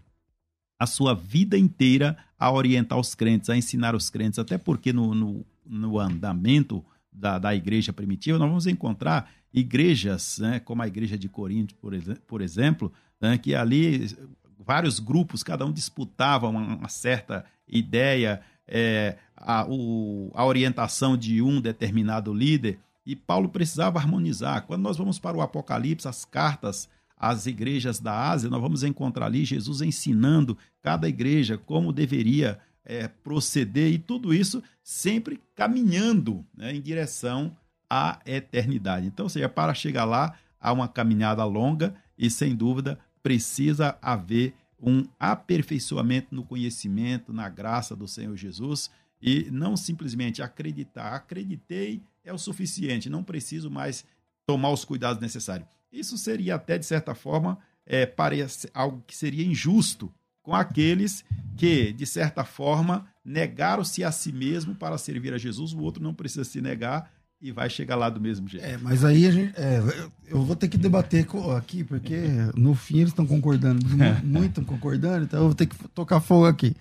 a 0.80 0.88
sua 0.88 1.14
vida 1.14 1.58
inteira 1.58 2.18
a 2.40 2.50
orientar 2.50 2.98
os 2.98 3.14
crentes, 3.14 3.50
a 3.50 3.58
ensinar 3.58 3.94
os 3.94 4.10
crentes, 4.10 4.40
até 4.40 4.58
porque 4.58 4.94
no, 4.94 5.14
no, 5.14 5.46
no 5.66 6.00
andamento 6.00 6.84
da, 7.12 7.38
da 7.38 7.54
igreja 7.54 7.92
primitiva, 7.92 8.40
nós 8.40 8.48
vamos 8.48 8.66
encontrar 8.66 9.30
igrejas, 9.54 10.40
né, 10.40 10.60
como 10.60 10.82
a 10.82 10.88
igreja 10.88 11.18
de 11.18 11.28
Corinto, 11.28 11.76
por, 11.76 11.94
por 12.26 12.42
exemplo, 12.42 12.94
né, 13.20 13.38
que 13.38 13.54
ali 13.54 14.16
vários 14.58 15.00
grupos, 15.00 15.44
cada 15.44 15.66
um 15.66 15.72
disputava 15.72 16.48
uma, 16.48 16.62
uma 16.62 16.90
certa 16.90 17.44
ideia, 17.68 18.42
é, 18.66 19.18
a, 19.36 19.66
o, 19.68 20.32
a 20.34 20.46
orientação 20.46 21.18
de 21.18 21.42
um 21.42 21.60
determinado 21.60 22.34
líder, 22.34 22.80
e 23.06 23.16
Paulo 23.16 23.50
precisava 23.50 23.98
harmonizar. 23.98 24.68
Quando 24.68 24.84
nós 24.84 24.96
vamos 24.96 25.18
para 25.18 25.36
o 25.36 25.42
Apocalipse, 25.42 26.08
as 26.08 26.24
cartas 26.24 26.88
às 27.20 27.46
igrejas 27.46 28.00
da 28.00 28.30
Ásia, 28.30 28.50
nós 28.50 28.62
vamos 28.62 28.84
encontrar 28.84 29.26
ali 29.26 29.44
Jesus 29.44 29.82
ensinando 29.82 30.58
cada 30.82 31.08
igreja 31.08 31.58
como 31.58 31.92
deveria 31.92 32.58
é, 32.86 33.08
proceder, 33.08 33.92
e 33.92 34.00
tudo 34.00 34.34
isso 34.34 34.64
sempre 34.82 35.40
caminhando 35.54 36.46
né, 36.56 36.74
em 36.74 36.82
direção 36.82 37.56
à 37.90 38.20
eternidade. 38.26 39.06
Então, 39.06 39.26
ou 39.26 39.30
seja, 39.30 39.50
para 39.50 39.74
chegar 39.74 40.06
lá, 40.06 40.34
há 40.60 40.72
uma 40.72 40.88
caminhada 40.88 41.44
longa 41.44 41.94
e, 42.18 42.30
sem 42.32 42.56
dúvida, 42.56 42.98
precisa 43.22 43.98
haver 44.02 44.56
um 44.82 45.06
aperfeiçoamento 45.20 46.34
no 46.34 46.44
conhecimento, 46.44 47.34
na 47.34 47.50
graça 47.50 47.96
do 47.96 48.08
Senhor 48.08 48.36
Jesus 48.38 48.90
e 49.22 49.50
não 49.52 49.76
simplesmente 49.76 50.42
acreditar. 50.42 51.14
Acreditei 51.14 52.02
é 52.24 52.34
o 52.34 52.38
suficiente, 52.38 53.10
não 53.10 53.24
preciso 53.24 53.70
mais 53.70 54.06
tomar 54.46 54.72
os 54.72 54.86
cuidados 54.86 55.22
necessários. 55.22 55.68
Isso 55.92 56.18
seria 56.18 56.56
até, 56.56 56.78
de 56.78 56.86
certa 56.86 57.16
forma, 57.16 57.58
é, 57.86 58.06
parece 58.06 58.70
algo 58.74 59.04
que 59.06 59.16
seria 59.16 59.46
injusto 59.46 60.12
com 60.42 60.54
aqueles 60.54 61.24
que, 61.58 61.92
de 61.94 62.06
certa 62.06 62.44
forma, 62.44 63.08
negaram-se 63.24 64.04
a 64.04 64.12
si 64.12 64.32
mesmo 64.32 64.76
para 64.76 64.98
servir 64.98 65.34
a 65.34 65.38
Jesus. 65.38 65.74
O 65.74 65.80
outro 65.80 66.02
não 66.02 66.14
precisa 66.14 66.44
se 66.44 66.62
negar 66.62 67.12
e 67.42 67.52
vai 67.52 67.70
chegar 67.70 67.96
lá 67.96 68.10
do 68.10 68.20
mesmo 68.20 68.48
jeito. 68.48 68.66
É, 68.66 68.78
mas 68.78 69.04
aí 69.04 69.26
a 69.26 69.32
gente, 69.32 69.54
é, 69.56 69.82
eu 70.28 70.44
vou 70.44 70.56
ter 70.56 70.68
que 70.68 70.78
debater 70.78 71.26
aqui, 71.58 71.84
porque 71.84 72.16
no 72.56 72.76
fim 72.76 72.98
eles 72.98 73.10
estão 73.10 73.26
concordando, 73.26 73.86
muito 74.24 74.64
concordando, 74.64 75.26
então 75.26 75.40
eu 75.40 75.46
vou 75.46 75.56
ter 75.56 75.66
que 75.66 75.76
tocar 75.90 76.20
fogo 76.20 76.46
aqui. 76.46 76.76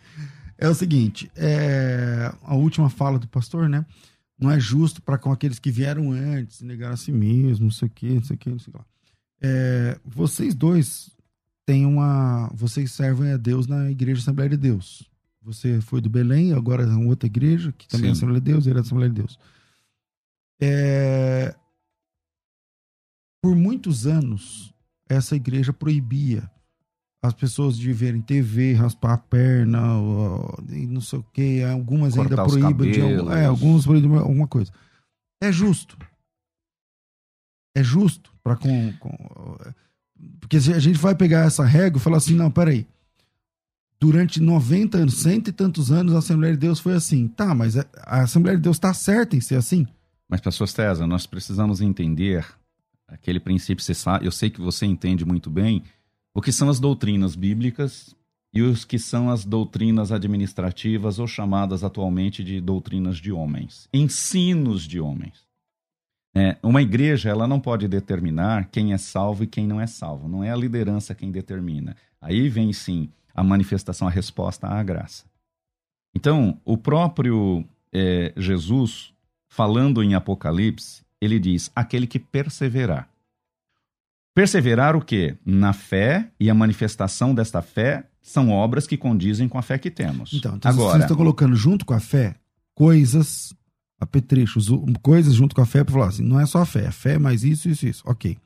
É 0.56 0.68
o 0.68 0.74
seguinte, 0.74 1.30
é, 1.36 2.32
a 2.42 2.54
última 2.54 2.90
fala 2.90 3.18
do 3.18 3.28
pastor, 3.28 3.68
né? 3.68 3.86
Não 4.40 4.50
é 4.50 4.58
justo 4.58 5.00
para 5.00 5.18
com 5.18 5.30
aqueles 5.30 5.58
que 5.58 5.70
vieram 5.70 6.10
antes, 6.12 6.62
negar 6.62 6.92
a 6.92 6.96
si 6.96 7.12
mesmo, 7.12 7.66
não 7.66 7.70
sei 7.70 7.86
o 7.86 7.90
quê, 7.90 8.10
não 8.10 8.24
sei 8.24 8.34
o 8.34 8.38
quê, 8.38 8.50
não 8.50 8.58
sei 8.58 8.68
o 8.68 8.72
que 8.72 8.78
lá. 8.78 8.84
É, 9.40 9.98
vocês 10.04 10.54
dois 10.54 11.10
têm 11.64 11.86
uma. 11.86 12.50
Vocês 12.54 12.92
servem 12.92 13.32
a 13.32 13.36
Deus 13.36 13.66
na 13.66 13.90
Igreja 13.90 14.20
Assembleia 14.20 14.50
de 14.50 14.56
Deus. 14.56 15.08
Você 15.42 15.80
foi 15.80 16.00
do 16.00 16.10
Belém, 16.10 16.52
agora 16.52 16.82
é 16.82 16.86
uma 16.86 17.08
outra 17.08 17.26
igreja, 17.26 17.72
que 17.72 17.88
também 17.88 18.06
Sim. 18.06 18.10
é 18.10 18.12
Assembleia 18.12 18.40
de 18.40 18.52
Deus, 18.52 18.66
ele 18.66 18.78
é 18.78 18.80
Assembleia 18.82 19.10
de 19.10 19.16
Deus. 19.16 19.38
É... 20.60 21.54
Por 23.40 23.54
muitos 23.54 24.06
anos, 24.06 24.74
essa 25.08 25.36
igreja 25.36 25.72
proibia 25.72 26.50
as 27.22 27.32
pessoas 27.32 27.76
de 27.76 27.92
verem 27.92 28.20
TV, 28.20 28.74
raspar 28.74 29.14
a 29.14 29.18
perna, 29.18 29.78
e 30.70 30.86
não 30.86 31.00
sei 31.00 31.18
o 31.18 31.22
que. 31.32 31.62
Algumas 31.62 32.14
Cortar 32.14 32.42
ainda 32.42 32.50
proíbem 32.50 32.92
de 32.92 33.00
é, 33.32 33.46
alguns 33.46 33.86
proíbem 33.86 34.16
alguma 34.16 34.46
coisa. 34.46 34.72
É 35.40 35.50
justo. 35.50 35.96
É 37.74 37.82
justo 37.82 38.32
para 38.42 38.56
com, 38.56 38.92
com, 38.94 39.56
porque 40.40 40.56
a 40.56 40.78
gente 40.78 40.98
vai 40.98 41.14
pegar 41.14 41.46
essa 41.46 41.64
regra 41.64 41.98
e 41.98 42.02
falar 42.02 42.16
assim, 42.16 42.34
não, 42.34 42.50
peraí. 42.50 42.86
Durante 44.00 44.40
90 44.40 44.98
anos, 44.98 45.14
cento 45.14 45.48
e 45.48 45.52
tantos 45.52 45.90
anos, 45.90 46.14
a 46.14 46.18
Assembleia 46.18 46.54
de 46.54 46.60
Deus 46.60 46.78
foi 46.78 46.94
assim. 46.94 47.26
Tá, 47.28 47.54
mas 47.54 47.76
a 47.76 48.22
Assembleia 48.22 48.56
de 48.56 48.62
Deus 48.62 48.76
está 48.76 48.94
certa 48.94 49.36
em 49.36 49.40
ser 49.40 49.56
assim? 49.56 49.86
Mas, 50.28 50.40
pastor 50.40 50.68
César, 50.68 51.06
nós 51.06 51.26
precisamos 51.26 51.80
entender 51.80 52.46
aquele 53.08 53.40
princípio, 53.40 53.84
eu 54.22 54.30
sei 54.30 54.50
que 54.50 54.60
você 54.60 54.84
entende 54.84 55.24
muito 55.24 55.50
bem, 55.50 55.82
o 56.34 56.42
que 56.42 56.52
são 56.52 56.68
as 56.68 56.78
doutrinas 56.78 57.34
bíblicas 57.34 58.14
e 58.52 58.62
os 58.62 58.84
que 58.84 58.98
são 58.98 59.30
as 59.30 59.44
doutrinas 59.44 60.12
administrativas 60.12 61.18
ou 61.18 61.26
chamadas 61.26 61.82
atualmente 61.82 62.44
de 62.44 62.60
doutrinas 62.60 63.16
de 63.16 63.32
homens, 63.32 63.88
ensinos 63.92 64.82
de 64.82 65.00
homens. 65.00 65.47
É, 66.38 66.56
uma 66.62 66.80
igreja 66.80 67.28
ela 67.28 67.46
não 67.46 67.58
pode 67.58 67.88
determinar 67.88 68.68
quem 68.70 68.92
é 68.92 68.98
salvo 68.98 69.44
e 69.44 69.46
quem 69.46 69.66
não 69.66 69.80
é 69.80 69.86
salvo. 69.86 70.28
Não 70.28 70.44
é 70.44 70.50
a 70.50 70.56
liderança 70.56 71.14
quem 71.14 71.30
determina. 71.30 71.96
Aí 72.20 72.48
vem 72.48 72.72
sim 72.72 73.10
a 73.34 73.42
manifestação, 73.42 74.06
a 74.06 74.10
resposta 74.10 74.66
à 74.68 74.82
graça. 74.82 75.24
Então, 76.14 76.60
o 76.64 76.76
próprio 76.76 77.64
é, 77.92 78.32
Jesus 78.36 79.12
falando 79.48 80.02
em 80.02 80.14
Apocalipse, 80.14 81.02
ele 81.20 81.38
diz: 81.38 81.70
aquele 81.74 82.06
que 82.06 82.18
perseverar. 82.18 83.08
Perseverar 84.34 84.94
o 84.94 85.00
quê? 85.00 85.36
Na 85.44 85.72
fé 85.72 86.30
e 86.38 86.48
a 86.48 86.54
manifestação 86.54 87.34
desta 87.34 87.60
fé 87.60 88.04
são 88.22 88.50
obras 88.50 88.86
que 88.86 88.96
condizem 88.96 89.48
com 89.48 89.58
a 89.58 89.62
fé 89.62 89.78
que 89.78 89.90
temos. 89.90 90.32
Então, 90.32 90.56
então 90.56 90.70
Agora, 90.70 90.92
vocês 90.92 91.04
estão 91.04 91.16
colocando 91.16 91.56
junto 91.56 91.84
com 91.84 91.94
a 91.94 92.00
fé 92.00 92.36
coisas, 92.74 93.52
apetrechos, 94.00 94.68
coisas 95.02 95.34
junto 95.34 95.54
com 95.54 95.62
a 95.62 95.66
fé 95.66 95.82
para 95.82 95.92
falar 95.92 96.06
assim, 96.08 96.22
não 96.22 96.38
é 96.38 96.46
só 96.46 96.62
a 96.62 96.66
fé, 96.66 96.86
a 96.86 96.92
fé 96.92 97.14
é 97.14 97.18
mais 97.18 97.42
isso, 97.44 97.68
isso, 97.68 97.86
isso. 97.86 98.02
Ok. 98.06 98.36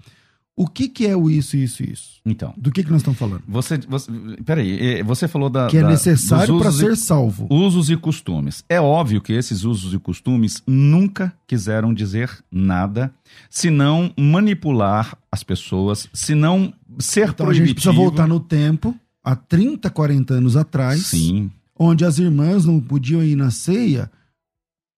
O 0.55 0.67
que, 0.67 0.87
que 0.87 1.07
é 1.07 1.17
o 1.17 1.31
isso, 1.31 1.57
isso, 1.57 1.83
isso? 1.83 2.21
Então. 2.27 2.53
Do 2.59 2.71
que, 2.71 2.85
que 2.85 2.91
nós 2.91 3.01
estamos 3.01 3.19
falando? 3.19 3.43
Você, 3.49 3.79
você, 3.89 4.11
peraí, 4.45 5.03
você 5.03 5.27
falou 5.27 5.49
da. 5.49 5.67
Que 5.67 5.79
é 5.79 5.83
da, 5.83 5.89
necessário 5.89 6.59
para 6.59 6.71
ser 6.71 6.95
salvo. 6.95 7.47
Usos 7.51 7.89
e 7.89 7.97
costumes. 7.97 8.63
É 8.69 8.79
óbvio 8.79 9.23
que 9.23 9.33
esses 9.33 9.65
usos 9.65 9.95
e 9.95 9.99
costumes 9.99 10.63
nunca 10.67 11.33
quiseram 11.47 11.95
dizer 11.95 12.31
nada, 12.51 13.13
senão 13.49 14.13
manipular 14.17 15.17
as 15.31 15.43
pessoas, 15.43 16.07
senão 16.13 16.73
ser 16.99 17.31
então, 17.31 17.47
proibitivo. 17.47 17.65
A 17.65 17.67
gente 17.67 17.75
precisa 17.75 17.93
voltar 17.93 18.29
no 18.29 18.39
tempo, 18.39 18.95
há 19.25 19.35
30, 19.35 19.89
40 19.89 20.35
anos 20.35 20.55
atrás. 20.55 21.07
Sim. 21.07 21.51
Onde 21.75 22.05
as 22.05 22.19
irmãs 22.19 22.67
não 22.67 22.79
podiam 22.79 23.25
ir 23.25 23.37
na 23.37 23.51
ceia 23.51 24.11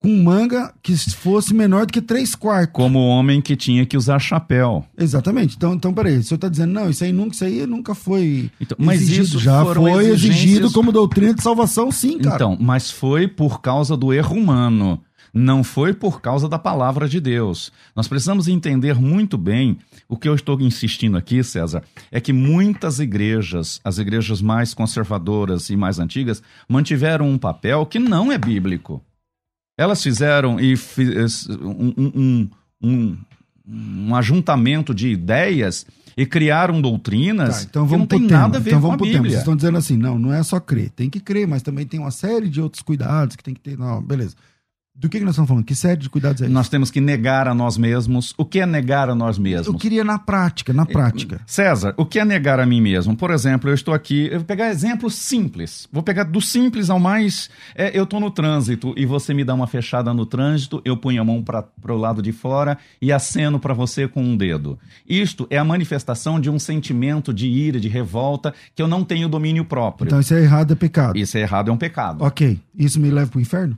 com 0.04 0.22
manga 0.22 0.70
que 0.82 0.94
fosse 1.14 1.54
menor 1.54 1.86
do 1.86 1.92
que 1.94 2.02
3 2.02 2.34
quartos. 2.34 2.74
Como 2.74 2.98
o 2.98 3.08
homem 3.08 3.40
que 3.40 3.56
tinha 3.56 3.86
que 3.86 3.96
usar 3.96 4.18
chapéu. 4.18 4.84
Exatamente. 4.98 5.56
Então, 5.56 5.72
então 5.72 5.94
peraí, 5.94 6.18
o 6.18 6.22
senhor 6.22 6.36
está 6.36 6.46
dizendo, 6.46 6.74
não, 6.74 6.90
isso 6.90 7.02
aí 7.02 7.10
nunca, 7.10 7.34
isso 7.34 7.44
aí 7.44 7.66
nunca 7.66 7.94
foi 7.94 8.50
então, 8.60 8.76
mas 8.78 9.00
exigido. 9.00 9.24
Isso 9.24 9.38
Já 9.38 9.64
foi 9.64 9.92
exigências... 10.08 10.24
exigido 10.24 10.72
como 10.72 10.92
doutrina 10.92 11.32
de 11.32 11.42
salvação, 11.42 11.90
sim, 11.90 12.18
cara. 12.18 12.34
Então, 12.34 12.58
mas 12.60 12.90
foi 12.90 13.26
por 13.26 13.62
causa 13.62 13.96
do 13.96 14.12
erro 14.12 14.36
humano. 14.36 15.00
Não 15.32 15.64
foi 15.64 15.94
por 15.94 16.20
causa 16.20 16.50
da 16.50 16.58
palavra 16.58 17.08
de 17.08 17.18
Deus. 17.18 17.72
Nós 17.96 18.06
precisamos 18.06 18.46
entender 18.46 18.96
muito 18.96 19.38
bem 19.38 19.78
o 20.06 20.18
que 20.18 20.28
eu 20.28 20.34
estou 20.34 20.60
insistindo 20.60 21.16
aqui, 21.16 21.42
César, 21.42 21.82
é 22.12 22.20
que 22.20 22.32
muitas 22.32 23.00
igrejas, 23.00 23.80
as 23.82 23.96
igrejas 23.96 24.42
mais 24.42 24.74
conservadoras 24.74 25.70
e 25.70 25.76
mais 25.76 25.98
antigas, 25.98 26.42
mantiveram 26.68 27.26
um 27.26 27.38
papel 27.38 27.86
que 27.86 27.98
não 27.98 28.30
é 28.30 28.36
bíblico. 28.36 29.02
Elas 29.76 30.02
fizeram 30.02 30.60
e 30.60 30.74
um, 31.60 31.94
um, 31.96 32.50
um, 32.82 33.16
um 33.66 34.14
ajuntamento 34.14 34.94
de 34.94 35.08
ideias 35.08 35.86
e 36.16 36.24
criaram 36.24 36.80
doutrinas 36.80 37.58
tá, 37.58 37.66
então 37.68 37.88
que 37.88 37.96
não 37.96 38.06
tem 38.06 38.26
tema. 38.26 38.40
nada 38.40 38.58
a 38.58 38.60
ver 38.60 38.70
então 38.70 38.80
com 38.80 38.88
vamos 38.88 39.02
a 39.02 39.04
Bíblia. 39.04 39.20
Tema. 39.20 39.28
Vocês 39.30 39.40
estão 39.40 39.56
dizendo 39.56 39.78
assim, 39.78 39.96
não, 39.96 40.18
não 40.18 40.32
é 40.32 40.42
só 40.42 40.60
crer. 40.60 40.90
Tem 40.90 41.10
que 41.10 41.18
crer, 41.18 41.46
mas 41.46 41.62
também 41.62 41.86
tem 41.86 41.98
uma 41.98 42.10
série 42.10 42.48
de 42.48 42.60
outros 42.60 42.82
cuidados 42.82 43.34
que 43.36 43.42
tem 43.42 43.54
que 43.54 43.60
ter. 43.60 43.76
Não, 43.76 44.00
beleza. 44.00 44.36
Do 44.96 45.08
que, 45.08 45.18
que 45.18 45.24
nós 45.24 45.34
estamos 45.34 45.48
falando? 45.48 45.64
Que 45.64 45.74
série 45.74 45.96
de 45.96 46.08
cuidados 46.08 46.40
é 46.40 46.44
isso? 46.44 46.54
Nós 46.54 46.68
temos 46.68 46.88
que 46.88 47.00
negar 47.00 47.48
a 47.48 47.54
nós 47.54 47.76
mesmos. 47.76 48.32
O 48.38 48.44
que 48.44 48.60
é 48.60 48.66
negar 48.66 49.10
a 49.10 49.14
nós 49.14 49.36
mesmos? 49.36 49.66
Eu 49.66 49.74
queria 49.74 50.04
na 50.04 50.20
prática, 50.20 50.72
na 50.72 50.86
prática. 50.86 51.40
César, 51.46 51.94
o 51.96 52.06
que 52.06 52.20
é 52.20 52.24
negar 52.24 52.60
a 52.60 52.66
mim 52.66 52.80
mesmo? 52.80 53.16
Por 53.16 53.32
exemplo, 53.32 53.68
eu 53.68 53.74
estou 53.74 53.92
aqui, 53.92 54.28
eu 54.30 54.38
vou 54.38 54.44
pegar 54.44 54.70
exemplos 54.70 55.16
simples. 55.16 55.88
Vou 55.90 56.00
pegar 56.00 56.22
do 56.22 56.40
simples 56.40 56.90
ao 56.90 57.00
mais. 57.00 57.50
É, 57.74 57.90
eu 57.98 58.04
estou 58.04 58.20
no 58.20 58.30
trânsito 58.30 58.94
e 58.96 59.04
você 59.04 59.34
me 59.34 59.42
dá 59.42 59.52
uma 59.52 59.66
fechada 59.66 60.14
no 60.14 60.24
trânsito, 60.24 60.80
eu 60.84 60.96
ponho 60.96 61.20
a 61.20 61.24
mão 61.24 61.42
para 61.42 61.92
o 61.92 61.96
lado 61.96 62.22
de 62.22 62.30
fora 62.30 62.78
e 63.02 63.12
aceno 63.12 63.58
para 63.58 63.74
você 63.74 64.06
com 64.06 64.22
um 64.22 64.36
dedo. 64.36 64.78
Isto 65.08 65.44
é 65.50 65.58
a 65.58 65.64
manifestação 65.64 66.38
de 66.38 66.48
um 66.48 66.58
sentimento 66.58 67.34
de 67.34 67.48
ira, 67.48 67.80
de 67.80 67.88
revolta, 67.88 68.54
que 68.76 68.80
eu 68.80 68.86
não 68.86 69.02
tenho 69.02 69.28
domínio 69.28 69.64
próprio. 69.64 70.06
Então 70.06 70.20
isso 70.20 70.34
é 70.34 70.40
errado, 70.40 70.72
é 70.72 70.76
pecado. 70.76 71.18
Isso 71.18 71.36
é 71.36 71.40
errado, 71.40 71.68
é 71.68 71.72
um 71.72 71.76
pecado. 71.76 72.22
Ok. 72.22 72.60
Isso 72.78 73.00
me 73.00 73.10
leva 73.10 73.28
para 73.28 73.38
o 73.38 73.42
inferno? 73.42 73.76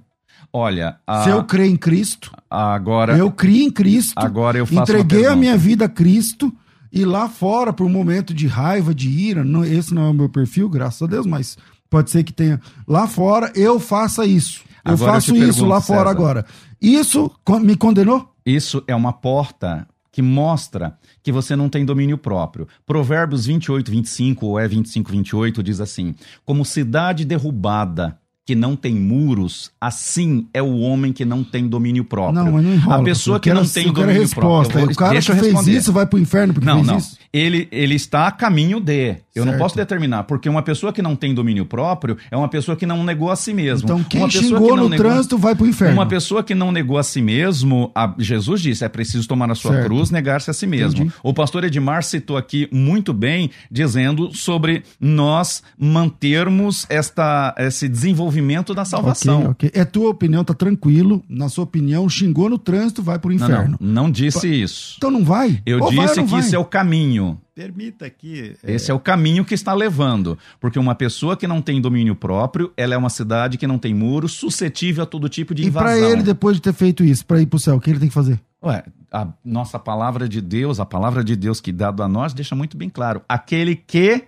Olha, 0.52 0.98
a... 1.06 1.24
se 1.24 1.30
eu 1.30 1.44
crer 1.44 1.68
em 1.68 1.76
Cristo, 1.76 2.30
agora 2.48 3.16
eu 3.16 3.30
criei 3.30 3.64
em 3.64 3.70
Cristo, 3.70 4.14
agora 4.16 4.59
eu 4.59 4.66
entreguei 4.70 5.26
a 5.26 5.37
minha 5.37 5.56
vida 5.56 5.87
a 5.87 5.88
Cristo 5.88 6.52
e 6.92 7.04
lá 7.04 7.28
fora 7.28 7.72
por 7.72 7.87
um 7.87 7.90
momento 7.90 8.32
de 8.32 8.46
raiva, 8.46 8.94
de 8.94 9.09
ira, 9.09 9.44
não, 9.44 9.64
esse 9.64 9.92
não 9.92 10.06
é 10.06 10.11
o 10.11 10.14
meu 10.14 10.28
perfil, 10.28 10.68
graças 10.68 11.02
a 11.02 11.06
Deus, 11.06 11.26
mas 11.26 11.59
pode 11.90 12.11
ser 12.11 12.24
que 12.24 12.32
tenha 12.32 12.61
lá 12.87 13.06
fora 13.06 13.52
eu 13.54 13.78
faça 13.78 14.24
isso. 14.24 14.62
Eu 14.85 14.92
agora 14.92 15.12
faço 15.14 15.30
eu 15.32 15.37
isso 15.37 15.44
pergunto, 15.46 15.66
lá 15.66 15.80
fora 15.80 15.98
César, 15.98 16.11
agora. 16.11 16.46
Isso 16.80 17.30
me 17.61 17.76
condenou? 17.76 18.32
Isso 18.44 18.82
é 18.87 18.94
uma 18.94 19.12
porta 19.12 19.87
que 20.12 20.22
mostra 20.22 20.96
que 21.22 21.30
você 21.30 21.54
não 21.54 21.68
tem 21.68 21.85
domínio 21.85 22.16
próprio. 22.16 22.66
Provérbios 22.87 23.44
28, 23.44 23.90
25 23.90 24.46
ou 24.46 24.59
é 24.59 24.66
25, 24.66 25.12
28 25.12 25.62
diz 25.62 25.78
assim: 25.78 26.14
Como 26.42 26.64
cidade 26.64 27.24
derrubada 27.24 28.18
que 28.46 28.54
não 28.54 28.76
tem 28.76 28.94
muros, 28.94 29.72
assim 29.80 30.46
é 30.54 30.62
o 30.62 30.78
homem 30.78 31.12
que 31.12 31.24
não 31.24 31.42
tem 31.42 31.66
domínio 31.66 32.04
próprio. 32.04 32.44
Não, 32.44 32.52
mas 32.52 32.64
não 32.64 32.74
enrola, 32.74 33.00
a 33.00 33.04
pessoa 33.04 33.40
que 33.40 33.52
não 33.52 33.66
tem 33.66 33.92
domínio 33.92 34.22
resposta. 34.22 34.72
próprio. 34.72 34.80
Vou, 34.85 34.92
o 34.92 34.96
cara 34.96 35.20
que 35.20 35.26
fez 35.26 35.42
responder. 35.42 35.72
isso 35.72 35.92
vai 35.92 36.06
pro 36.06 36.16
inferno 36.16 36.54
porque 36.54 36.64
não, 36.64 36.76
fez 36.76 36.87
não. 36.87 36.96
isso? 36.96 37.18
Ele, 37.32 37.68
ele 37.70 37.94
está 37.94 38.26
a 38.26 38.32
caminho 38.32 38.80
de. 38.80 39.16
Eu 39.34 39.42
certo. 39.42 39.52
não 39.52 39.58
posso 39.58 39.76
determinar, 39.76 40.24
porque 40.24 40.48
uma 40.48 40.62
pessoa 40.62 40.92
que 40.92 41.02
não 41.02 41.14
tem 41.14 41.34
domínio 41.34 41.66
próprio 41.66 42.16
é 42.30 42.36
uma 42.36 42.48
pessoa 42.48 42.74
que 42.74 42.86
não 42.86 43.04
negou 43.04 43.30
a 43.30 43.36
si 43.36 43.52
mesmo. 43.52 43.84
Então 43.84 44.02
quem 44.02 44.20
uma 44.20 44.30
xingou 44.30 44.70
que 44.70 44.76
no 44.76 44.88
negou, 44.88 45.06
trânsito 45.06 45.36
vai 45.36 45.54
pro 45.54 45.66
inferno. 45.66 45.94
Uma 45.94 46.06
pessoa 46.06 46.42
que 46.42 46.54
não 46.54 46.72
negou 46.72 46.96
a 46.96 47.02
si 47.02 47.20
mesmo, 47.20 47.90
a, 47.94 48.14
Jesus 48.18 48.62
disse, 48.62 48.84
é 48.84 48.88
preciso 48.88 49.28
tomar 49.28 49.50
a 49.50 49.54
sua 49.54 49.72
certo. 49.72 49.86
cruz, 49.86 50.10
negar-se 50.10 50.50
a 50.50 50.54
si 50.54 50.66
mesmo. 50.66 51.02
Entendi. 51.02 51.14
O 51.22 51.34
pastor 51.34 51.64
Edmar 51.64 52.02
citou 52.02 52.36
aqui 52.36 52.68
muito 52.72 53.12
bem, 53.12 53.50
dizendo 53.70 54.34
sobre 54.34 54.82
nós 54.98 55.62
mantermos 55.78 56.86
esta, 56.88 57.54
esse 57.58 57.88
desenvolvimento 57.88 58.74
da 58.74 58.84
salvação. 58.86 59.50
Okay, 59.50 59.68
okay. 59.68 59.80
É 59.80 59.84
tua 59.84 60.10
opinião, 60.10 60.44
tá 60.44 60.54
tranquilo. 60.54 61.22
Na 61.28 61.48
sua 61.48 61.64
opinião, 61.64 62.08
xingou 62.08 62.48
no 62.48 62.58
trânsito, 62.58 63.02
vai 63.02 63.18
pro 63.18 63.32
inferno. 63.32 63.76
Não, 63.80 63.86
não, 63.86 64.02
não 64.04 64.10
disse 64.10 64.48
isso. 64.48 64.94
Então 64.96 65.10
não 65.10 65.24
vai? 65.24 65.60
Eu 65.66 65.80
ou 65.80 65.90
disse 65.90 66.06
vai 66.06 66.14
que 66.14 66.30
vai? 66.30 66.40
isso 66.40 66.54
é 66.54 66.58
o 66.58 66.64
caminho. 66.64 67.25
Permita 67.54 68.08
que. 68.10 68.56
É... 68.62 68.74
Esse 68.74 68.90
é 68.90 68.94
o 68.94 69.00
caminho 69.00 69.44
que 69.44 69.54
está 69.54 69.72
levando. 69.72 70.38
Porque 70.60 70.78
uma 70.78 70.94
pessoa 70.94 71.36
que 71.36 71.46
não 71.46 71.62
tem 71.62 71.80
domínio 71.80 72.14
próprio, 72.14 72.72
ela 72.76 72.94
é 72.94 72.96
uma 72.96 73.08
cidade 73.10 73.56
que 73.56 73.66
não 73.66 73.78
tem 73.78 73.94
muros, 73.94 74.32
suscetível 74.32 75.04
a 75.04 75.06
todo 75.06 75.28
tipo 75.28 75.54
de 75.54 75.62
e 75.62 75.66
invasão. 75.66 75.96
E 75.96 76.00
para 76.00 76.10
ele, 76.10 76.22
depois 76.22 76.56
de 76.56 76.62
ter 76.62 76.74
feito 76.74 77.02
isso, 77.02 77.24
para 77.24 77.40
ir 77.40 77.46
para 77.46 77.56
o 77.56 77.60
céu, 77.60 77.76
o 77.76 77.80
que 77.80 77.90
ele 77.90 77.98
tem 77.98 78.08
que 78.08 78.14
fazer? 78.14 78.40
Ué, 78.62 78.84
a 79.12 79.28
nossa 79.44 79.78
palavra 79.78 80.28
de 80.28 80.40
Deus, 80.40 80.78
a 80.78 80.84
palavra 80.86 81.24
de 81.24 81.34
Deus 81.34 81.60
que 81.60 81.72
dado 81.72 82.02
a 82.02 82.08
nós, 82.08 82.34
deixa 82.34 82.54
muito 82.54 82.76
bem 82.76 82.90
claro. 82.90 83.22
Aquele 83.28 83.74
que. 83.74 84.24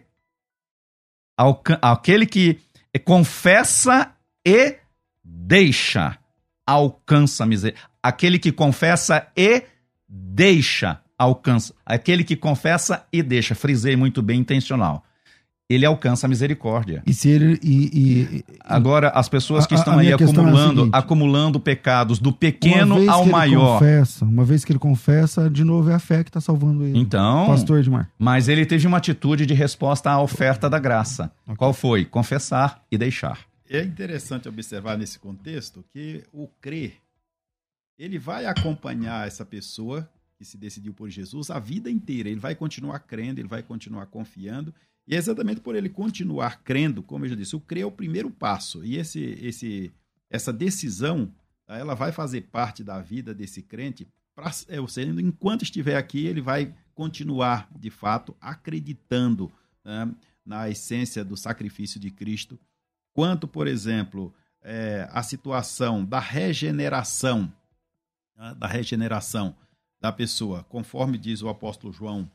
Aquele 1.83 2.27
que 2.27 2.59
confessa 3.05 4.13
e 4.45 4.77
deixa, 5.23 6.19
alcança 6.67 7.45
a 7.45 7.47
miséria. 7.47 7.79
Aquele 8.03 8.39
que 8.39 8.51
confessa 8.51 9.27
e 9.37 9.63
deixa 10.09 11.01
alcança. 11.19 11.75
Aquele 11.85 12.23
que 12.23 12.37
confessa 12.37 13.05
e 13.13 13.23
deixa, 13.23 13.55
frisei 13.55 13.97
muito 13.97 14.23
bem, 14.23 14.41
intencional. 14.41 15.05
Ele 15.71 15.85
alcança 15.85 16.27
a 16.27 16.31
misericórdia. 16.31 17.03
E 17.07 17.13
se 17.13 17.29
ele. 17.29 17.61
E, 17.63 17.91
e, 17.93 18.45
Agora, 18.65 19.11
as 19.11 19.29
pessoas 19.29 19.67
que 19.67 19.75
a, 19.75 19.79
estão 19.79 19.99
a 19.99 20.01
aí 20.01 20.11
acumulando, 20.11 20.87
é 20.87 20.89
acumulando 20.93 21.61
pecados 21.61 22.19
do 22.19 22.33
pequeno 22.33 23.11
ao 23.11 23.27
maior. 23.27 23.79
Confessa, 23.79 24.25
uma 24.25 24.47
vez 24.47 24.65
que 24.65 24.73
ele 24.73 24.79
confessa, 24.79 25.51
de 25.51 25.65
novo 25.65 25.91
é 25.91 25.95
a 25.95 25.99
fé 25.99 26.25
que 26.25 26.31
está 26.31 26.41
salvando 26.41 26.85
ele. 26.85 26.99
Então. 26.99 27.49
Pastor 27.49 27.81
Edmar. 27.81 28.11
Mas 28.19 28.49
ele 28.49 28.65
teve 28.65 28.87
uma 28.87 28.97
atitude 28.97 29.45
de 29.45 29.53
resposta 29.53 30.11
à 30.11 30.23
oferta 30.23 30.71
da 30.71 30.79
graça. 30.79 31.31
Okay. 31.45 31.57
Qual 31.57 31.75
foi? 31.75 32.07
Confessar 32.07 32.83
e 32.91 32.97
deixar. 32.97 33.39
É 33.69 33.83
interessante 33.83 34.49
observar 34.49 34.97
nesse 34.97 35.19
contexto 35.19 35.85
que 35.93 36.25
o 36.33 36.49
crer 36.63 36.95
ele 37.99 38.19
vai 38.19 38.47
acompanhar 38.47 39.27
essa 39.27 39.45
pessoa 39.45 40.09
que 40.39 40.45
se 40.45 40.57
decidiu 40.57 40.95
por 40.95 41.11
Jesus 41.11 41.51
a 41.51 41.59
vida 41.59 41.91
inteira. 41.91 42.29
Ele 42.29 42.39
vai 42.39 42.55
continuar 42.55 43.01
crendo, 43.01 43.41
ele 43.41 43.49
vai 43.49 43.63
continuar 43.63 44.07
confiando. 44.07 44.73
E 45.07 45.15
é 45.15 45.19
exatamente 45.19 45.61
por 45.61 45.75
ele 45.75 45.89
continuar 45.89 46.63
crendo, 46.63 47.03
como 47.03 47.25
eu 47.25 47.31
já 47.31 47.35
disse, 47.35 47.57
o 47.57 47.61
crer 47.61 47.83
é 47.83 47.87
o 47.87 47.91
primeiro 47.91 48.31
passo. 48.31 48.85
E 48.85 48.97
esse, 48.97 49.21
esse, 49.43 49.93
essa 50.31 50.53
decisão, 50.53 51.33
ela 51.67 51.95
vai 51.95 52.13
fazer 52.13 52.43
parte 52.43 52.85
da 52.85 53.01
vida 53.01 53.35
desse 53.35 53.63
crente. 53.63 54.07
Pra, 54.35 54.53
é, 54.69 54.81
ou 54.81 54.87
seja, 54.87 55.11
enquanto 55.21 55.63
estiver 55.63 55.97
aqui, 55.97 56.25
ele 56.27 56.41
vai 56.41 56.73
continuar, 56.95 57.69
de 57.77 57.91
fato, 57.91 58.37
acreditando 58.41 59.51
né, 59.85 60.15
na 60.47 60.71
essência 60.71 61.25
do 61.25 61.37
sacrifício 61.37 61.99
de 61.99 62.11
Cristo. 62.11 62.59
Quanto, 63.13 63.49
por 63.49 63.67
exemplo, 63.67 64.33
é, 64.63 65.09
a 65.11 65.23
situação 65.23 66.05
da 66.05 66.21
regeneração, 66.21 67.53
né, 68.37 68.55
da 68.57 68.69
regeneração 68.69 69.57
da 70.01 70.13
pessoa, 70.13 70.65
conforme 70.65 71.19
diz 71.19 71.43
o 71.43 71.49
apóstolo 71.49 71.93
João, 71.93 72.31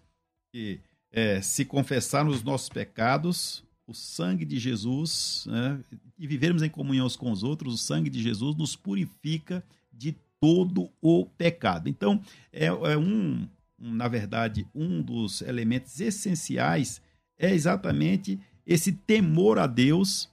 que 0.51 0.79
é, 1.11 1.41
se 1.41 1.63
confessarmos 1.63 2.37
os 2.37 2.43
nossos 2.43 2.69
pecados, 2.69 3.63
o 3.85 3.93
sangue 3.93 4.45
de 4.45 4.57
Jesus, 4.57 5.45
né, 5.47 5.79
e 6.17 6.27
vivermos 6.27 6.63
em 6.63 6.69
comunhão 6.69 7.07
com 7.09 7.31
os 7.31 7.43
outros, 7.43 7.73
o 7.73 7.77
sangue 7.77 8.09
de 8.09 8.21
Jesus 8.21 8.55
nos 8.55 8.75
purifica 8.75 9.63
de 9.91 10.15
todo 10.39 10.89
o 11.01 11.25
pecado. 11.25 11.87
Então, 11.87 12.21
é, 12.51 12.65
é 12.65 12.97
um, 12.97 13.47
um, 13.79 13.93
na 13.93 14.07
verdade, 14.07 14.67
um 14.73 15.01
dos 15.01 15.41
elementos 15.41 15.99
essenciais 16.01 17.01
é 17.37 17.53
exatamente 17.53 18.39
esse 18.65 18.91
temor 18.91 19.59
a 19.59 19.67
Deus, 19.67 20.29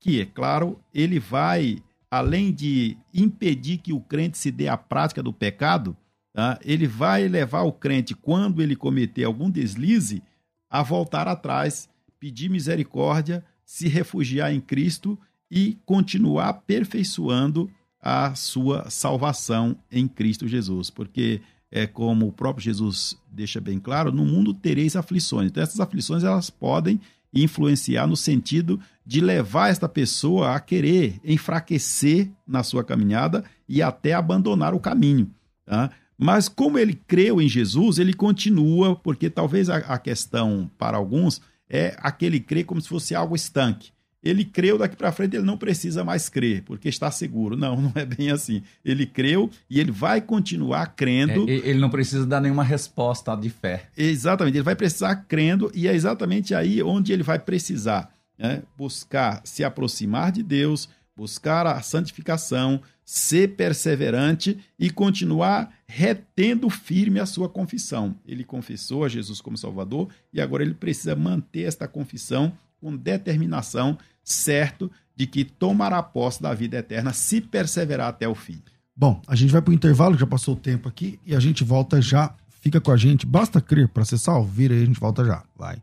que, 0.00 0.20
é 0.20 0.26
claro, 0.26 0.80
ele 0.92 1.18
vai, 1.18 1.78
além 2.10 2.52
de 2.52 2.96
impedir 3.12 3.78
que 3.78 3.92
o 3.92 4.00
crente 4.00 4.38
se 4.38 4.50
dê 4.50 4.68
à 4.68 4.76
prática 4.76 5.22
do 5.22 5.32
pecado, 5.32 5.96
tá? 6.34 6.58
ele 6.62 6.86
vai 6.86 7.26
levar 7.28 7.62
o 7.62 7.72
crente, 7.72 8.14
quando 8.14 8.60
ele 8.60 8.76
cometer 8.76 9.24
algum 9.24 9.50
deslize, 9.50 10.22
a 10.68 10.82
voltar 10.82 11.28
atrás, 11.28 11.88
pedir 12.18 12.50
misericórdia, 12.50 13.44
se 13.64 13.88
refugiar 13.88 14.52
em 14.52 14.60
Cristo 14.60 15.18
e 15.50 15.78
continuar 15.86 16.48
aperfeiçoando 16.48 17.70
a 18.02 18.34
sua 18.34 18.90
salvação 18.90 19.76
em 19.90 20.06
Cristo 20.08 20.48
Jesus. 20.48 20.90
Porque, 20.90 21.40
é 21.70 21.86
como 21.86 22.26
o 22.26 22.32
próprio 22.32 22.64
Jesus 22.64 23.16
deixa 23.30 23.60
bem 23.60 23.78
claro, 23.78 24.12
no 24.12 24.24
mundo 24.24 24.52
tereis 24.52 24.96
aflições. 24.96 25.48
Então, 25.48 25.62
essas 25.62 25.80
aflições 25.80 26.24
elas 26.24 26.50
podem 26.50 27.00
influenciar 27.32 28.06
no 28.06 28.16
sentido 28.16 28.80
de 29.04 29.20
levar 29.20 29.68
esta 29.68 29.88
pessoa 29.88 30.54
a 30.54 30.60
querer 30.60 31.20
enfraquecer 31.24 32.30
na 32.46 32.62
sua 32.62 32.84
caminhada 32.84 33.44
e 33.68 33.82
até 33.82 34.12
abandonar 34.12 34.74
o 34.74 34.80
caminho. 34.80 35.30
Tá? 35.64 35.90
Mas 36.18 36.48
como 36.48 36.78
ele 36.78 36.94
creu 37.06 37.40
em 37.40 37.48
Jesus, 37.48 37.98
ele 37.98 38.12
continua, 38.12 38.94
porque 38.96 39.28
talvez 39.28 39.68
a, 39.68 39.76
a 39.76 39.98
questão 39.98 40.70
para 40.78 40.96
alguns 40.96 41.40
é 41.68 41.96
aquele 41.98 42.38
crer 42.38 42.64
como 42.64 42.80
se 42.80 42.88
fosse 42.88 43.14
algo 43.14 43.34
estanque. 43.34 43.90
ele 44.22 44.44
creu 44.44 44.78
daqui 44.78 44.96
para 44.96 45.12
frente, 45.12 45.36
ele 45.36 45.44
não 45.44 45.58
precisa 45.58 46.02
mais 46.02 46.28
crer, 46.28 46.62
porque 46.62 46.88
está 46.88 47.10
seguro. 47.10 47.56
Não, 47.56 47.76
não 47.82 47.92
é 47.94 48.06
bem 48.06 48.30
assim. 48.30 48.62
Ele 48.84 49.06
creu 49.06 49.50
e 49.68 49.80
ele 49.80 49.90
vai 49.90 50.20
continuar 50.20 50.94
crendo. 50.94 51.48
É, 51.48 51.52
ele 51.52 51.78
não 51.78 51.90
precisa 51.90 52.24
dar 52.24 52.40
nenhuma 52.40 52.64
resposta 52.64 53.34
de 53.34 53.50
fé. 53.50 53.88
Exatamente, 53.96 54.56
ele 54.56 54.64
vai 54.64 54.76
precisar 54.76 55.16
crendo, 55.28 55.70
e 55.74 55.88
é 55.88 55.94
exatamente 55.94 56.54
aí 56.54 56.82
onde 56.82 57.12
ele 57.12 57.22
vai 57.22 57.38
precisar 57.38 58.14
né? 58.38 58.62
buscar 58.76 59.40
se 59.44 59.64
aproximar 59.64 60.32
de 60.32 60.42
Deus, 60.42 60.88
buscar 61.16 61.66
a 61.66 61.80
santificação, 61.80 62.80
ser 63.04 63.56
perseverante 63.56 64.58
e 64.78 64.90
continuar 64.90 65.72
retendo 65.86 66.68
firme 66.70 67.20
a 67.20 67.26
sua 67.26 67.48
confissão. 67.48 68.16
Ele 68.26 68.44
confessou 68.44 69.04
a 69.04 69.08
Jesus 69.08 69.40
como 69.40 69.56
Salvador 69.56 70.08
e 70.32 70.40
agora 70.40 70.62
ele 70.62 70.74
precisa 70.74 71.14
manter 71.14 71.62
esta 71.62 71.86
confissão 71.86 72.52
com 72.80 72.96
determinação, 72.96 73.98
certo 74.22 74.90
de 75.16 75.26
que 75.26 75.44
tomará 75.44 76.02
posse 76.02 76.42
da 76.42 76.52
vida 76.52 76.78
eterna 76.78 77.12
se 77.12 77.40
perseverar 77.40 78.08
até 78.08 78.28
o 78.28 78.34
fim. 78.34 78.60
Bom, 78.96 79.20
a 79.26 79.34
gente 79.34 79.50
vai 79.50 79.62
para 79.62 79.70
o 79.70 79.74
intervalo, 79.74 80.16
já 80.16 80.26
passou 80.26 80.54
o 80.54 80.58
tempo 80.58 80.88
aqui, 80.88 81.18
e 81.26 81.34
a 81.34 81.40
gente 81.40 81.64
volta 81.64 82.00
já. 82.00 82.34
Fica 82.60 82.80
com 82.80 82.90
a 82.90 82.96
gente, 82.96 83.26
basta 83.26 83.60
crer 83.60 83.88
para 83.88 84.04
ser 84.04 84.18
salvo, 84.18 84.50
vira 84.50 84.74
aí, 84.74 84.82
a 84.82 84.86
gente 84.86 85.00
volta 85.00 85.24
já. 85.24 85.42
Vai. 85.56 85.82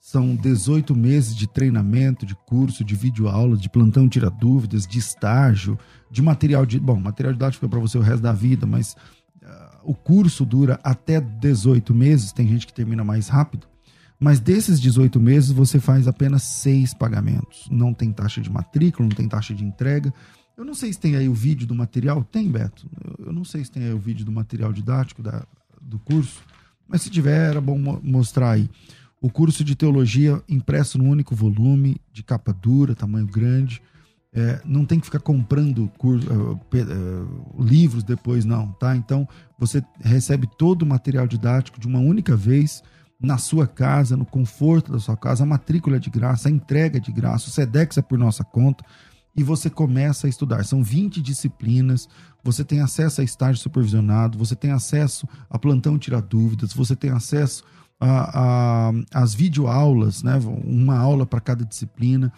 São 0.00 0.34
18 0.34 0.96
meses 0.96 1.36
de 1.36 1.46
treinamento, 1.46 2.24
de 2.24 2.34
curso, 2.34 2.82
de 2.82 2.94
videoaula, 2.94 3.58
de 3.58 3.68
plantão 3.68 4.08
tira 4.08 4.30
dúvidas, 4.30 4.86
de 4.86 4.98
estágio, 4.98 5.78
de 6.10 6.22
material 6.22 6.64
de. 6.64 6.80
Bom, 6.80 6.98
material 6.98 7.34
didático 7.34 7.66
é 7.66 7.68
para 7.68 7.78
você 7.78 7.98
o 7.98 8.00
resto 8.00 8.22
da 8.22 8.32
vida, 8.32 8.64
mas 8.64 8.94
uh, 9.42 9.80
o 9.82 9.94
curso 9.94 10.46
dura 10.46 10.80
até 10.82 11.20
18 11.20 11.94
meses, 11.94 12.32
tem 12.32 12.48
gente 12.48 12.66
que 12.66 12.72
termina 12.72 13.04
mais 13.04 13.28
rápido. 13.28 13.73
Mas 14.24 14.40
desses 14.40 14.80
18 14.80 15.20
meses, 15.20 15.50
você 15.50 15.78
faz 15.78 16.08
apenas 16.08 16.44
seis 16.44 16.94
pagamentos. 16.94 17.68
Não 17.70 17.92
tem 17.92 18.10
taxa 18.10 18.40
de 18.40 18.50
matrícula, 18.50 19.06
não 19.06 19.14
tem 19.14 19.28
taxa 19.28 19.52
de 19.52 19.62
entrega. 19.62 20.14
Eu 20.56 20.64
não 20.64 20.72
sei 20.72 20.90
se 20.90 20.98
tem 20.98 21.14
aí 21.14 21.28
o 21.28 21.34
vídeo 21.34 21.66
do 21.66 21.74
material. 21.74 22.24
Tem, 22.24 22.50
Beto? 22.50 22.88
Eu 23.18 23.34
não 23.34 23.44
sei 23.44 23.62
se 23.62 23.70
tem 23.70 23.84
aí 23.84 23.92
o 23.92 23.98
vídeo 23.98 24.24
do 24.24 24.32
material 24.32 24.72
didático 24.72 25.22
da, 25.22 25.44
do 25.78 25.98
curso. 25.98 26.42
Mas 26.88 27.02
se 27.02 27.10
tiver, 27.10 27.50
era 27.50 27.60
bom 27.60 27.78
mostrar 28.02 28.52
aí. 28.52 28.70
O 29.20 29.28
curso 29.28 29.62
de 29.62 29.74
teologia 29.74 30.42
impresso 30.48 30.96
num 30.96 31.10
único 31.10 31.34
volume, 31.34 32.00
de 32.10 32.22
capa 32.22 32.50
dura, 32.50 32.94
tamanho 32.94 33.26
grande. 33.26 33.82
É, 34.32 34.58
não 34.64 34.86
tem 34.86 34.98
que 34.98 35.04
ficar 35.04 35.20
comprando 35.20 35.92
curso, 35.98 36.26
uh, 36.32 36.54
uh, 36.54 37.62
livros 37.62 38.02
depois, 38.02 38.46
não, 38.46 38.72
tá? 38.72 38.96
Então, 38.96 39.28
você 39.58 39.84
recebe 40.00 40.48
todo 40.56 40.80
o 40.80 40.86
material 40.86 41.26
didático 41.26 41.78
de 41.78 41.86
uma 41.86 41.98
única 41.98 42.34
vez 42.34 42.82
na 43.24 43.38
sua 43.38 43.66
casa, 43.66 44.16
no 44.16 44.26
conforto 44.26 44.92
da 44.92 44.98
sua 44.98 45.16
casa, 45.16 45.44
a 45.44 45.46
matrícula 45.46 45.96
é 45.96 45.98
de 45.98 46.10
graça, 46.10 46.48
a 46.48 46.52
entrega 46.52 46.98
é 46.98 47.00
de 47.00 47.12
graça, 47.12 47.48
o 47.48 47.50
SEDEX 47.50 47.98
é 47.98 48.02
por 48.02 48.18
nossa 48.18 48.44
conta, 48.44 48.84
e 49.36 49.42
você 49.42 49.68
começa 49.68 50.26
a 50.26 50.30
estudar. 50.30 50.64
São 50.64 50.82
20 50.82 51.20
disciplinas, 51.20 52.08
você 52.42 52.64
tem 52.64 52.80
acesso 52.80 53.20
a 53.20 53.24
estágio 53.24 53.60
supervisionado, 53.60 54.38
você 54.38 54.54
tem 54.54 54.70
acesso 54.70 55.26
a 55.50 55.58
plantão 55.58 55.98
tirar 55.98 56.20
dúvidas, 56.20 56.72
você 56.72 56.94
tem 56.94 57.10
acesso 57.10 57.64
às 59.12 59.34
videoaulas, 59.34 60.22
né? 60.22 60.36
uma 60.64 60.96
aula 60.96 61.24
para 61.24 61.40
cada 61.40 61.64
disciplina, 61.64 62.32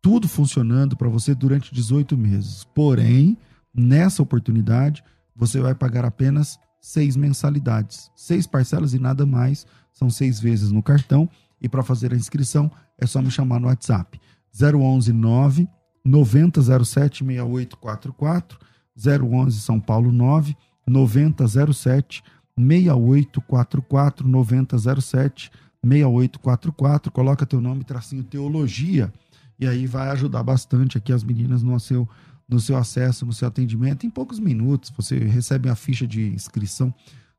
tudo 0.00 0.28
funcionando 0.28 0.96
para 0.96 1.08
você 1.08 1.34
durante 1.34 1.74
18 1.74 2.16
meses. 2.16 2.64
Porém, 2.74 3.36
nessa 3.74 4.22
oportunidade, 4.22 5.02
você 5.34 5.60
vai 5.60 5.74
pagar 5.74 6.04
apenas 6.04 6.58
seis 6.80 7.16
mensalidades, 7.16 8.10
seis 8.14 8.46
parcelas 8.46 8.94
e 8.94 8.98
nada 8.98 9.26
mais 9.26 9.66
são 9.96 10.10
seis 10.10 10.38
vezes 10.38 10.70
no 10.70 10.82
cartão. 10.82 11.28
E 11.60 11.68
para 11.68 11.82
fazer 11.82 12.12
a 12.12 12.16
inscrição 12.16 12.70
é 12.98 13.06
só 13.06 13.22
me 13.22 13.30
chamar 13.30 13.58
no 13.58 13.66
WhatsApp. 13.66 14.20
011 14.54 15.12
9 15.12 15.66
9007 16.04 17.24
6844 17.24 18.58
011 18.96 19.60
São 19.60 19.80
Paulo 19.80 20.12
9 20.12 20.54
9007 20.86 22.22
6844 22.56 24.28
9007 24.28 25.50
6844 25.82 27.10
coloca 27.10 27.46
teu 27.46 27.60
nome 27.60 27.82
tracinho 27.82 28.22
teologia. 28.22 29.12
E 29.58 29.66
aí 29.66 29.86
vai 29.86 30.10
ajudar 30.10 30.42
bastante 30.42 30.98
aqui 30.98 31.10
as 31.12 31.24
meninas 31.24 31.62
no 31.62 31.80
seu 31.80 32.06
no 32.48 32.60
seu 32.60 32.76
acesso, 32.76 33.26
no 33.26 33.32
seu 33.32 33.48
atendimento. 33.48 34.06
Em 34.06 34.10
poucos 34.10 34.38
minutos. 34.38 34.92
Você 34.96 35.18
recebe 35.18 35.68
a 35.68 35.74
ficha 35.74 36.06
de 36.06 36.28
inscrição 36.28 36.94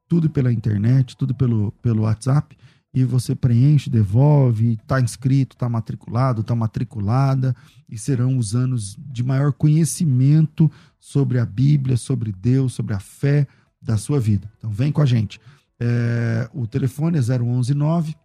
tudo 0.08 0.30
pela 0.30 0.52
internet, 0.52 1.16
tudo 1.18 1.36
pelo, 1.36 1.72
pelo 1.82 2.04
WhatsApp, 2.04 2.56
e 2.94 3.04
você 3.04 3.36
preenche, 3.36 3.90
devolve, 3.90 4.74
está 4.74 5.00
inscrito, 5.00 5.56
está 5.56 5.70
matriculado, 5.70 6.42
está 6.42 6.56
matriculada, 6.56 7.56
e 7.88 7.98
serão 7.98 8.38
os 8.38 8.56
anos 8.56 8.98
de 8.98 9.24
maior 9.24 9.54
conhecimento 9.54 10.72
sobre 11.00 11.40
a 11.40 11.46
Bíblia, 11.46 11.98
sobre 11.98 12.32
Deus, 12.32 12.74
sobre 12.74 12.94
a 12.94 13.00
fé 13.00 13.48
da 13.82 13.98
sua 13.98 14.20
vida. 14.20 14.52
Então 14.58 14.72
vem 14.72 14.92
com 14.92 15.02
a 15.02 15.06
gente. 15.06 15.40
É, 15.80 16.50
o 16.54 16.66
telefone 16.66 17.18
é 17.18 17.22
0119 17.22 18.16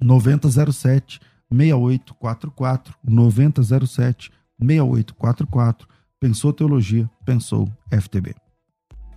9007 0.00 1.20
6844 1.50 2.94
9007 3.02 4.30
6844. 4.60 5.88
Pensou 6.18 6.52
Teologia, 6.52 7.10
pensou 7.24 7.70
FTB. 7.90 8.34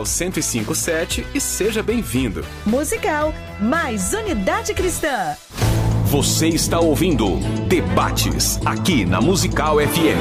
1057 0.00 1.24
e 1.34 1.40
seja 1.40 1.82
bem-vindo. 1.82 2.44
Musical, 2.66 3.32
mais 3.60 4.12
unidade 4.12 4.74
cristã. 4.74 5.34
Você 6.06 6.48
está 6.48 6.80
ouvindo 6.80 7.38
Debates 7.68 8.58
aqui 8.64 9.04
na 9.04 9.20
Musical 9.20 9.76
FM. 9.78 10.18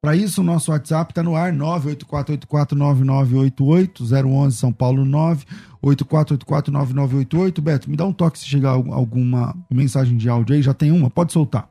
Para 0.00 0.16
isso, 0.16 0.40
o 0.40 0.44
nosso 0.44 0.70
WhatsApp 0.70 1.12
está 1.12 1.22
no 1.22 1.36
ar, 1.36 1.52
984849988, 1.52 4.24
011 4.24 4.56
São 4.56 4.72
Paulo 4.72 5.04
984849988. 5.84 7.60
Beto, 7.60 7.90
me 7.90 7.98
dá 7.98 8.06
um 8.06 8.12
toque 8.12 8.38
se 8.38 8.46
chegar 8.46 8.70
alguma 8.70 9.54
mensagem 9.70 10.16
de 10.16 10.26
áudio 10.26 10.56
aí, 10.56 10.62
já 10.62 10.72
tem 10.72 10.90
uma, 10.90 11.10
pode 11.10 11.34
soltar. 11.34 11.68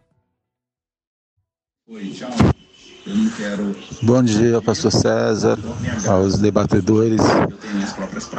Oi, 1.87 2.11
tchau. 2.11 2.29
Bom 4.03 4.23
dia, 4.23 4.61
pastor 4.61 4.91
César, 4.91 5.57
aos 6.07 6.37
debatedores. 6.37 7.21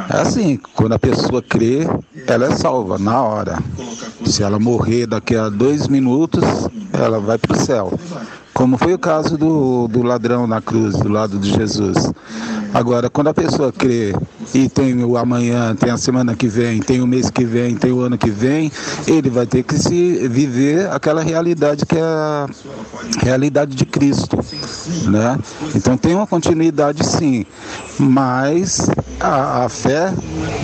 É 0.09 0.17
assim, 0.17 0.57
quando 0.75 0.93
a 0.93 0.99
pessoa 0.99 1.41
crê, 1.41 1.87
ela 2.27 2.45
é 2.45 2.55
salva 2.55 2.97
na 2.97 3.21
hora. 3.21 3.59
Se 4.25 4.43
ela 4.43 4.59
morrer 4.59 5.07
daqui 5.07 5.35
a 5.35 5.49
dois 5.49 5.87
minutos, 5.87 6.43
ela 6.93 7.19
vai 7.19 7.37
para 7.37 7.57
o 7.57 7.59
céu 7.59 7.91
como 8.61 8.77
foi 8.77 8.93
o 8.93 8.99
caso 8.99 9.39
do, 9.39 9.87
do 9.87 10.03
ladrão 10.03 10.45
na 10.45 10.61
cruz, 10.61 10.95
do 10.97 11.09
lado 11.09 11.39
de 11.39 11.51
Jesus. 11.51 11.97
Agora, 12.73 13.09
quando 13.09 13.27
a 13.27 13.33
pessoa 13.33 13.71
crê 13.71 14.15
e 14.53 14.69
tem 14.69 15.03
o 15.03 15.17
amanhã, 15.17 15.75
tem 15.75 15.91
a 15.91 15.97
semana 15.97 16.35
que 16.35 16.47
vem, 16.47 16.79
tem 16.79 17.01
o 17.01 17.07
mês 17.07 17.29
que 17.29 17.43
vem, 17.43 17.75
tem 17.75 17.91
o 17.91 17.99
ano 17.99 18.17
que 18.17 18.29
vem, 18.29 18.71
ele 19.05 19.29
vai 19.29 19.45
ter 19.45 19.63
que 19.63 19.77
se 19.77 20.27
viver 20.27 20.89
aquela 20.89 21.21
realidade 21.21 21.85
que 21.85 21.97
é 21.97 22.01
a 22.01 22.47
realidade 23.21 23.75
de 23.75 23.85
Cristo, 23.85 24.37
né? 25.09 25.37
Então 25.75 25.97
tem 25.97 26.15
uma 26.15 26.25
continuidade 26.27 27.05
sim, 27.05 27.45
mas 27.99 28.89
a, 29.19 29.65
a 29.65 29.69
fé 29.69 30.13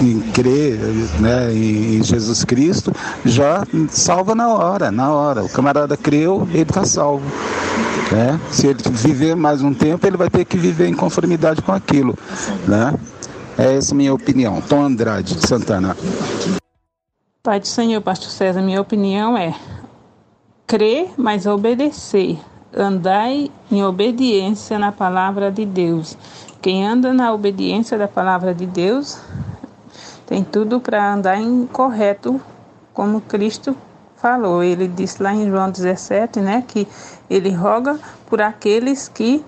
em 0.02 0.20
crer, 0.32 0.80
né, 1.20 1.54
em, 1.54 2.02
Jesus 2.04 2.44
Cristo 2.44 2.94
já 3.26 3.66
salva 3.90 4.34
na 4.34 4.48
hora, 4.48 4.92
na 4.92 5.12
hora. 5.12 5.44
O 5.44 5.50
camarada 5.50 5.98
creu, 5.98 6.48
ele 6.52 6.62
está 6.62 6.86
salvo. 6.86 7.26
Né? 8.12 8.40
Se 8.52 8.68
ele 8.68 8.80
viver 8.92 9.36
mais 9.36 9.62
um 9.62 9.74
tempo, 9.74 10.06
ele 10.06 10.18
vai 10.18 10.30
ter 10.30 10.46
que 10.46 10.58
viver 10.58 10.88
em 10.88 10.94
conformidade 10.94 11.62
com 11.62 11.72
aquilo. 11.72 12.18
Né? 12.68 12.94
É 13.58 13.76
essa 13.76 13.94
minha 13.96 14.14
opinião. 14.14 14.62
Tom 14.62 14.84
Andrade, 14.84 15.36
de 15.36 15.48
Santana. 15.48 15.96
Pai 17.44 17.60
do 17.60 17.68
Senhor, 17.68 18.02
Pastor 18.02 18.30
César, 18.30 18.62
minha 18.62 18.82
opinião 18.82 19.38
é 19.38 19.56
crer, 20.66 21.12
mas 21.18 21.46
obedecer. 21.46 22.38
Andai 22.76 23.50
em 23.72 23.84
obediência 23.84 24.78
na 24.78 24.92
palavra 24.92 25.52
de 25.52 25.66
Deus. 25.66 26.18
Quem 26.62 26.86
anda 26.86 27.14
na 27.14 27.34
obediência 27.34 27.98
da 27.98 28.08
palavra 28.08 28.54
de 28.54 28.66
Deus 28.66 29.18
tem 30.26 30.44
tudo 30.44 30.82
para 30.82 31.14
andar 31.14 31.40
em 31.40 31.66
correto, 31.66 32.40
como 32.94 33.22
Cristo 33.22 33.76
falou. 34.18 34.62
Ele 34.62 34.88
disse 34.88 35.24
lá 35.24 35.34
em 35.34 35.50
João 35.50 35.72
17, 35.72 36.42
né, 36.42 36.64
que 36.68 36.86
ele 37.30 37.52
roga 37.52 38.00
por 38.28 38.42
aqueles 38.42 39.08
que 39.08 39.44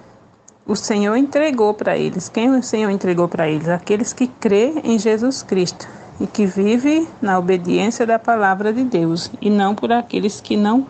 o 0.66 0.76
Senhor 0.76 1.16
entregou 1.16 1.74
para 1.74 1.98
eles. 1.98 2.30
Quem 2.30 2.50
o 2.52 2.62
Senhor 2.62 2.90
entregou 2.90 3.28
para 3.28 3.50
eles? 3.50 3.68
Aqueles 3.68 4.14
que 4.14 4.28
crê 4.28 4.74
em 4.84 5.00
Jesus 5.00 5.42
Cristo 5.42 5.88
e 6.20 6.28
que 6.28 6.46
vive 6.46 7.08
na 7.22 7.40
obediência 7.40 8.06
da 8.06 8.20
palavra 8.20 8.72
de 8.72 8.84
Deus 8.84 9.32
e 9.42 9.50
não 9.50 9.74
por 9.74 9.92
aqueles 9.92 10.42
que 10.42 10.56
não 10.56 10.86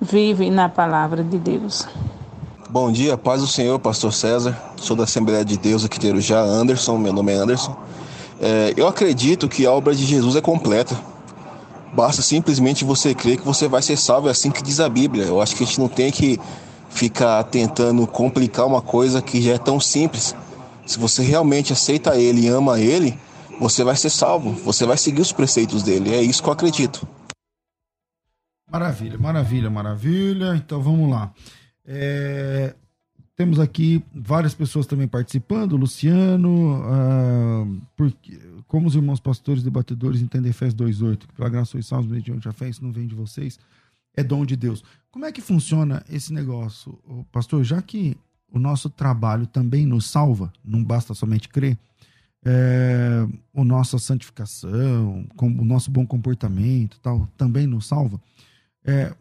vivem 0.00 0.50
na 0.50 0.68
palavra 0.68 1.22
de 1.22 1.38
Deus. 1.38 1.86
Bom 2.70 2.92
dia, 2.92 3.16
paz 3.16 3.40
do 3.40 3.46
Senhor, 3.46 3.78
Pastor 3.78 4.12
César. 4.12 4.56
Sou 4.76 4.96
da 4.96 5.04
Assembleia 5.04 5.44
de 5.44 5.56
Deus 5.56 5.84
aqui 5.84 5.98
de 5.98 6.34
Anderson. 6.34 6.98
Meu 6.98 7.12
nome 7.12 7.32
é 7.32 7.36
Anderson. 7.36 7.76
É, 8.40 8.72
eu 8.76 8.86
acredito 8.86 9.48
que 9.48 9.66
a 9.66 9.72
obra 9.72 9.94
de 9.94 10.04
Jesus 10.04 10.36
é 10.36 10.40
completa. 10.40 10.96
Basta 11.98 12.22
simplesmente 12.22 12.84
você 12.84 13.12
crer 13.12 13.38
que 13.38 13.44
você 13.44 13.66
vai 13.66 13.82
ser 13.82 13.96
salvo, 13.96 14.28
é 14.28 14.30
assim 14.30 14.52
que 14.52 14.62
diz 14.62 14.78
a 14.78 14.88
Bíblia. 14.88 15.24
Eu 15.24 15.42
acho 15.42 15.56
que 15.56 15.64
a 15.64 15.66
gente 15.66 15.80
não 15.80 15.88
tem 15.88 16.12
que 16.12 16.38
ficar 16.88 17.42
tentando 17.42 18.06
complicar 18.06 18.66
uma 18.66 18.80
coisa 18.80 19.20
que 19.20 19.42
já 19.42 19.54
é 19.54 19.58
tão 19.58 19.80
simples. 19.80 20.32
Se 20.86 20.96
você 20.96 21.24
realmente 21.24 21.72
aceita 21.72 22.14
Ele 22.14 22.42
e 22.42 22.48
ama 22.48 22.78
Ele, 22.78 23.18
você 23.58 23.82
vai 23.82 23.96
ser 23.96 24.10
salvo, 24.10 24.52
você 24.52 24.86
vai 24.86 24.96
seguir 24.96 25.22
os 25.22 25.32
preceitos 25.32 25.82
dele. 25.82 26.14
É 26.14 26.22
isso 26.22 26.40
que 26.40 26.48
eu 26.48 26.52
acredito. 26.52 27.04
Maravilha, 28.70 29.18
maravilha, 29.18 29.68
maravilha. 29.68 30.54
Então 30.54 30.80
vamos 30.80 31.10
lá. 31.10 31.32
É, 31.84 32.76
temos 33.38 33.58
aqui 33.60 34.04
várias 34.12 34.52
pessoas 34.52 34.86
também 34.86 35.08
participando. 35.08 35.76
Luciano, 35.76 36.80
uh, 36.80 37.80
porque, 37.96 38.38
como 38.68 38.86
os 38.86 38.94
irmãos 38.94 39.18
pastores 39.18 39.62
debatedores 39.62 40.20
entendem 40.20 40.50
Efésios 40.50 40.74
2,8, 40.74 41.26
que 41.26 41.32
pela 41.32 41.48
graça 41.48 41.72
sois 41.72 41.86
salvos 41.86 42.10
mediante 42.10 42.48
a 42.48 42.52
fé, 42.52 42.68
isso 42.68 42.84
não 42.84 42.92
vem 42.92 43.06
de 43.06 43.14
vocês, 43.14 43.58
é 44.14 44.22
dom 44.22 44.44
de 44.44 44.54
Deus. 44.54 44.84
Como 45.10 45.24
é 45.24 45.32
que 45.32 45.40
funciona 45.40 46.04
esse 46.08 46.32
negócio, 46.32 46.98
pastor? 47.32 47.64
Já 47.64 47.80
que 47.80 48.16
o 48.52 48.58
nosso 48.58 48.90
trabalho 48.90 49.46
também 49.46 49.86
nos 49.86 50.06
salva, 50.06 50.52
não 50.62 50.84
basta 50.84 51.14
somente 51.14 51.48
crer, 51.48 51.78
é, 52.44 53.26
a 53.54 53.64
nossa 53.64 53.98
santificação, 53.98 55.26
o 55.40 55.64
nosso 55.64 55.90
bom 55.90 56.06
comportamento 56.06 57.00
tal, 57.00 57.26
também 57.36 57.66
nos 57.66 57.86
salva. 57.86 58.20
É, 58.84 59.14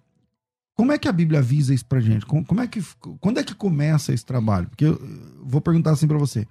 como 0.76 0.92
é 0.92 0.98
que 0.98 1.08
a 1.08 1.12
Bíblia 1.12 1.40
avisa 1.40 1.74
isso 1.74 1.86
pra 1.86 2.00
gente? 2.00 2.26
Como, 2.26 2.46
como 2.46 2.62
é 2.62 2.68
que, 2.68 2.84
quando 3.20 3.40
é 3.40 3.44
que 3.44 3.56
começa 3.56 4.14
esse 4.14 4.26
trabalho? 4.26 4.68
Porque 4.68 4.86
eu 4.86 5.00
vou 5.42 5.62
perguntar 5.62 5.92
assim 5.92 6.08
para 6.08 6.18
você. 6.18 6.48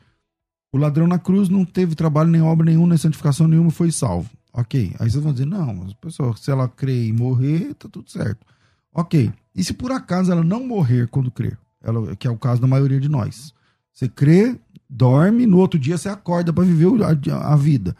O 0.77 0.79
ladrão 0.79 1.07
na 1.07 1.18
cruz 1.18 1.49
não 1.49 1.64
teve 1.64 1.95
trabalho 1.95 2.29
nem 2.29 2.43
obra 2.43 2.66
nenhuma, 2.66 2.89
nem 2.89 2.99
santificação 2.99 3.49
nenhuma, 3.49 3.70
foi 3.70 3.91
salvo. 3.91 4.29
Ok. 4.53 4.95
Aí 4.99 5.11
vocês 5.11 5.24
vão 5.24 5.33
dizer, 5.33 5.47
não, 5.47 5.89
pessoa, 6.03 6.37
se 6.37 6.51
ela 6.51 6.68
crer 6.68 7.07
e 7.07 7.12
morrer, 7.14 7.72
tá 7.74 7.89
tudo 7.89 8.11
certo. 8.11 8.45
Ok. 8.93 9.33
E 9.55 9.64
se 9.64 9.72
por 9.72 9.91
acaso 9.91 10.31
ela 10.31 10.45
não 10.45 10.66
morrer 10.66 11.09
quando 11.09 11.31
crer? 11.31 11.59
Ela, 11.83 12.14
que 12.14 12.27
é 12.27 12.31
o 12.31 12.37
caso 12.37 12.61
da 12.61 12.66
maioria 12.66 13.01
de 13.01 13.09
nós. 13.09 13.55
Você 13.91 14.07
crê, 14.07 14.61
dorme, 14.87 15.47
no 15.47 15.57
outro 15.57 15.81
dia 15.81 15.97
você 15.97 16.11
acorda 16.11 16.53
para 16.53 16.64
viver 16.64 16.89
a, 17.03 17.53
a, 17.55 17.57
vida. 17.57 17.97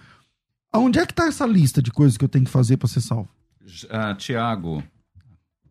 Aonde 0.71 0.99
é 0.99 1.07
que 1.07 1.15
tá 1.15 1.29
essa 1.29 1.47
lista 1.47 1.81
de 1.81 1.91
coisas 1.91 2.19
que 2.19 2.25
eu 2.27 2.29
tenho 2.29 2.45
que 2.45 2.51
fazer 2.51 2.77
para 2.77 2.89
ser 2.89 3.01
salvo? 3.01 3.31
Uh, 3.85 4.15
Tiago, 4.19 4.83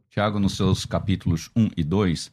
Tiago, 0.10 0.40
nos 0.40 0.58
seus 0.58 0.88
capítulos 0.88 1.52
1 1.56 1.70
e 1.78 1.84
2, 1.84 2.32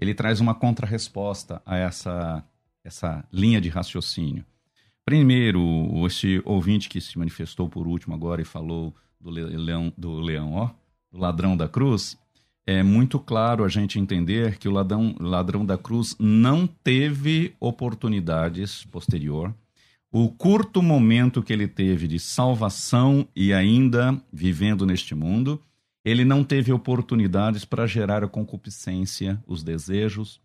ele 0.00 0.14
traz 0.14 0.40
uma 0.40 0.54
contrarresposta 0.54 1.60
a 1.66 1.76
essa 1.76 2.42
essa 2.84 3.26
linha 3.32 3.60
de 3.60 3.68
raciocínio. 3.68 4.44
Primeiro, 5.04 5.60
esse 6.06 6.40
ouvinte 6.44 6.88
que 6.88 7.00
se 7.00 7.18
manifestou 7.18 7.68
por 7.68 7.86
último 7.86 8.14
agora 8.14 8.42
e 8.42 8.44
falou 8.44 8.94
do 9.20 9.30
leão, 9.30 9.92
do 9.96 10.20
leão, 10.20 10.52
ó, 10.52 10.70
do 11.10 11.18
ladrão 11.18 11.56
da 11.56 11.68
cruz, 11.68 12.18
é 12.66 12.82
muito 12.82 13.18
claro 13.18 13.64
a 13.64 13.68
gente 13.68 13.98
entender 13.98 14.58
que 14.58 14.68
o 14.68 14.72
ladrão, 14.72 15.14
ladrão 15.20 15.64
da 15.64 15.76
cruz 15.76 16.16
não 16.18 16.66
teve 16.66 17.54
oportunidades 17.60 18.84
posterior. 18.84 19.54
O 20.10 20.30
curto 20.30 20.82
momento 20.82 21.42
que 21.42 21.52
ele 21.52 21.68
teve 21.68 22.06
de 22.06 22.18
salvação 22.18 23.28
e 23.34 23.52
ainda 23.52 24.18
vivendo 24.32 24.86
neste 24.86 25.14
mundo, 25.14 25.60
ele 26.04 26.24
não 26.24 26.44
teve 26.44 26.72
oportunidades 26.72 27.64
para 27.64 27.86
gerar 27.86 28.22
a 28.22 28.28
concupiscência, 28.28 29.42
os 29.46 29.62
desejos, 29.62 30.40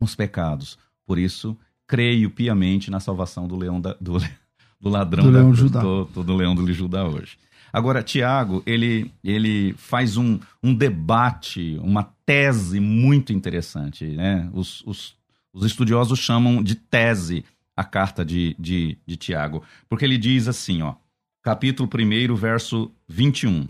os 0.00 0.14
pecados. 0.14 0.78
Por 1.06 1.18
isso, 1.18 1.56
creio 1.86 2.30
piamente 2.30 2.90
na 2.90 3.00
salvação 3.00 3.46
do 3.46 3.56
leão 3.56 3.80
da, 3.80 3.94
do, 4.00 4.18
do 4.80 4.88
ladrão 4.88 5.24
do 5.24 5.32
da, 5.32 5.38
leão 5.38 5.54
Judá. 5.54 5.80
Do, 5.80 6.04
do, 6.04 6.24
do 6.24 6.36
leão 6.36 6.54
do 6.54 6.72
Judá 6.72 7.04
hoje. 7.04 7.36
Agora, 7.72 8.04
Tiago, 8.04 8.62
ele, 8.64 9.10
ele 9.22 9.74
faz 9.76 10.16
um, 10.16 10.38
um 10.62 10.72
debate, 10.72 11.76
uma 11.82 12.04
tese 12.24 12.78
muito 12.78 13.32
interessante. 13.32 14.06
Né? 14.06 14.48
Os, 14.52 14.80
os, 14.86 15.16
os 15.52 15.64
estudiosos 15.66 16.20
chamam 16.20 16.62
de 16.62 16.76
tese 16.76 17.44
a 17.76 17.82
carta 17.82 18.24
de, 18.24 18.54
de, 18.58 18.96
de 19.04 19.16
Tiago, 19.16 19.62
porque 19.88 20.04
ele 20.04 20.16
diz 20.16 20.46
assim, 20.46 20.82
ó, 20.82 20.94
capítulo 21.42 21.90
1, 21.92 22.34
verso 22.36 22.92
21. 23.08 23.66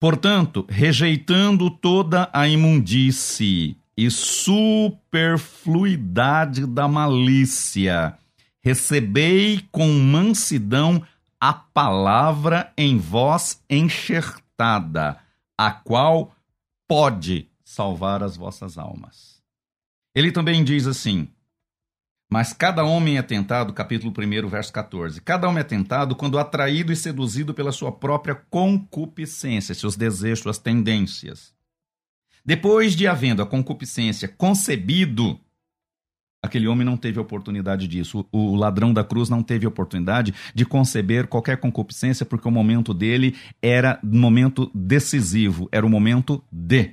Portanto, 0.00 0.64
rejeitando 0.68 1.70
toda 1.70 2.30
a 2.32 2.48
imundície 2.48 3.76
e 3.96 4.10
superfluidade 4.10 6.66
da 6.66 6.88
malícia. 6.88 8.18
Recebei 8.62 9.66
com 9.70 9.92
mansidão 9.92 11.02
a 11.40 11.52
palavra 11.52 12.72
em 12.76 12.98
vós 12.98 13.62
enxertada, 13.68 15.18
a 15.58 15.72
qual 15.72 16.34
pode 16.88 17.48
salvar 17.64 18.22
as 18.22 18.36
vossas 18.36 18.78
almas. 18.78 19.42
Ele 20.14 20.30
também 20.30 20.62
diz 20.62 20.86
assim: 20.86 21.28
Mas 22.30 22.52
cada 22.52 22.84
homem 22.84 23.18
é 23.18 23.22
tentado, 23.22 23.72
capítulo 23.72 24.14
1, 24.16 24.48
verso 24.48 24.72
14. 24.72 25.20
Cada 25.20 25.48
homem 25.48 25.60
é 25.60 25.64
tentado 25.64 26.14
quando 26.14 26.38
atraído 26.38 26.92
e 26.92 26.96
seduzido 26.96 27.52
pela 27.52 27.72
sua 27.72 27.90
própria 27.90 28.36
concupiscência, 28.48 29.74
seus 29.74 29.96
desejos, 29.96 30.40
suas 30.40 30.58
tendências. 30.58 31.52
Depois 32.44 32.96
de 32.96 33.06
havendo 33.06 33.40
a 33.40 33.46
concupiscência 33.46 34.26
concebido, 34.26 35.38
aquele 36.42 36.66
homem 36.66 36.84
não 36.84 36.96
teve 36.96 37.20
oportunidade 37.20 37.86
disso. 37.86 38.26
O 38.32 38.56
ladrão 38.56 38.92
da 38.92 39.04
cruz 39.04 39.28
não 39.28 39.42
teve 39.42 39.66
oportunidade 39.66 40.34
de 40.52 40.66
conceber 40.66 41.28
qualquer 41.28 41.58
concupiscência, 41.58 42.26
porque 42.26 42.48
o 42.48 42.50
momento 42.50 42.92
dele 42.92 43.36
era 43.62 44.00
momento 44.02 44.70
decisivo, 44.74 45.68
era 45.70 45.86
o 45.86 45.90
momento 45.90 46.42
de. 46.50 46.92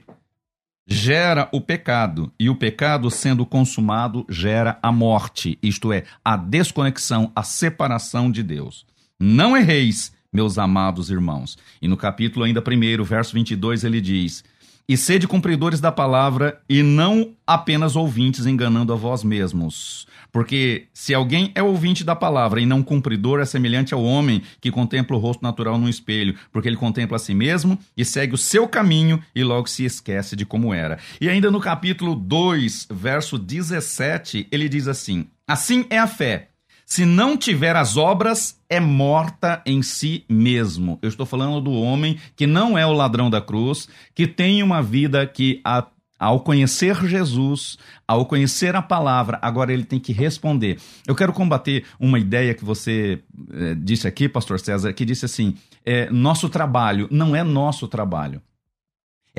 Gera 0.92 1.48
o 1.52 1.62
pecado, 1.62 2.32
e 2.40 2.50
o 2.50 2.56
pecado, 2.56 3.12
sendo 3.12 3.46
consumado, 3.46 4.26
gera 4.28 4.80
a 4.82 4.92
morte, 4.92 5.56
isto 5.62 5.94
é, 5.94 6.04
a 6.26 6.36
desconexão, 6.36 7.32
a 7.36 7.44
separação 7.44 8.32
de 8.32 8.42
Deus. 8.42 8.88
Não 9.20 9.56
erreis, 9.56 10.12
meus 10.34 10.58
amados 10.58 11.12
irmãos. 11.12 11.60
E 11.80 11.88
no 11.88 11.96
capítulo 11.96 12.44
ainda 12.44 12.60
primeiro, 12.60 13.06
verso 13.06 13.34
22, 13.34 13.84
ele 13.84 14.02
diz: 14.02 14.44
e 14.88 14.98
sede 14.98 15.28
cumpridores 15.28 15.80
da 15.80 15.92
palavra 15.92 16.62
e 16.68 16.82
não 16.82 17.34
apenas 17.46 17.96
ouvintes 17.96 18.46
enganando 18.46 18.94
a 18.94 18.96
vós 18.96 19.24
mesmos. 19.24 20.08
Porque 20.32 20.88
se 20.94 21.14
alguém 21.14 21.52
é 21.56 21.64
ouvinte 21.64 22.04
da 22.04 22.16
palavra 22.16 22.62
e 22.62 22.66
não 22.66 22.84
cumpridor, 22.84 23.40
é 23.40 23.46
semelhante 23.46 23.94
ao 23.94 24.04
homem 24.04 24.44
que 24.62 24.72
contempla 24.72 25.16
o 25.16 25.20
rosto 25.20 25.42
natural 25.42 25.78
no 25.78 25.90
espelho, 25.90 26.36
porque 26.52 26.68
ele 26.68 26.78
contempla 26.78 27.16
a 27.16 27.20
si 27.20 27.34
mesmo 27.34 27.80
e 27.98 28.06
segue 28.06 28.36
o 28.36 28.38
seu 28.38 28.68
caminho 28.68 29.22
e 29.34 29.44
logo 29.44 29.68
se 29.68 29.84
esquece 29.86 30.36
de 30.36 30.46
como 30.46 30.74
era. 30.74 31.00
E 31.20 31.28
ainda 31.28 31.50
no 31.50 31.60
capítulo 31.60 32.16
2, 32.16 32.88
verso 32.92 33.38
17, 33.38 34.48
ele 34.52 34.70
diz 34.70 34.88
assim: 34.88 35.28
Assim 35.48 35.86
é 35.90 35.98
a 35.98 36.06
fé. 36.06 36.49
Se 36.92 37.06
não 37.06 37.38
tiver 37.38 37.76
as 37.76 37.98
obras, 37.98 38.60
é 38.68 38.80
morta 38.80 39.62
em 39.64 39.84
si 39.84 40.26
mesmo. 40.28 40.98
Eu 41.04 41.10
estou 41.10 41.24
falando 41.24 41.62
do 41.62 41.72
homem 41.72 42.18
que 42.36 42.48
não 42.48 42.76
é 42.76 42.84
o 42.84 42.94
ladrão 42.94 43.30
da 43.30 43.40
cruz, 43.40 43.88
que 44.16 44.26
tem 44.26 44.64
uma 44.64 44.82
vida 44.82 45.24
que, 45.28 45.62
a, 45.64 45.86
ao 46.18 46.40
conhecer 46.40 46.96
Jesus, 47.06 47.78
ao 48.08 48.26
conhecer 48.26 48.76
a 48.76 48.82
palavra, 48.82 49.38
agora 49.40 49.72
ele 49.72 49.84
tem 49.84 50.00
que 50.00 50.12
responder. 50.12 50.80
Eu 51.08 51.14
quero 51.14 51.32
combater 51.32 51.86
uma 52.00 52.18
ideia 52.18 52.56
que 52.56 52.66
você 52.66 53.22
é, 53.54 53.76
disse 53.76 54.08
aqui, 54.08 54.28
Pastor 54.28 54.60
César, 54.60 54.92
que 54.92 55.06
disse 55.06 55.26
assim: 55.26 55.54
é, 55.86 56.10
nosso 56.10 56.50
trabalho 56.50 57.08
não 57.12 57.36
é 57.36 57.44
nosso 57.44 57.88
trabalho 57.88 58.42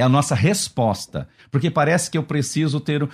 é 0.01 0.03
a 0.03 0.09
nossa 0.09 0.35
resposta. 0.35 1.29
Porque 1.51 1.71
parece 1.71 2.11
que 2.11 2.17
eu 2.17 2.23
preciso 2.23 2.81
ter. 2.81 3.07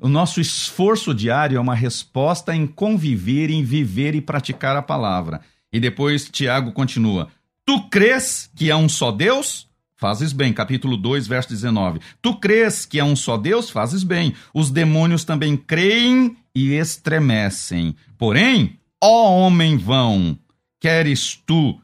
O 0.00 0.08
nosso 0.08 0.40
esforço 0.40 1.14
diário 1.14 1.56
é 1.56 1.60
uma 1.60 1.74
resposta 1.74 2.54
em 2.54 2.66
conviver, 2.66 3.50
em 3.50 3.64
viver 3.64 4.14
e 4.14 4.20
praticar 4.20 4.76
a 4.76 4.82
palavra. 4.82 5.40
E 5.72 5.80
depois 5.80 6.28
Tiago 6.28 6.72
continua: 6.72 7.28
Tu 7.64 7.80
crês 7.88 8.50
que 8.54 8.70
há 8.70 8.76
um 8.76 8.88
só 8.88 9.10
Deus? 9.10 9.68
Fazes 9.96 10.32
bem, 10.32 10.52
capítulo 10.52 10.96
2, 10.96 11.26
verso 11.26 11.50
19. 11.50 12.00
Tu 12.22 12.34
crês 12.36 12.86
que 12.86 12.98
há 12.98 13.04
um 13.04 13.14
só 13.14 13.36
Deus? 13.36 13.68
Fazes 13.68 14.02
bem. 14.02 14.34
Os 14.54 14.70
demônios 14.70 15.24
também 15.24 15.56
creem 15.56 16.36
e 16.54 16.72
estremecem. 16.72 17.94
Porém, 18.16 18.78
ó 19.02 19.36
homem 19.36 19.76
vão, 19.76 20.38
queres 20.80 21.40
tu, 21.46 21.78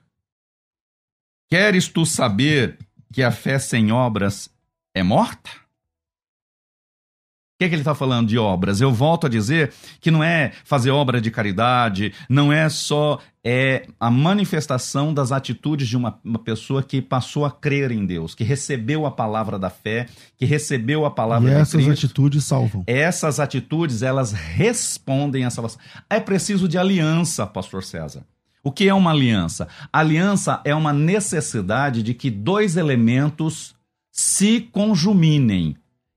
queres 1.51 1.89
tu 1.89 2.07
saber 2.07 2.79
que 3.17 3.23
a 3.23 3.33
fé 3.33 3.59
sem 3.59 3.91
obras 3.91 4.51
é 4.95 5.03
morta? 5.03 5.49
O 5.49 7.59
que, 7.59 7.65
é 7.65 7.69
que 7.71 7.75
ele 7.75 7.81
está 7.81 7.95
falando 7.95 8.29
de 8.29 8.37
obras? 8.37 8.83
Eu 8.83 8.93
volto 8.93 9.27
a 9.27 9.31
dizer 9.31 9.73
que 10.03 10.11
não 10.11 10.23
é 10.23 10.53
fazer 10.65 10.91
obra 10.91 11.19
de 11.19 11.31
caridade, 11.31 12.13
não 12.29 12.53
é 12.53 12.69
só 12.69 13.19
é 13.43 13.87
a 13.99 14.11
manifestação 14.11 15.15
das 15.15 15.33
atitudes 15.33 15.89
de 15.89 15.97
uma, 15.97 16.21
uma, 16.23 16.39
pessoa 16.39 16.83
que 16.83 17.01
passou 17.01 17.47
a 17.47 17.51
crer 17.51 17.91
em 17.91 18.05
Deus, 18.05 18.35
que 18.35 18.45
recebeu 18.45 19.07
a 19.07 19.11
palavra 19.11 19.59
da 19.59 19.71
fé, 19.71 20.07
que 20.37 20.45
recebeu 20.45 21.07
a 21.07 21.11
palavra 21.11 21.51
e 21.51 21.55
de 21.55 21.59
essas 21.59 21.89
atitudes 21.89 22.45
salvam. 22.45 22.85
Essas 22.87 23.41
atitudes, 23.41 24.03
elas 24.03 24.33
respondem 24.33 25.47
à 25.47 25.49
salvação. 25.49 25.81
É 26.11 26.21
preciso 26.21 26.69
de 26.69 26.77
aliança, 26.77 27.47
pastor 27.47 27.83
César. 27.83 28.27
O 28.67 28.73
que 28.73 28.89
é 28.89 28.93
uma 28.93 29.13
aliança? 29.13 29.69
aliança 29.93 30.61
é 30.65 30.75
uma 30.75 30.93
necessidade 30.93 32.03
de 32.03 32.13
que 32.13 32.29
dois 32.29 32.77
elementos 32.77 33.77
se 34.11 34.61
conjuminem. 34.61 35.77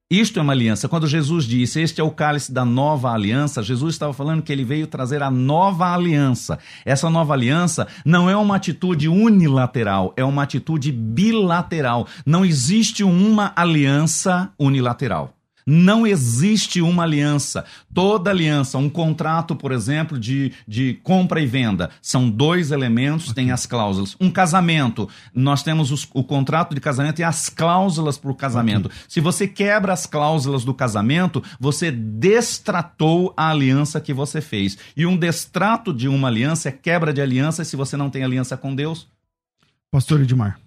Isto 0.10 0.40
é 0.40 0.42
uma 0.42 0.54
aliança. 0.54 0.90
Quando 0.90 1.06
Jesus 1.06 1.46
disse, 1.46 1.80
este 1.80 2.02
é 2.02 2.04
o 2.04 2.10
cálice 2.10 2.52
da 2.52 2.66
nova 2.66 3.12
aliança, 3.12 3.62
Jesus 3.62 3.94
estava 3.94 4.14
falando 4.14 4.42
que 4.42 4.52
ele 4.52 4.64
veio 4.64 4.88
trazer 4.88 5.22
a 5.22 5.30
nova 5.30 5.94
aliança. 5.94 6.58
Essa 6.84 7.08
nova 7.08 7.34
aliança 7.34 7.88
não 8.04 8.28
é 8.28 8.36
uma 8.36 8.56
atitude 8.56 9.08
unilateral, 9.08 10.12
é 10.18 10.26
uma 10.26 10.42
atitude 10.42 10.92
bilateral. 10.92 12.08
Não 12.26 12.44
existe 12.44 13.04
uma 13.04 13.54
aliança 13.56 14.52
unilateral. 14.58 15.36
Não 15.72 16.08
existe 16.08 16.82
uma 16.82 17.04
aliança. 17.04 17.64
Toda 17.94 18.32
aliança, 18.32 18.80
um 18.80 18.90
contrato, 18.90 19.56
por 19.56 19.72
exemplo, 19.72 20.18
de, 20.18 20.52
de 20.68 20.96
compra 21.04 21.40
e 21.40 21.46
venda, 21.46 21.92
são 22.02 22.28
dois 22.28 22.72
elementos, 22.72 23.34
tem 23.34 23.52
as 23.52 23.68
cláusulas. 23.68 24.18
Um 24.20 24.32
casamento, 24.32 25.08
nós 25.32 25.62
temos 25.62 25.92
os, 25.92 26.10
o 26.12 26.24
contrato 26.24 26.74
de 26.74 26.82
casamento 26.82 27.20
e 27.20 27.24
as 27.24 27.50
cláusulas 27.50 28.18
para 28.18 28.32
o 28.32 28.36
casamento. 28.36 28.88
Okay. 28.88 28.98
Se 29.08 29.22
você 29.22 29.48
quebra 29.48 29.94
as 29.94 30.08
cláusulas 30.08 30.66
do 30.66 30.74
casamento, 30.74 31.44
você 31.60 31.92
destratou 31.92 33.32
a 33.38 33.52
aliança 33.52 34.02
que 34.02 34.12
você 34.12 34.42
fez. 34.42 34.76
E 34.98 35.06
um 35.06 35.16
destrato 35.16 35.94
de 35.94 36.08
uma 36.08 36.30
aliança 36.30 36.70
é 36.70 36.72
quebra 36.72 37.14
de 37.14 37.22
aliança 37.22 37.64
se 37.64 37.76
você 37.76 37.96
não 37.96 38.10
tem 38.10 38.24
aliança 38.24 38.58
com 38.58 38.74
Deus. 38.74 39.08
Pastor 39.92 40.22
Edmar. 40.22 40.60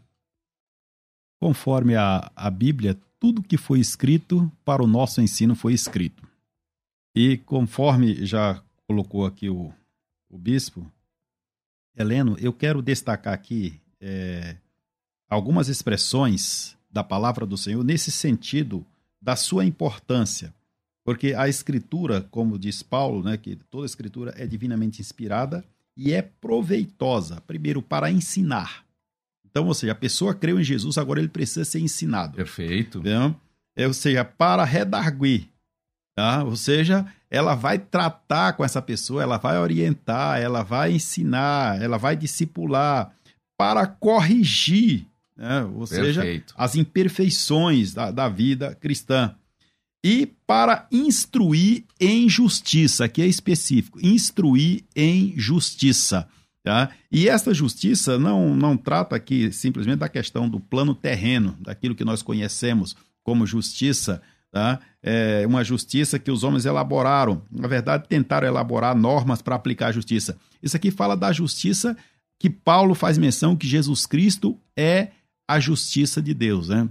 Conforme 1.40 1.96
a, 1.96 2.30
a 2.36 2.48
Bíblia, 2.48 2.96
tudo 3.22 3.40
que 3.40 3.56
foi 3.56 3.78
escrito 3.78 4.50
para 4.64 4.82
o 4.82 4.86
nosso 4.88 5.20
ensino 5.20 5.54
foi 5.54 5.72
escrito. 5.74 6.26
E 7.14 7.36
conforme 7.36 8.26
já 8.26 8.60
colocou 8.84 9.24
aqui 9.24 9.48
o, 9.48 9.72
o 10.28 10.36
bispo, 10.36 10.90
Heleno, 11.96 12.36
eu 12.40 12.52
quero 12.52 12.82
destacar 12.82 13.32
aqui 13.32 13.80
é, 14.00 14.56
algumas 15.30 15.68
expressões 15.68 16.76
da 16.90 17.04
palavra 17.04 17.46
do 17.46 17.56
Senhor 17.56 17.84
nesse 17.84 18.10
sentido 18.10 18.84
da 19.20 19.36
sua 19.36 19.64
importância. 19.64 20.52
Porque 21.04 21.32
a 21.32 21.48
escritura, 21.48 22.22
como 22.22 22.58
diz 22.58 22.82
Paulo, 22.82 23.22
né, 23.22 23.36
que 23.36 23.54
toda 23.70 23.86
escritura 23.86 24.34
é 24.36 24.48
divinamente 24.48 25.00
inspirada 25.00 25.64
e 25.96 26.12
é 26.12 26.22
proveitosa, 26.22 27.40
primeiro, 27.42 27.80
para 27.80 28.10
ensinar. 28.10 28.84
Então, 29.52 29.66
ou 29.66 29.74
seja, 29.74 29.92
a 29.92 29.94
pessoa 29.94 30.34
creu 30.34 30.58
em 30.58 30.64
Jesus, 30.64 30.96
agora 30.96 31.20
ele 31.20 31.28
precisa 31.28 31.62
ser 31.62 31.78
ensinado. 31.78 32.36
Perfeito. 32.36 33.00
Então, 33.00 33.36
é, 33.76 33.86
ou 33.86 33.92
seja, 33.92 34.24
para 34.24 34.64
redarguir. 34.64 35.46
Tá? 36.16 36.42
Ou 36.42 36.56
seja, 36.56 37.06
ela 37.30 37.54
vai 37.54 37.78
tratar 37.78 38.54
com 38.54 38.64
essa 38.64 38.82
pessoa, 38.82 39.22
ela 39.22 39.36
vai 39.36 39.58
orientar, 39.58 40.40
ela 40.40 40.62
vai 40.62 40.92
ensinar, 40.92 41.80
ela 41.80 41.98
vai 41.98 42.16
discipular 42.16 43.14
para 43.58 43.86
corrigir, 43.86 45.06
né? 45.36 45.62
ou 45.62 45.86
Perfeito. 45.86 46.14
seja, 46.14 46.44
as 46.56 46.74
imperfeições 46.74 47.94
da, 47.94 48.10
da 48.10 48.28
vida 48.28 48.74
cristã. 48.74 49.34
E 50.04 50.26
para 50.46 50.86
instruir 50.90 51.84
em 52.00 52.28
justiça, 52.28 53.08
que 53.08 53.22
é 53.22 53.26
específico, 53.26 54.04
instruir 54.04 54.82
em 54.96 55.32
justiça. 55.36 56.26
Tá? 56.64 56.90
E 57.10 57.28
esta 57.28 57.52
justiça 57.52 58.18
não, 58.18 58.54
não 58.54 58.76
trata 58.76 59.16
aqui 59.16 59.50
simplesmente 59.52 59.98
da 59.98 60.08
questão 60.08 60.48
do 60.48 60.60
plano 60.60 60.94
terreno, 60.94 61.56
daquilo 61.60 61.94
que 61.94 62.04
nós 62.04 62.22
conhecemos 62.22 62.94
como 63.24 63.46
justiça, 63.46 64.22
tá? 64.50 64.78
é 65.02 65.44
uma 65.46 65.64
justiça 65.64 66.20
que 66.20 66.30
os 66.30 66.44
homens 66.44 66.64
elaboraram, 66.64 67.42
na 67.50 67.66
verdade, 67.66 68.06
tentaram 68.08 68.46
elaborar 68.46 68.96
normas 68.96 69.42
para 69.42 69.56
aplicar 69.56 69.88
a 69.88 69.92
justiça. 69.92 70.38
Isso 70.62 70.76
aqui 70.76 70.92
fala 70.92 71.16
da 71.16 71.32
justiça 71.32 71.96
que 72.38 72.48
Paulo 72.48 72.94
faz 72.94 73.18
menção 73.18 73.56
que 73.56 73.66
Jesus 73.66 74.06
Cristo 74.06 74.56
é 74.76 75.08
a 75.48 75.58
justiça 75.58 76.22
de 76.22 76.32
Deus, 76.32 76.68
né? 76.68 76.88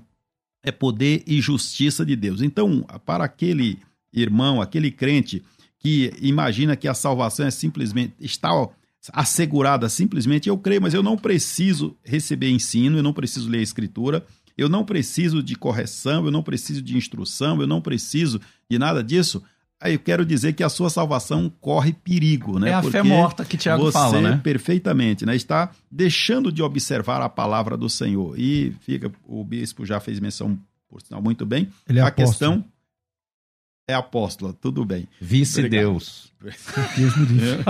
É 0.64 0.72
poder 0.72 1.24
e 1.26 1.42
justiça 1.42 2.06
de 2.06 2.16
Deus. 2.16 2.42
Então, 2.42 2.86
para 3.06 3.24
aquele 3.24 3.80
irmão, 4.14 4.62
aquele 4.62 4.92
crente 4.92 5.44
que 5.80 6.14
imagina 6.22 6.76
que 6.76 6.88
a 6.88 6.94
salvação 6.94 7.48
é 7.48 7.52
simplesmente 7.52 8.14
está 8.20 8.50
assegurada 9.12 9.90
simplesmente, 9.90 10.48
eu 10.48 10.58
creio, 10.58 10.82
mas 10.82 10.94
eu 10.94 11.02
não 11.02 11.18
preciso 11.18 11.98
receber 12.04 12.50
ensino, 12.50 12.98
eu 12.98 13.04
não 13.04 13.14
preciso 13.14 13.50
ler 13.50 13.60
a 13.60 13.64
escritura, 13.64 14.26
eu 14.58 14.70
não 14.70 14.86
preciso 14.86 15.42
de 15.42 15.56
correção, 15.56 16.26
eu 16.26 16.32
não 16.32 16.44
preciso 16.44 16.82
de 16.82 16.96
instrução, 16.96 17.60
eu 17.62 17.68
não 17.68 17.82
preciso 17.82 18.40
de 18.70 18.78
nada 18.78 19.04
disso. 19.04 19.42
Aí 19.80 19.96
eu 19.96 20.00
quero 20.00 20.24
dizer 20.24 20.54
que 20.54 20.64
a 20.64 20.70
sua 20.70 20.92
salvação 20.92 21.52
corre 21.60 21.92
perigo, 21.92 22.60
né? 22.60 22.70
É 22.70 22.74
a 22.76 22.82
Porque 22.82 22.98
fé 22.98 23.02
morta 23.02 23.44
que 23.44 23.58
Tiago 23.58 23.86
você, 23.86 23.94
fala, 23.94 24.22
né? 24.22 24.40
Perfeitamente, 24.44 25.26
né? 25.26 25.36
Está 25.36 25.72
deixando 25.90 26.52
de 26.52 26.62
observar 26.62 27.20
a 27.24 27.28
palavra 27.28 27.76
do 27.76 27.90
Senhor. 27.90 28.40
E 28.40 28.76
fica, 28.82 29.12
o 29.26 29.44
bispo 29.44 29.84
já 29.84 30.00
fez 30.00 30.20
menção, 30.20 30.56
por 30.88 31.02
sinal, 31.02 31.20
muito 31.20 31.48
bem. 31.48 31.68
Ele 31.90 31.98
é 31.98 32.04
a 32.04 32.08
apóstolo. 32.10 32.30
questão 32.30 32.71
é 33.88 33.94
apóstola, 33.94 34.54
tudo 34.54 34.86
bem. 34.86 35.08
Vice-Deus. 35.20 36.32
Deus 36.98 37.18
me 37.18 37.26
livre. 37.26 37.64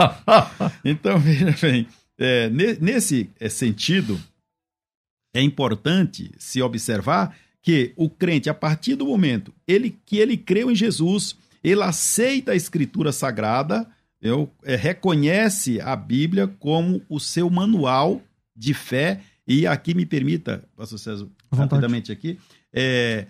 então, 0.85 1.19
veja 1.19 1.55
bem, 1.61 1.87
é, 2.17 2.49
nesse 2.49 3.29
é, 3.39 3.49
sentido, 3.49 4.19
é 5.33 5.41
importante 5.41 6.31
se 6.37 6.61
observar 6.61 7.35
que 7.61 7.93
o 7.95 8.09
crente, 8.09 8.49
a 8.49 8.53
partir 8.53 8.95
do 8.95 9.05
momento 9.05 9.53
ele, 9.67 9.97
que 10.05 10.17
ele 10.17 10.37
creu 10.37 10.71
em 10.71 10.75
Jesus, 10.75 11.35
ele 11.63 11.83
aceita 11.83 12.51
a 12.51 12.55
Escritura 12.55 13.11
Sagrada, 13.11 13.87
eu, 14.21 14.51
é, 14.63 14.75
reconhece 14.75 15.81
a 15.81 15.95
Bíblia 15.95 16.47
como 16.47 17.01
o 17.09 17.19
seu 17.19 17.49
manual 17.49 18.21
de 18.55 18.73
fé. 18.73 19.21
E 19.47 19.65
aqui 19.65 19.95
me 19.95 20.05
permita, 20.05 20.63
pastor 20.75 20.99
César, 20.99 21.27
rapidamente 21.51 22.11
aqui, 22.11 22.39
é, 22.71 23.25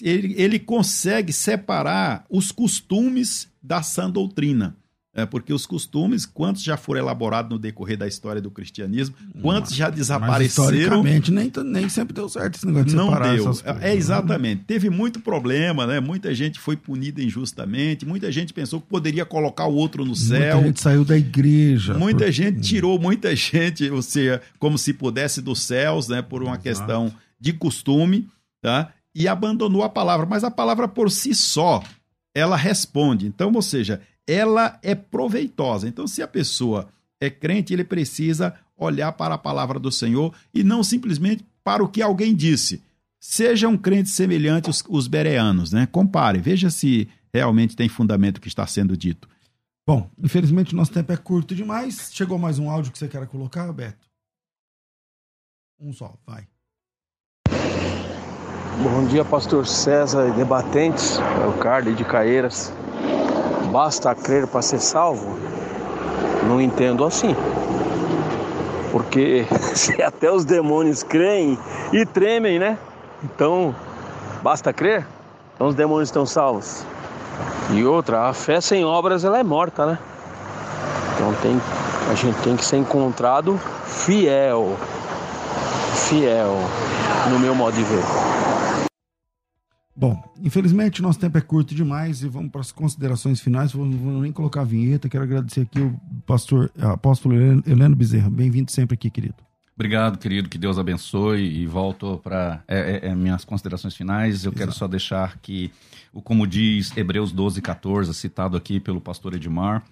ele, 0.00 0.34
ele 0.36 0.58
consegue 0.58 1.32
separar 1.32 2.24
os 2.30 2.50
costumes 2.52 3.48
da 3.62 3.82
sã 3.82 4.10
doutrina. 4.10 4.76
É, 5.12 5.26
porque 5.26 5.52
os 5.52 5.66
costumes, 5.66 6.24
quantos 6.24 6.62
já 6.62 6.76
foram 6.76 7.00
elaborados 7.00 7.50
no 7.50 7.58
decorrer 7.58 7.98
da 7.98 8.06
história 8.06 8.40
do 8.40 8.48
cristianismo, 8.48 9.16
quantos 9.42 9.74
já 9.74 9.90
desapareceram. 9.90 10.72
historicamente, 10.72 11.32
nem, 11.32 11.50
nem 11.64 11.88
sempre 11.88 12.14
deu 12.14 12.28
certo 12.28 12.54
esse 12.54 12.64
negócio 12.64 12.86
de 12.90 12.94
Não 12.94 13.10
deu. 13.10 13.44
coisas. 13.44 13.60
né? 13.64 13.76
É, 13.80 13.94
exatamente. 13.96 14.62
Teve 14.68 14.88
muito 14.88 15.18
problema, 15.18 15.84
né? 15.84 15.98
Muita 15.98 16.32
gente 16.32 16.60
foi 16.60 16.76
punida 16.76 17.20
injustamente, 17.20 18.06
muita 18.06 18.30
gente 18.30 18.52
pensou 18.54 18.80
que 18.80 18.86
poderia 18.86 19.26
colocar 19.26 19.66
o 19.66 19.74
outro 19.74 20.04
no 20.04 20.14
céu. 20.14 20.54
Muita 20.54 20.66
gente 20.68 20.80
saiu 20.80 21.04
da 21.04 21.18
igreja. 21.18 21.94
Muita 21.94 22.26
por- 22.26 22.30
gente 22.32 22.60
tirou 22.60 22.96
muita 22.96 23.34
gente, 23.34 23.90
ou 23.90 24.02
seja, 24.02 24.40
como 24.60 24.78
se 24.78 24.92
pudesse 24.94 25.42
dos 25.42 25.60
céus, 25.60 26.06
né, 26.06 26.22
por 26.22 26.40
uma 26.40 26.52
Exato. 26.52 26.62
questão 26.62 27.12
de 27.40 27.52
costume, 27.52 28.28
tá? 28.62 28.92
E 29.14 29.26
abandonou 29.26 29.82
a 29.82 29.88
palavra, 29.88 30.26
mas 30.26 30.44
a 30.44 30.50
palavra 30.50 30.86
por 30.86 31.10
si 31.10 31.34
só, 31.34 31.82
ela 32.34 32.56
responde. 32.56 33.26
Então, 33.26 33.52
ou 33.52 33.62
seja, 33.62 34.00
ela 34.26 34.78
é 34.82 34.94
proveitosa. 34.94 35.88
Então, 35.88 36.06
se 36.06 36.22
a 36.22 36.28
pessoa 36.28 36.88
é 37.20 37.28
crente, 37.28 37.72
ele 37.72 37.84
precisa 37.84 38.54
olhar 38.76 39.12
para 39.12 39.34
a 39.34 39.38
palavra 39.38 39.78
do 39.78 39.90
Senhor 39.90 40.34
e 40.54 40.62
não 40.62 40.82
simplesmente 40.82 41.44
para 41.62 41.82
o 41.82 41.88
que 41.88 42.00
alguém 42.00 42.34
disse. 42.34 42.82
Seja 43.20 43.68
um 43.68 43.76
crente 43.76 44.08
semelhante 44.08 44.68
aos 44.68 44.82
os 44.88 45.06
bereanos, 45.06 45.72
né? 45.72 45.86
Compare, 45.86 46.38
veja 46.38 46.70
se 46.70 47.06
realmente 47.32 47.76
tem 47.76 47.88
fundamento 47.88 48.38
o 48.38 48.40
que 48.40 48.48
está 48.48 48.66
sendo 48.66 48.96
dito. 48.96 49.28
Bom, 49.86 50.10
infelizmente 50.18 50.74
nosso 50.74 50.92
tempo 50.92 51.12
é 51.12 51.16
curto 51.16 51.54
demais. 51.54 52.10
Chegou 52.12 52.38
mais 52.38 52.58
um 52.58 52.70
áudio 52.70 52.92
que 52.92 52.98
você 52.98 53.08
quer 53.08 53.26
colocar, 53.26 53.70
Beto? 53.72 54.08
Um 55.78 55.92
só, 55.92 56.16
vai. 56.26 56.46
Bom 58.82 59.04
dia, 59.04 59.22
pastor 59.26 59.66
César 59.66 60.28
e 60.28 60.30
debatentes. 60.30 61.20
É 61.42 61.46
o 61.46 61.52
Carlos 61.52 61.94
de 61.94 62.02
Caeiras. 62.02 62.72
Basta 63.70 64.14
crer 64.14 64.46
para 64.46 64.62
ser 64.62 64.80
salvo? 64.80 65.38
Não 66.48 66.58
entendo 66.58 67.04
assim. 67.04 67.36
Porque 68.90 69.46
se 69.76 70.02
até 70.02 70.32
os 70.32 70.46
demônios 70.46 71.02
creem 71.02 71.58
e 71.92 72.06
tremem, 72.06 72.58
né? 72.58 72.78
Então, 73.22 73.74
basta 74.42 74.72
crer? 74.72 75.06
Então 75.54 75.66
os 75.66 75.74
demônios 75.74 76.08
estão 76.08 76.24
salvos. 76.24 76.82
E 77.72 77.84
outra, 77.84 78.30
a 78.30 78.32
fé 78.32 78.62
sem 78.62 78.82
obras 78.82 79.24
ela 79.24 79.38
é 79.38 79.42
morta, 79.42 79.84
né? 79.84 79.98
Então 81.14 81.34
tem, 81.42 81.60
a 82.10 82.14
gente 82.14 82.40
tem 82.40 82.56
que 82.56 82.64
ser 82.64 82.78
encontrado 82.78 83.60
fiel. 83.84 84.74
Fiel, 86.08 86.56
no 87.28 87.38
meu 87.38 87.54
modo 87.54 87.74
de 87.74 87.84
ver. 87.84 88.29
Bom, 90.00 90.18
infelizmente 90.42 91.02
nosso 91.02 91.18
tempo 91.18 91.36
é 91.36 91.42
curto 91.42 91.74
demais 91.74 92.22
e 92.22 92.28
vamos 92.28 92.50
para 92.50 92.62
as 92.62 92.72
considerações 92.72 93.38
finais. 93.38 93.70
Vou, 93.70 93.84
vou 93.84 94.22
nem 94.22 94.32
colocar 94.32 94.62
a 94.62 94.64
vinheta. 94.64 95.10
Quero 95.10 95.24
agradecer 95.24 95.60
aqui 95.60 95.78
o 95.78 95.94
pastor 96.26 96.72
apóstolo 96.80 97.34
Heleno- 97.34 97.94
Bezerra. 97.94 98.30
Bem-vindo 98.30 98.70
sempre 98.70 98.94
aqui, 98.94 99.10
querido. 99.10 99.34
Obrigado, 99.74 100.16
querido, 100.16 100.48
que 100.48 100.56
Deus 100.56 100.78
abençoe 100.78 101.42
e 101.42 101.66
volto 101.66 102.18
para 102.24 102.64
é, 102.66 102.78
é, 102.78 103.08
é, 103.08 103.14
minhas 103.14 103.44
considerações 103.44 103.94
finais. 103.94 104.46
Eu 104.46 104.52
quero 104.52 104.72
só 104.72 104.88
deixar 104.88 105.36
que, 105.36 105.70
o 106.14 106.22
como 106.22 106.46
diz 106.46 106.96
Hebreus 106.96 107.30
12, 107.30 107.60
14, 107.60 108.14
citado 108.14 108.56
aqui 108.56 108.80
pelo 108.80 109.02
pastor 109.02 109.34
Edmar, 109.34 109.84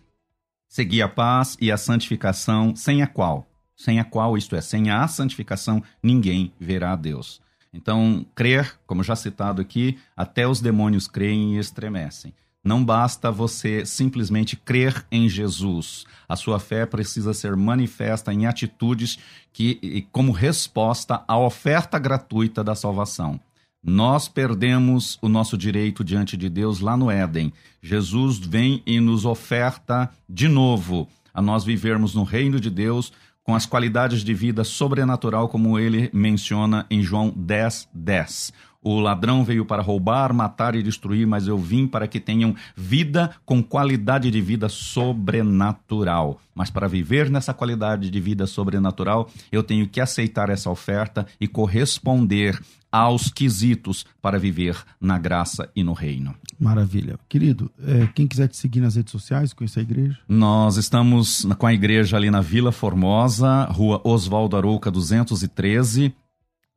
seguir 0.66 1.02
a 1.02 1.09
paz 1.09 1.54
e 1.61 1.70
a 1.70 1.76
santificação, 1.76 2.74
sem 2.74 3.02
a 3.02 3.06
qual, 3.06 3.46
sem 3.76 4.00
a 4.00 4.04
qual, 4.04 4.38
isto 4.38 4.56
é, 4.56 4.62
sem 4.62 4.90
a 4.90 5.06
santificação, 5.06 5.82
ninguém 6.02 6.50
verá 6.59 6.92
a 6.92 6.96
Deus. 6.96 7.46
Então, 7.81 8.26
crer, 8.35 8.74
como 8.89 9.05
já 9.05 9.14
citado 9.14 9.62
aqui, 9.62 9.97
até 10.16 10.49
os 10.49 10.61
demônios 10.61 11.07
creem 11.07 11.55
e 11.55 11.59
estremecem. 11.59 12.35
Não 12.64 12.85
basta 12.85 13.31
você 13.31 13.87
simplesmente 13.87 14.57
crer 14.57 15.07
em 15.12 15.29
Jesus. 15.29 16.05
A 16.29 16.35
sua 16.35 16.59
fé 16.59 16.85
precisa 16.85 17.33
ser 17.33 17.55
manifesta 17.55 18.35
em 18.35 18.47
atitudes 18.47 19.16
que, 19.53 20.05
como 20.11 20.33
resposta 20.33 21.22
à 21.29 21.39
oferta 21.39 22.01
gratuita 22.01 22.64
da 22.64 22.74
salvação. 22.74 23.39
Nós 23.81 24.26
perdemos 24.26 25.16
o 25.22 25.29
nosso 25.29 25.57
direito 25.57 26.03
diante 26.03 26.37
de 26.37 26.49
Deus 26.49 26.81
lá 26.81 26.97
no 26.97 27.09
Éden. 27.09 27.53
Jesus 27.81 28.39
vem 28.39 28.83
e 28.85 28.99
nos 28.99 29.24
oferta 29.24 30.11
de 30.29 30.49
novo 30.49 31.09
a 31.33 31.41
nós 31.41 31.62
vivermos 31.62 32.12
no 32.12 32.24
reino 32.24 32.59
de 32.59 32.70
Deus 32.70 33.12
com 33.49 33.55
as 33.55 33.64
qualidades 33.64 34.22
de 34.22 34.34
vida 34.34 34.62
sobrenatural, 34.62 35.49
como 35.49 35.78
ele 35.78 36.11
menciona 36.12 36.84
em 36.90 37.03
João 37.03 37.32
10, 37.34 37.88
10. 37.94 38.53
O 38.82 39.01
ladrão 39.01 39.42
veio 39.42 39.64
para 39.64 39.80
roubar, 39.80 40.34
matar 40.34 40.74
e 40.74 40.82
destruir, 40.82 41.26
mas 41.26 41.49
eu 41.49 41.57
vim 41.57 41.86
para 41.86 42.07
que 42.07 42.20
tenham 42.20 42.55
vida 42.76 43.30
com 43.46 43.62
qualidade 43.62 44.30
de 44.30 44.40
vida 44.42 44.68
sobrenatural. 44.68 46.38
Mas 46.55 46.68
para 46.68 46.86
viver 46.86 47.30
nessa 47.30 47.55
qualidade 47.55 48.11
de 48.11 48.20
vida 48.20 48.46
sobrenatural, 48.46 49.30
eu 49.51 49.62
tenho 49.62 49.88
que 49.88 49.99
aceitar 49.99 50.51
essa 50.51 50.68
oferta 50.68 51.26
e 51.40 51.49
corresponder 51.49 52.61
aos 52.91 53.30
quesitos 53.30 54.05
para 54.20 54.39
viver 54.39 54.76
na 55.01 55.18
graça 55.18 55.68
e 55.76 55.84
no 55.84 55.93
reino. 55.93 56.34
Maravilha. 56.59 57.18
Querido, 57.28 57.70
é, 57.84 58.09
quem 58.14 58.26
quiser 58.26 58.49
te 58.49 58.57
seguir 58.57 58.80
nas 58.80 58.97
redes 58.97 59.12
sociais, 59.12 59.53
conhecer 59.53 59.80
a 59.80 59.82
igreja, 59.82 60.18
Nós 60.26 60.76
estamos 60.76 61.47
com 61.59 61.66
a 61.66 61.72
igreja 61.72 62.16
ali 62.16 62.30
na 62.30 62.41
Vila 62.41 62.72
Formosa, 62.72 63.64
rua 63.64 64.01
Oswaldo 64.05 64.57
Arouca 64.57 64.91
213, 64.91 66.14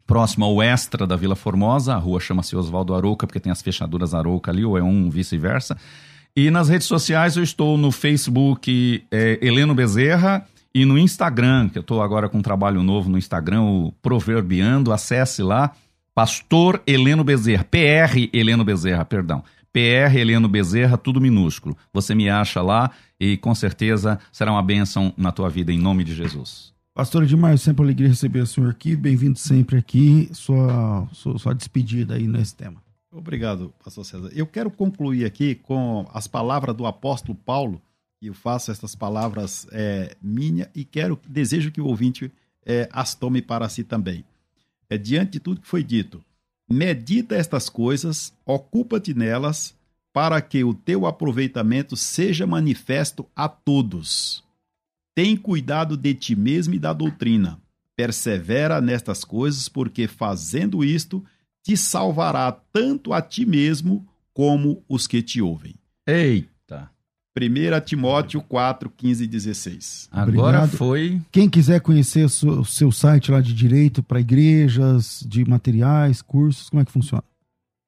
próximo 0.05 0.45
ao 0.45 0.61
Extra 0.61 1.07
da 1.07 1.15
Vila 1.15 1.35
Formosa. 1.35 1.95
A 1.95 1.97
rua 1.97 2.19
chama-se 2.19 2.55
Oswaldo 2.55 2.93
Arouca 2.93 3.25
porque 3.25 3.39
tem 3.39 3.51
as 3.51 3.61
fechaduras 3.61 4.13
Arouca 4.13 4.51
ali, 4.51 4.65
ou 4.65 4.77
é 4.77 4.83
um 4.83 5.09
vice-versa. 5.09 5.77
E 6.35 6.49
nas 6.49 6.69
redes 6.69 6.87
sociais 6.87 7.35
eu 7.35 7.43
estou 7.43 7.77
no 7.77 7.91
Facebook 7.91 9.03
é, 9.11 9.39
Heleno 9.41 9.75
Bezerra 9.75 10.45
e 10.73 10.85
no 10.85 10.97
Instagram, 10.97 11.67
que 11.67 11.77
eu 11.77 11.81
estou 11.81 12.01
agora 12.01 12.29
com 12.29 12.37
um 12.37 12.41
trabalho 12.41 12.81
novo 12.81 13.09
no 13.09 13.17
Instagram, 13.17 13.61
o 13.61 13.91
Proverbiando. 14.01 14.93
Acesse 14.93 15.43
lá, 15.43 15.71
Pastor 16.21 16.83
Heleno 16.85 17.23
Bezerra, 17.23 17.63
PR 17.63 18.29
Heleno 18.31 18.63
Bezerra, 18.63 19.03
perdão. 19.03 19.43
PR 19.73 20.15
Heleno 20.15 20.47
Bezerra, 20.47 20.95
tudo 20.95 21.19
minúsculo. 21.19 21.75
Você 21.91 22.13
me 22.13 22.29
acha 22.29 22.61
lá 22.61 22.91
e 23.19 23.37
com 23.37 23.55
certeza 23.55 24.19
será 24.31 24.51
uma 24.51 24.61
bênção 24.61 25.11
na 25.17 25.31
tua 25.31 25.49
vida, 25.49 25.73
em 25.73 25.79
nome 25.79 26.03
de 26.03 26.13
Jesus. 26.13 26.75
Pastor 26.93 27.23
Edmar, 27.23 27.57
sempre 27.57 27.81
uma 27.81 27.87
alegria 27.87 28.07
receber 28.07 28.41
o 28.41 28.45
senhor 28.45 28.69
aqui. 28.69 28.95
Bem-vindo 28.95 29.39
sempre 29.39 29.79
aqui. 29.79 30.29
Sua, 30.31 31.07
sua, 31.11 31.39
sua 31.39 31.55
despedida 31.55 32.13
aí 32.13 32.27
nesse 32.27 32.55
tema. 32.55 32.83
Obrigado, 33.11 33.73
pastor 33.83 34.05
César. 34.05 34.29
Eu 34.31 34.45
quero 34.45 34.69
concluir 34.69 35.25
aqui 35.25 35.55
com 35.55 36.07
as 36.13 36.27
palavras 36.27 36.75
do 36.75 36.85
apóstolo 36.85 37.35
Paulo, 37.35 37.81
e 38.21 38.27
eu 38.27 38.35
faço 38.35 38.69
essas 38.69 38.93
palavras 38.93 39.65
é, 39.71 40.15
minha 40.21 40.69
e 40.75 40.85
quero, 40.85 41.19
desejo 41.27 41.71
que 41.71 41.81
o 41.81 41.87
ouvinte 41.87 42.31
é, 42.63 42.87
as 42.91 43.15
tome 43.15 43.41
para 43.41 43.67
si 43.67 43.83
também. 43.83 44.23
É 44.91 44.97
diante 44.97 45.31
de 45.31 45.39
tudo 45.39 45.61
que 45.61 45.67
foi 45.69 45.85
dito, 45.85 46.21
medita 46.69 47.33
estas 47.33 47.69
coisas, 47.69 48.33
ocupa-te 48.45 49.13
nelas, 49.13 49.73
para 50.11 50.41
que 50.41 50.65
o 50.65 50.73
teu 50.73 51.05
aproveitamento 51.05 51.95
seja 51.95 52.45
manifesto 52.45 53.25
a 53.33 53.47
todos. 53.47 54.43
Tem 55.15 55.37
cuidado 55.37 55.95
de 55.95 56.13
ti 56.13 56.35
mesmo 56.35 56.73
e 56.73 56.79
da 56.79 56.91
doutrina. 56.91 57.57
Persevera 57.95 58.81
nestas 58.81 59.23
coisas, 59.23 59.69
porque 59.69 60.09
fazendo 60.09 60.83
isto, 60.83 61.23
te 61.63 61.77
salvará 61.77 62.51
tanto 62.51 63.13
a 63.13 63.21
ti 63.21 63.45
mesmo 63.45 64.05
como 64.33 64.83
os 64.89 65.07
que 65.07 65.21
te 65.21 65.41
ouvem. 65.41 65.75
Eita! 66.05 66.50
1 67.37 67.81
Timóteo 67.85 68.41
4, 68.41 68.89
15 68.89 69.23
e 69.23 69.27
16. 69.27 70.09
Agora 70.11 70.29
Obrigado. 70.29 70.77
foi. 70.77 71.21
Quem 71.31 71.49
quiser 71.49 71.79
conhecer 71.79 72.25
o 72.25 72.65
seu, 72.65 72.91
site 72.91 73.31
lá 73.31 73.39
de 73.39 73.53
direito 73.53 74.03
para 74.03 74.19
igrejas, 74.19 75.25
de 75.25 75.45
materiais, 75.45 76.21
cursos, 76.21 76.69
como 76.69 76.81
é 76.81 76.85
que 76.85 76.91
funciona? 76.91 77.23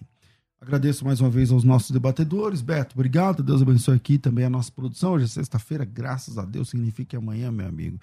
Agradeço 0.62 1.04
mais 1.06 1.20
uma 1.22 1.30
vez 1.30 1.52
aos 1.52 1.64
nossos 1.64 1.92
debatedores. 1.92 2.62
Beto, 2.62 2.96
obrigado. 2.96 3.44
Deus 3.44 3.62
abençoe 3.62 3.96
aqui 3.98 4.18
também 4.18 4.46
a 4.46 4.50
nossa 4.50 4.72
produção. 4.72 5.14
Hoje 5.14 5.26
é 5.26 5.28
sexta-feira, 5.28 5.86
graças 5.86 6.38
a 6.38 6.46
Deus, 6.46 6.70
significa 6.70 7.10
que 7.12 7.16
amanhã, 7.16 7.52
meu 7.52 7.68
amigo, 7.68 8.00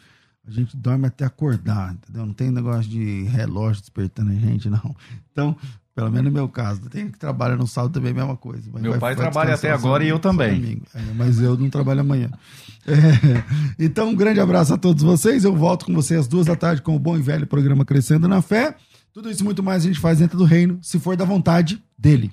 a 0.46 0.50
gente 0.50 0.76
dorme 0.76 1.06
até 1.06 1.24
acordar, 1.24 1.94
entendeu? 1.94 2.26
Não 2.26 2.34
tem 2.34 2.50
negócio 2.50 2.90
de 2.90 3.22
relógio 3.24 3.80
despertando 3.80 4.30
a 4.32 4.34
gente, 4.34 4.68
não. 4.68 4.94
Então, 5.32 5.56
pelo 5.94 6.10
menos 6.10 6.26
no 6.26 6.32
meu 6.32 6.48
caso, 6.48 6.80
tem 6.88 7.10
que 7.10 7.18
trabalhar 7.18 7.56
no 7.56 7.66
sábado 7.66 7.92
também 7.92 8.10
é 8.10 8.12
a 8.12 8.16
mesma 8.16 8.36
coisa. 8.36 8.70
meu 8.72 8.92
vai, 8.92 9.00
pai 9.00 9.14
vai 9.14 9.24
trabalha 9.24 9.54
até 9.54 9.70
agora 9.70 10.02
e 10.02 10.08
eu 10.08 10.18
também. 10.18 10.82
É, 10.94 11.00
mas 11.14 11.40
eu 11.40 11.56
não 11.56 11.68
trabalho 11.68 12.00
amanhã. 12.00 12.30
É, 12.86 13.44
então, 13.78 14.08
um 14.08 14.14
grande 14.14 14.40
abraço 14.40 14.72
a 14.72 14.78
todos 14.78 15.02
vocês. 15.02 15.44
Eu 15.44 15.54
volto 15.54 15.86
com 15.86 15.94
vocês 15.94 16.20
às 16.20 16.26
duas 16.26 16.46
da 16.46 16.56
tarde 16.56 16.82
com 16.82 16.96
o 16.96 16.98
bom 16.98 17.16
e 17.16 17.22
velho 17.22 17.46
programa 17.46 17.84
Crescendo 17.84 18.26
na 18.26 18.40
Fé. 18.40 18.74
Tudo 19.12 19.30
isso 19.30 19.42
e 19.42 19.44
muito 19.44 19.62
mais 19.62 19.84
a 19.84 19.86
gente 19.86 20.00
faz 20.00 20.18
dentro 20.18 20.38
do 20.38 20.44
reino, 20.44 20.78
se 20.82 20.98
for 20.98 21.16
da 21.16 21.24
vontade 21.24 21.82
dele. 21.98 22.32